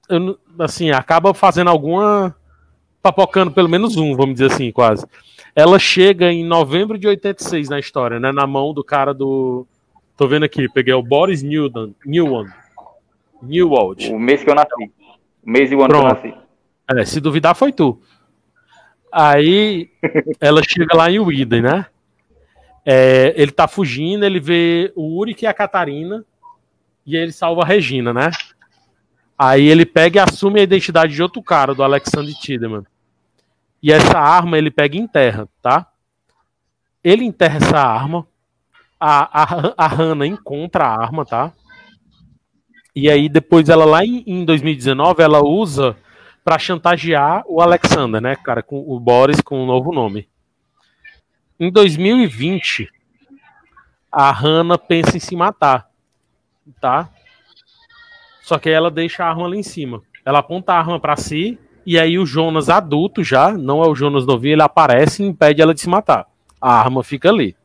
[0.09, 2.35] eu, assim, acaba fazendo alguma
[3.13, 5.07] papocando pelo menos um, vamos dizer assim, quase.
[5.55, 8.33] Ela chega em novembro de 86 na história, né?
[8.33, 9.67] Na mão do cara do
[10.19, 12.49] Tô vendo aqui, peguei o Boris Newton, Newton,
[13.41, 14.13] Newald.
[14.13, 14.93] O mês que eu nasci.
[15.47, 16.21] O mês e o ano Pronto.
[16.21, 16.49] que eu nasci.
[16.91, 18.01] É, se duvidar, foi tu.
[19.13, 19.91] Aí
[20.41, 21.87] ela chega lá em Widen, né?
[22.85, 26.25] É, ele tá fugindo, ele vê o Uric e a Catarina,
[27.07, 28.31] e ele salva a Regina, né?
[29.39, 32.85] Aí ele pega e assume a identidade de outro cara, do Alexander Tideman.
[33.83, 35.87] E essa arma ele pega e enterra, tá?
[37.03, 38.27] Ele enterra essa arma,
[38.99, 41.53] a, a, a Hannah encontra a arma, tá?
[42.95, 45.97] E aí depois ela lá em, em 2019 ela usa
[46.45, 50.29] para chantagear o Alexander, né, cara, com o Boris com um novo nome.
[51.61, 52.89] Em 2020,
[54.11, 55.89] a Hannah pensa em se matar,
[56.81, 57.11] tá?
[58.43, 60.03] Só que ela deixa a arma lá em cima.
[60.25, 61.59] Ela aponta a arma para si
[61.91, 65.63] e aí o Jonas adulto já, não é o Jonas novinho, ele aparece e impede
[65.63, 66.27] ela de se matar.
[66.61, 67.57] A arma fica ali.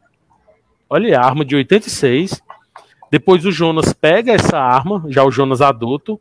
[0.89, 2.41] Olha, a arma de 86.
[3.11, 6.17] Depois o Jonas pega essa arma, já o Jonas adulto,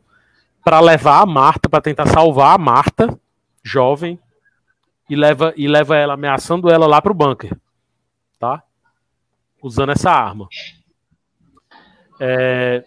[0.65, 3.17] para levar a Marta, para tentar salvar a Marta,
[3.63, 4.19] jovem,
[5.09, 7.57] e leva, e leva ela, ameaçando ela lá pro bunker.
[8.37, 8.61] Tá?
[9.61, 10.49] Usando essa arma.
[12.19, 12.83] É...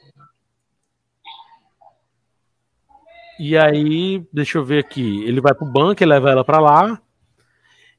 [3.38, 5.24] E aí, deixa eu ver aqui.
[5.24, 7.00] Ele vai pro bunker, leva ela para lá.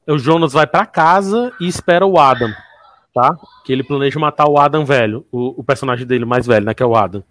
[0.06, 2.50] O Jonas vai para casa e espera o Adam,
[3.14, 3.36] tá?
[3.64, 6.72] Que ele planeja matar o Adam velho, o, o personagem dele mais velho, né?
[6.72, 7.22] Que é o Adam.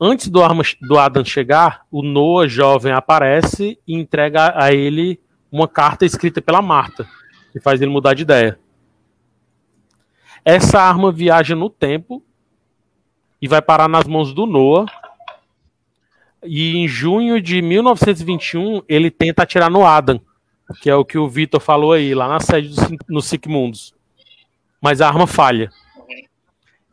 [0.00, 5.20] Antes do, arma, do Adam chegar, o Noah jovem aparece e entrega a ele
[5.50, 7.06] uma carta escrita pela Marta,
[7.52, 8.58] que faz ele mudar de ideia.
[10.44, 12.22] Essa arma viaja no tempo
[13.42, 14.86] e vai parar nas mãos do Noah.
[16.44, 20.20] E em junho de 1921, ele tenta atirar no Adam,
[20.80, 23.94] que é o que o Vitor falou aí, lá na sede do, no Sick Mundos.
[24.80, 25.70] Mas a arma falha.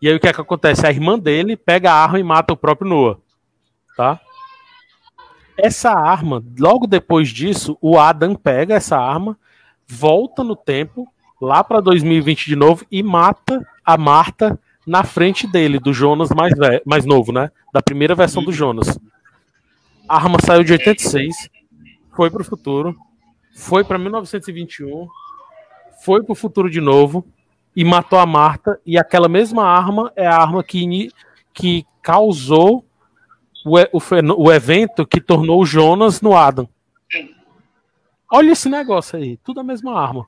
[0.01, 0.85] E aí o que é que acontece?
[0.85, 3.17] A irmã dele pega a arma e mata o próprio Noah.
[3.95, 4.19] Tá?
[5.57, 9.38] Essa arma, logo depois disso, o Adam pega essa arma,
[9.88, 11.07] volta no tempo,
[11.41, 16.53] lá para 2020 de novo, e mata a Marta na frente dele, do Jonas mais,
[16.85, 17.49] mais novo, né?
[17.73, 18.99] Da primeira versão do Jonas.
[20.07, 21.49] A arma saiu de 86,
[22.15, 22.95] foi para o futuro,
[23.56, 25.07] foi para 1921,
[26.03, 27.26] foi para o futuro de novo,
[27.76, 28.80] e matou a Marta.
[28.86, 31.10] E aquela mesma arma é a arma que,
[31.53, 32.86] que causou
[33.65, 36.69] o, o, o evento que tornou o Jonas no Adam.
[38.32, 40.27] Olha esse negócio aí, tudo a mesma arma.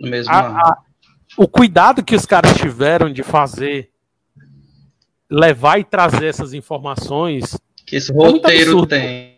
[0.00, 0.60] Mesma a, arma.
[0.60, 0.78] A,
[1.36, 3.90] o cuidado que os caras tiveram de fazer,
[5.30, 7.58] levar e trazer essas informações.
[7.90, 9.34] Que esse roteiro é tem.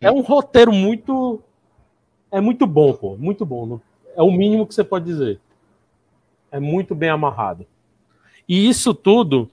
[0.00, 1.40] É um roteiro muito.
[2.28, 3.16] É muito bom, pô.
[3.16, 3.80] Muito bom.
[4.16, 5.38] É o mínimo que você pode dizer.
[6.50, 7.64] É muito bem amarrado.
[8.48, 9.48] E isso tudo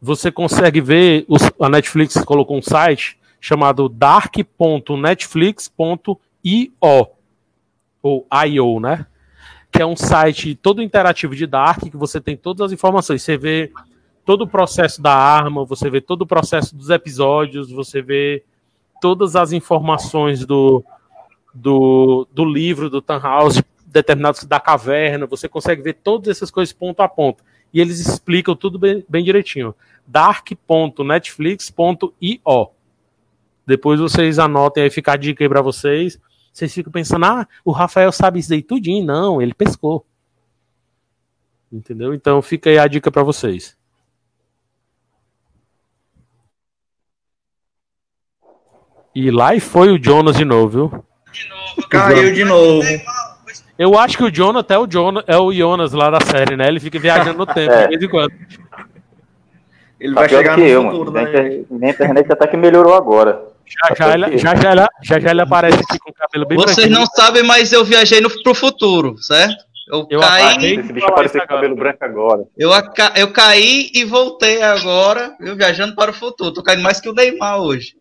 [0.00, 1.26] você consegue ver.
[1.58, 6.72] a Netflix colocou um site chamado dark.netflix.io
[8.00, 9.04] ou IO, né?
[9.72, 13.20] Que é um site todo interativo de Dark que você tem todas as informações.
[13.20, 13.72] Você vê
[14.24, 18.42] todo o processo da arma, você vê todo o processo dos episódios, você vê
[19.00, 20.82] todas as informações do,
[21.52, 27.00] do, do livro do Tannhaus, determinados da caverna, você consegue ver todas essas coisas ponto
[27.00, 27.44] a ponto.
[27.72, 29.74] E eles explicam tudo bem, bem direitinho.
[30.06, 32.70] dark.netflix.io.
[33.66, 36.18] Depois vocês anotem aí, fica a dica aí pra vocês.
[36.52, 39.04] Vocês ficam pensando, ah, o Rafael sabe isso daí tudinho.
[39.04, 40.06] Não, ele pescou.
[41.72, 42.14] Entendeu?
[42.14, 43.76] Então fica aí a dica para vocês.
[49.14, 51.04] E lá e foi o Jonas de novo, viu?
[51.32, 51.88] De novo.
[51.88, 52.82] Caiu de novo.
[53.78, 56.68] Eu acho que o Jonathan é o, Jonas, é o Jonas lá da série, né?
[56.68, 57.82] Ele fica viajando no tempo é.
[57.82, 58.32] de vez em quando.
[60.00, 61.32] Ele tá vai chegar no eu, futuro, mano.
[61.32, 61.64] né?
[61.70, 63.42] Minha internet até que melhorou agora.
[63.66, 66.58] Já já, ele, já, já, ele, já já ele aparece aqui com o cabelo bem
[66.58, 69.64] Vocês não sabem, mas eu viajei no, pro futuro, certo?
[69.90, 70.74] Eu, eu caí.
[70.74, 72.44] Esse bicho apareceu com cabelo branco agora.
[72.56, 72.70] Eu,
[73.16, 76.52] eu caí e voltei agora, eu viajando para o futuro.
[76.52, 77.94] Tô caindo mais que o Neymar hoje.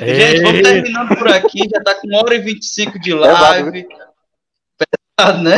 [0.00, 0.14] Ei.
[0.14, 1.68] Gente, vamos terminando por aqui.
[1.70, 3.86] Já tá com 1 hora e 25 de live
[5.42, 5.56] né?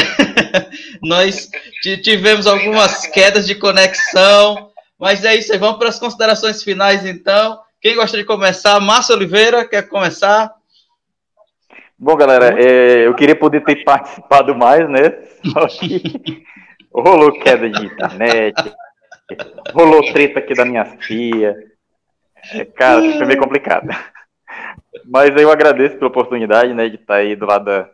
[1.02, 1.48] Nós
[2.02, 5.58] tivemos algumas quedas de conexão, mas é isso aí.
[5.58, 7.58] Vamos para as considerações finais, então.
[7.80, 8.80] Quem gosta de começar?
[8.80, 10.52] Márcio Oliveira, quer começar?
[11.98, 15.12] Bom, galera, é, eu queria poder ter participado mais, né?
[15.52, 16.42] Só que
[16.92, 18.54] rolou queda de internet,
[19.72, 21.54] rolou treta aqui da minha filha.
[22.52, 23.88] É, cara, foi meio complicado.
[25.04, 27.90] Mas eu agradeço pela oportunidade, né, de estar aí do lado da,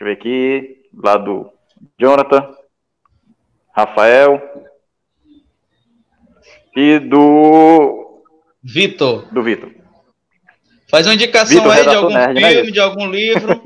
[0.00, 0.88] eu ver aqui.
[0.94, 1.52] Lá do
[1.98, 2.52] Jonathan,
[3.70, 4.40] Rafael
[6.74, 8.24] e do
[8.62, 9.32] Vitor.
[9.32, 9.70] Do Vitor.
[10.88, 12.72] Faz uma indicação Vitor, aí de algum nerd, né, filme, né?
[12.72, 13.62] de algum livro.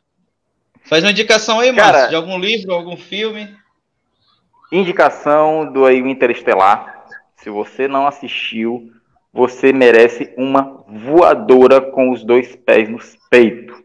[0.84, 3.54] Faz uma indicação aí, Márcio, de algum livro, algum filme.
[4.70, 7.06] Indicação do aí, Interestelar.
[7.36, 8.92] Se você não assistiu,
[9.38, 12.98] você merece uma voadora com os dois pés no
[13.30, 13.84] peito.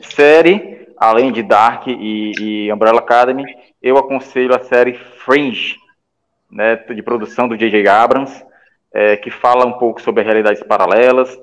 [0.00, 3.44] Série, além de Dark e, e Umbrella Academy,
[3.82, 5.74] eu aconselho a série Fringe,
[6.48, 7.88] né, de produção do J.J.
[7.88, 8.44] Abrams,
[8.94, 11.36] é, que fala um pouco sobre realidades paralelas,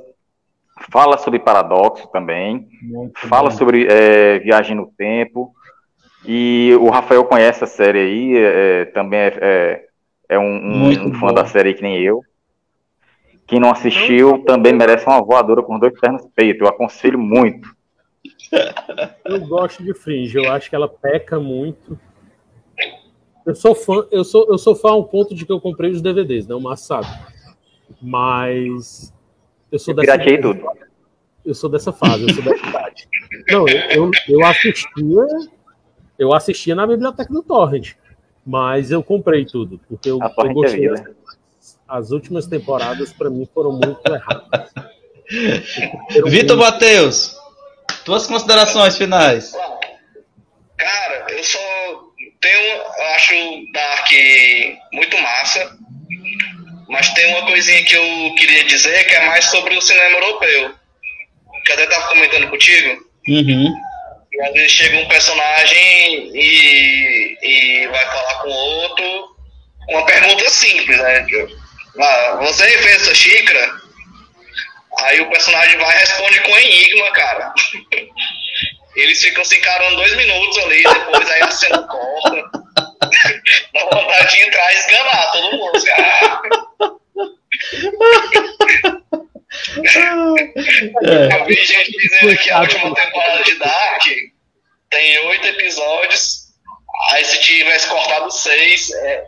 [0.90, 3.58] fala sobre paradoxo também, Muito fala bom.
[3.58, 5.54] sobre é, viagem no tempo.
[6.26, 9.86] E o Rafael conhece a série aí, é, é também é, é,
[10.30, 12.24] é um, um fã da série que nem eu.
[13.48, 16.64] Quem não assistiu também merece uma voadora com dois pernas peito.
[16.64, 17.76] Eu aconselho muito.
[19.24, 22.00] Eu gosto de Fringe, eu acho que ela peca muito.
[23.46, 26.02] Eu sou fã, eu sou, eu sou fã ao ponto de que eu comprei os
[26.02, 27.08] DVDs, não né, o sabe.
[28.02, 29.14] Mas
[29.72, 30.64] eu sou eu dessa tudo.
[31.46, 33.08] Eu sou dessa fase, eu sou dessa idade.
[33.52, 35.28] Não, eu, eu, eu assistia,
[36.18, 37.94] eu assistia na biblioteca do Torrent,
[38.44, 40.88] mas eu comprei tudo, porque eu, eu gostei.
[40.88, 40.94] É
[41.88, 44.72] as últimas temporadas para mim foram muito erradas.
[46.26, 47.36] Vitor Matheus,
[48.03, 49.52] tuas considerações finais.
[50.78, 51.60] Cara, eu só
[52.41, 52.82] tenho,
[53.16, 53.34] acho
[53.74, 54.12] Dark
[54.94, 55.78] muito massa,
[56.90, 60.76] mas tem uma coisinha que eu queria dizer que é mais sobre o cinema europeu.
[61.66, 63.03] Que até tava comentando contigo.
[63.28, 63.74] Uhum.
[64.32, 69.36] E às vezes chega um personagem e, e vai falar com outro
[69.90, 71.26] uma pergunta simples, né?
[72.00, 73.72] Ah, você fez essa xícara?
[75.00, 77.54] Aí o personagem vai e responde com enigma, cara.
[78.96, 82.32] Eles ficam se encarando dois minutos ali, depois aí a cena corta.
[83.74, 85.84] Dá vontade de entrar e esganar todo mundo.
[85.98, 86.42] Ah.
[91.04, 91.40] É.
[91.40, 94.04] Eu vi gente dizendo que a última temporada de Dark
[94.90, 96.46] tem oito episódios.
[97.12, 99.24] Aí se tivesse cortado seis, é,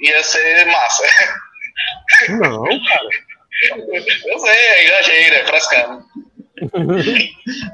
[0.00, 1.04] ia ser massa.
[2.28, 3.08] Não, cara.
[3.60, 6.04] Eu sei, é exagero, é frescando.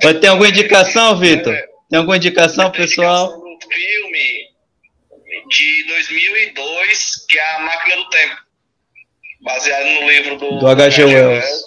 [0.03, 1.57] Vai ter alguma indicação, Vitor?
[1.91, 3.39] Tem alguma indicação, pessoal?
[3.39, 4.49] Um filme
[5.49, 8.37] de 2002, que é A Máquina do Tempo.
[9.43, 11.05] Baseado no livro do, do H.G.
[11.05, 11.65] Wells.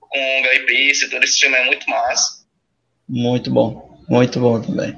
[0.00, 2.44] Com o Guy Pearce, todo esse filme é muito massa.
[3.08, 4.96] Muito bom, muito bom também.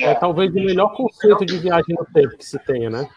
[0.00, 3.08] É talvez o melhor conceito de viagem no tempo que se tenha, né?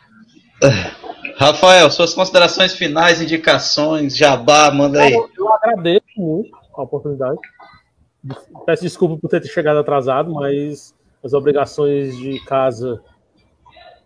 [1.41, 5.11] Rafael, suas considerações finais, indicações, jabá, manda aí.
[5.11, 7.39] Eu, eu agradeço muito a oportunidade.
[8.63, 10.93] Peço desculpa por ter chegado atrasado, mas
[11.23, 13.01] as obrigações de casa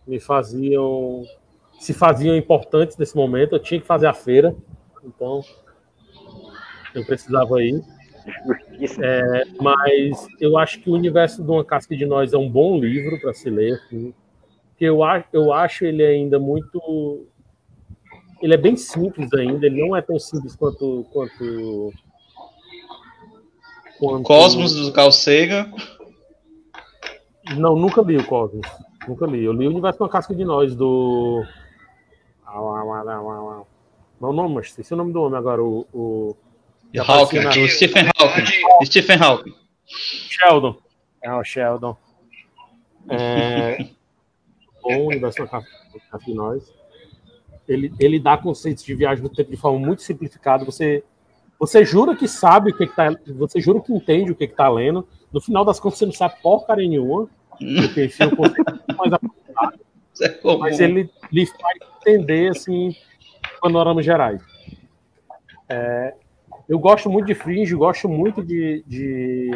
[0.08, 1.24] me faziam
[1.78, 3.56] se faziam importantes nesse momento.
[3.56, 4.56] Eu tinha que fazer a feira,
[5.04, 5.42] então
[6.94, 7.84] eu precisava ir.
[9.04, 12.80] É, mas eu acho que o universo de uma casca de nós é um bom
[12.80, 13.74] livro para se ler.
[13.74, 14.14] Assim
[14.78, 15.00] que eu,
[15.32, 17.26] eu acho ele ainda muito.
[18.42, 21.06] Ele é bem simples ainda, ele não é tão simples quanto.
[21.12, 21.94] quanto,
[23.98, 24.24] quanto...
[24.24, 25.72] Cosmos do Carl Sagan.
[27.58, 28.68] Não, nunca li o Cosmos.
[29.08, 29.44] Nunca li.
[29.44, 31.44] Eu li o Universo com a Casca de Nós, do.
[34.20, 35.64] Não, não, mas esqueci o nome do homem agora.
[35.64, 36.36] O, o...
[36.98, 37.50] Hawking, na...
[37.50, 38.86] o Stephen Hawking.
[38.86, 39.54] Stephen Hawking.
[39.86, 40.78] Sheldon.
[41.22, 41.98] É o Sheldon.
[43.10, 43.86] É,
[44.86, 45.12] bom.
[47.68, 50.64] Ele, ele dá conceitos de viagem no tempo de forma muito simplificada.
[50.64, 51.04] Você,
[51.60, 55.08] você jura que sabe o que, está Você jura que entende o que, está lendo.
[55.34, 57.28] No final das contas, você não sabe porcaria nenhuma.
[57.50, 59.80] Porque enfim, o conceito é mais aprofundado.
[60.22, 62.96] É mas ele lhe faz entender assim,
[63.60, 64.42] panoramas gerais.
[65.68, 66.14] É,
[66.70, 69.52] eu gosto muito de Fringe, gosto muito de, de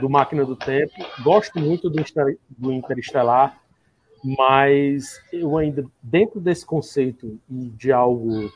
[0.00, 0.92] do Máquina do Tempo,
[1.22, 2.02] gosto muito do,
[2.48, 3.60] do Interestelar
[4.24, 8.50] mas eu ainda, dentro desse conceito de algo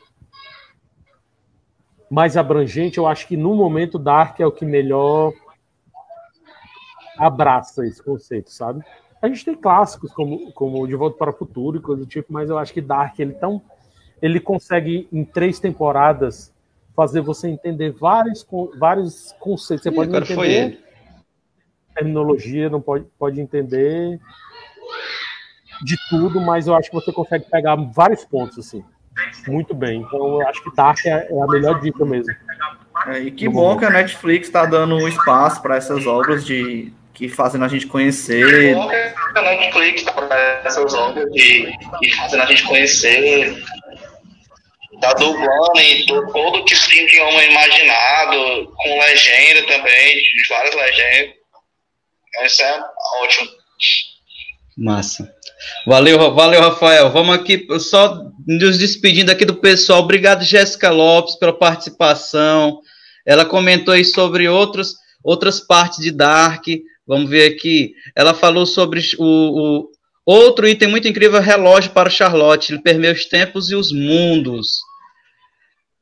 [2.09, 5.31] mais abrangente, eu acho que no momento Dark é o que melhor
[7.15, 8.83] abraça esse conceito, sabe?
[9.21, 12.33] A gente tem clássicos como, como De Volta para o Futuro e coisa do tipo,
[12.33, 13.61] mas eu acho que Dark ele tão
[14.21, 16.53] ele consegue em três temporadas
[16.93, 18.45] fazer você entender vários,
[18.77, 19.83] vários conceitos.
[19.83, 20.83] Você Ih, pode entender
[21.95, 24.19] terminologia, não pode, pode entender
[25.83, 28.83] de tudo, mas eu acho que você consegue pegar vários pontos, assim,
[29.47, 30.01] muito bem.
[30.01, 32.33] Então, eu acho que Dark é, é a melhor dica mesmo.
[33.07, 36.91] É, e que bom que a Netflix está dando um espaço para essas obras de
[37.13, 38.45] que fazem a gente conhecer.
[38.45, 43.63] Que bom que a Netflix está para essas obras de que fazem a gente conhecer.
[45.01, 51.35] Tá dublando e todo que se idioma imaginado, com legenda também, de várias legendas.
[52.43, 52.83] Isso é
[53.21, 53.49] ótimo.
[54.79, 55.29] Massa.
[55.85, 57.11] Valeu, valeu, Rafael.
[57.11, 59.99] Vamos aqui só nos despedindo aqui do pessoal.
[59.99, 62.79] Obrigado, Jéssica Lopes, pela participação.
[63.25, 66.65] Ela comentou aí sobre outros, outras partes de Dark.
[67.05, 67.93] Vamos ver aqui.
[68.15, 69.89] Ela falou sobre o, o
[70.25, 72.71] outro item muito incrível, relógio para Charlotte.
[72.71, 74.77] Ele permeia os tempos e os mundos.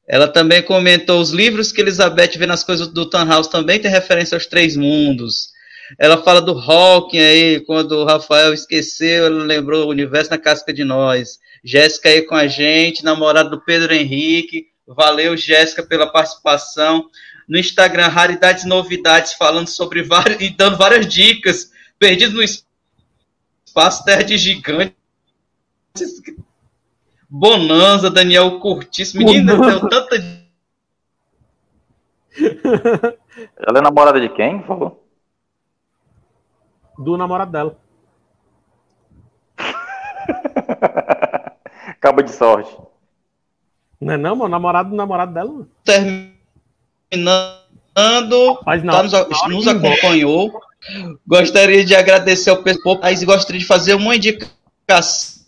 [0.07, 4.35] Ela também comentou os livros que Elizabeth vê nas coisas do Tannhaus também tem referência
[4.35, 5.56] aos três mundos.
[5.97, 10.73] Ela fala do Hawking aí, quando o Rafael esqueceu, ele lembrou o universo na casca
[10.73, 11.39] de nós.
[11.63, 14.67] Jéssica aí com a gente, namorada do Pedro Henrique.
[14.87, 17.09] Valeu, Jéssica, pela participação.
[17.47, 21.71] No Instagram, Raridades Novidades, falando sobre várias e dando várias dicas.
[21.99, 24.93] Perdido no espaço, terra de gigantes.
[27.29, 29.13] Bonanza, Daniel Curtis.
[29.13, 30.15] Menina, deu tanta.
[33.57, 34.63] Ela é namorada de quem?
[34.63, 35.06] Falou.
[36.97, 37.77] Do namorado dela.
[41.99, 42.75] Cabo de sorte.
[43.99, 44.49] Não é não, mano?
[44.49, 45.67] Namorado do namorado dela.
[45.83, 46.37] Terminando.
[48.65, 50.61] Mas não, tá nos, nos acompanhou.
[51.25, 55.45] Gostaria de agradecer ao pessoal, mas gostaria de fazer uma indicação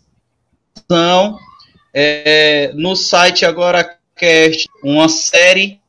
[1.94, 5.80] é, no site agora cast uma série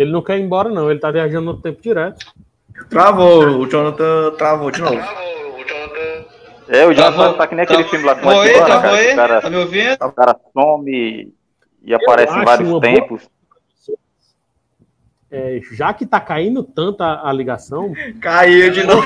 [0.00, 0.90] Ele não quer ir embora, não.
[0.90, 2.24] Ele tá viajando no tempo direto.
[2.88, 4.96] Travou, o Jonathan travou de novo.
[6.68, 8.50] É, o Jonathan Travou- tá que nem aquele travou- filme lá com Travou o aí,
[8.50, 9.02] Ivana, travou cara.
[9.04, 9.12] que?
[9.12, 9.92] O cara, Tá me ouvindo?
[10.04, 11.32] o cara some
[11.82, 13.28] e aparece em vários uma boa- tempos.
[15.32, 19.04] É, já que tá caindo tanto a, a ligação, Caiu de novo.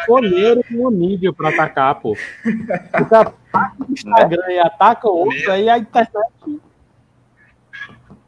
[0.00, 2.14] escolheram uma mídia pra atacar, pô.
[2.42, 6.12] Porque ataca o Instagram e ataca o outro, aí a internet.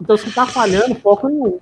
[0.04, 1.58] Então se tá falhando, foca em um.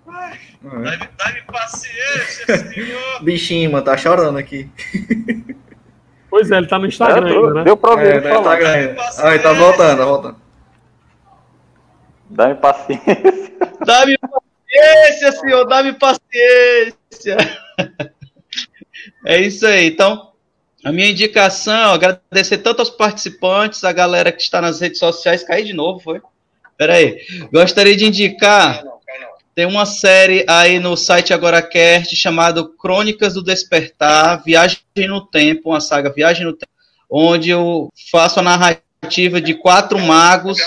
[0.65, 3.23] Dá-me paciência, senhor.
[3.23, 4.69] Bichinho, mano, tá chorando aqui.
[6.29, 7.63] Pois é, ele tá no Instagram É, ainda, né?
[7.63, 8.39] Deu pra ouvir É, ele tá.
[8.41, 8.97] Instagram.
[9.19, 10.37] Ah, ele tá voltando, tá voltando.
[12.31, 13.53] Dá-me paciência.
[13.87, 17.37] Dá-me paciência, senhor, dá-me paciência.
[19.25, 19.87] É isso aí.
[19.87, 20.33] Então,
[20.85, 25.45] a minha indicação, agradecer tanto aos participantes, a galera que está nas redes sociais.
[25.45, 26.21] Caiu de novo, foi?
[26.77, 27.19] Peraí.
[27.53, 28.83] Gostaria de indicar.
[29.55, 35.81] Tem uma série aí no site AgoraCast chamado Crônicas do Despertar, Viagem no Tempo, uma
[35.81, 36.73] saga Viagem no Tempo,
[37.11, 40.59] onde eu faço a narrativa de quatro magos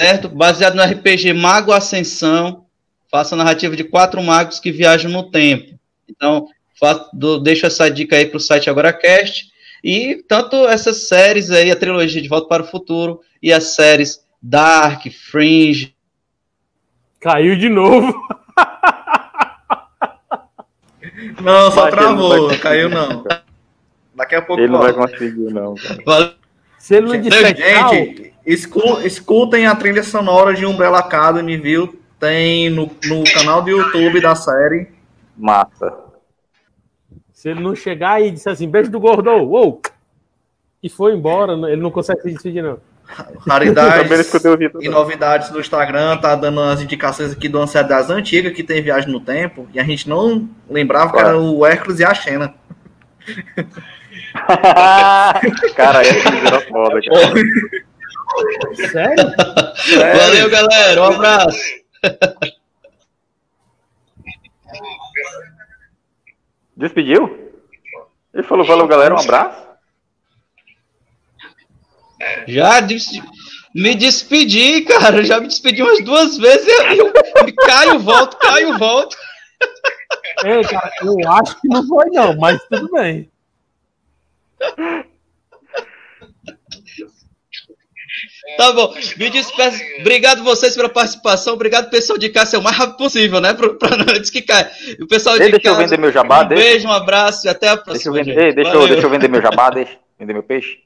[0.00, 0.28] certo?
[0.28, 2.64] Baseado no RPG Mago Ascensão,
[3.10, 5.78] faço a narrativa de quatro magos que viajam no tempo.
[6.08, 6.48] Então,
[6.80, 9.52] faço, dou- deixo essa dica aí para o site AgoraCast.
[9.84, 14.20] E tanto essas séries aí, a trilogia de Volta para o Futuro e as séries
[14.42, 15.94] Dark, Fringe.
[17.20, 18.12] Caiu de novo.
[21.40, 23.24] Não, só Mas não travou, conseguir, caiu não.
[24.14, 25.74] Daqui a pouco Ele não vai conseguir, não.
[25.74, 26.34] cara.
[26.78, 32.00] Se ele não disser tchau, Gente, escu- escutem a trilha sonora de Umbrella Academy, viu?
[32.18, 34.88] Tem no, no canal do YouTube da série.
[35.36, 35.96] Massa.
[37.32, 39.80] se ele não chegar e disser assim, beijo do gordo, uou,
[40.82, 42.78] e foi embora, ele não consegue se despedir, não.
[43.46, 44.34] Raridades
[44.80, 46.16] e novidades no Instagram.
[46.18, 49.66] Tá dando as indicações aqui do das antigas que tem viagem no tempo.
[49.72, 52.54] E a gente não lembrava que era o Hércules e a Xena.
[55.76, 57.34] cara, esse virou foda, cara.
[58.90, 59.30] Sério?
[60.18, 61.02] Valeu, galera.
[61.02, 61.60] Um abraço.
[66.76, 67.52] Despediu?
[68.34, 69.71] Ele falou, valeu, galera, um abraço.
[72.46, 73.20] Já des-
[73.74, 75.22] me despedi, cara.
[75.24, 76.66] Já me despedi umas duas vezes.
[76.66, 79.16] e Eu, eu caio, volto, caio, volto.
[80.44, 83.30] É, cara, eu acho que não foi, não, mas tudo bem.
[88.58, 89.80] Tá bom, me despeço.
[90.00, 91.54] Obrigado vocês pela participação.
[91.54, 93.54] Obrigado, pessoal de casa, é o mais rápido possível, né?
[93.54, 94.70] Pra, pra não antes que caia.
[95.00, 96.62] O pessoal de Ei, deixa eu casa, vez meu jabá, um deixa.
[96.64, 98.14] beijo, um abraço e até a Deixa eu próxima.
[98.14, 99.96] vender, ei, deixa, eu, deixa eu vender meu jabá, deixa.
[100.18, 100.78] Vender meu peixe.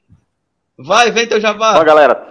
[0.77, 1.83] Vai, vem teu Ó, jabá.
[1.83, 2.27] galera,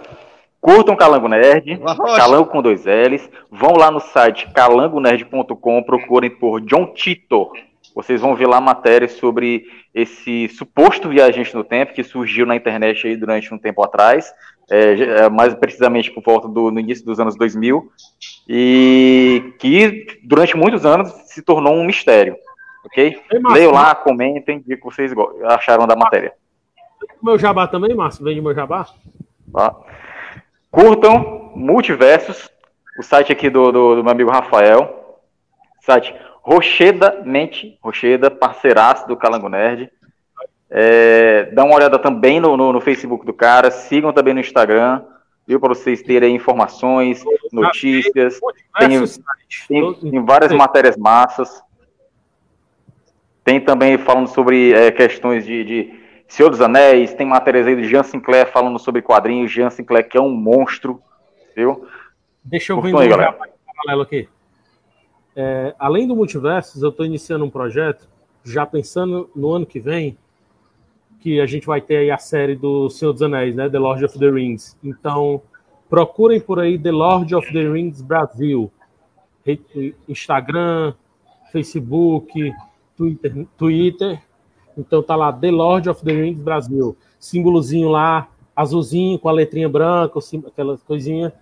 [0.61, 1.79] curtam Calango Nerd.
[2.15, 3.29] Calango com dois L's.
[3.51, 7.51] Vão lá no site calangonerd.com, procurem por John Titor.
[7.93, 13.07] Vocês vão ver lá matérias sobre esse suposto viajante no tempo que surgiu na internet
[13.07, 14.31] aí durante um tempo atrás,
[14.69, 17.91] é, é, mais precisamente por volta do no início dos anos 2000,
[18.47, 22.35] e que durante muitos anos se tornou um mistério.
[22.85, 23.19] Ok?
[23.51, 25.11] Leiam lá, comentem, o que vocês
[25.43, 26.33] acharam da matéria.
[27.21, 28.23] Meu jabá também, Márcio?
[28.23, 28.87] Vende meu jabá?
[30.71, 32.49] Curtam Multiversos,
[32.99, 35.19] o site aqui do, do, do meu amigo Rafael.
[35.81, 39.91] Site Rocheda Mente, Rocheda, parceiraço do Calango Nerd.
[40.69, 45.01] É, dá uma olhada também no, no, no Facebook do cara, sigam também no Instagram,
[45.45, 45.59] viu?
[45.59, 48.39] Para vocês terem informações, notícias.
[48.77, 48.89] Tem,
[49.67, 51.61] tem, tem várias matérias massas.
[53.43, 57.83] Tem também falando sobre é, questões de, de, Senhor dos Anéis, tem matérias aí do
[57.83, 61.01] Jean Sinclair falando sobre quadrinhos, Jean Sinclair que é um monstro,
[61.55, 61.87] viu?
[62.43, 64.27] Deixa eu vender um paralelo aqui.
[65.35, 68.07] É, além do Multiversos, eu estou iniciando um projeto,
[68.43, 70.17] já pensando no ano que vem,
[71.19, 73.69] que a gente vai ter aí a série do Senhor dos Anéis, né?
[73.69, 74.77] The Lord of the Rings.
[74.83, 75.41] Então,
[75.89, 78.71] procurem por aí The Lord of the Rings Brasil.
[80.07, 80.93] Instagram,
[81.51, 82.53] Facebook,
[82.95, 84.21] Twitter, Twitter.
[84.77, 86.95] Então tá lá The Lord of the Rings Brasil.
[87.19, 91.33] Símbolozinho lá, azulzinho com a letrinha branca, aquela coisinha.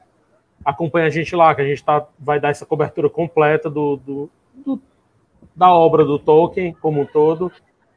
[0.63, 4.29] Acompanha a gente lá, que a gente tá, vai dar essa cobertura completa do, do-
[4.65, 4.81] do-
[5.55, 7.51] da obra do Tolkien como um todo.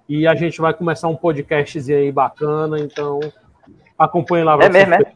[0.09, 3.20] E a gente vai começar um podcastzinho aí bacana, então
[3.98, 4.59] acompanhe lá.
[4.62, 5.12] É mesmo, é?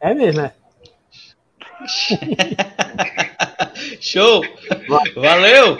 [0.00, 0.52] É mesmo, é.
[4.00, 4.42] Show!
[5.14, 5.78] Valeu!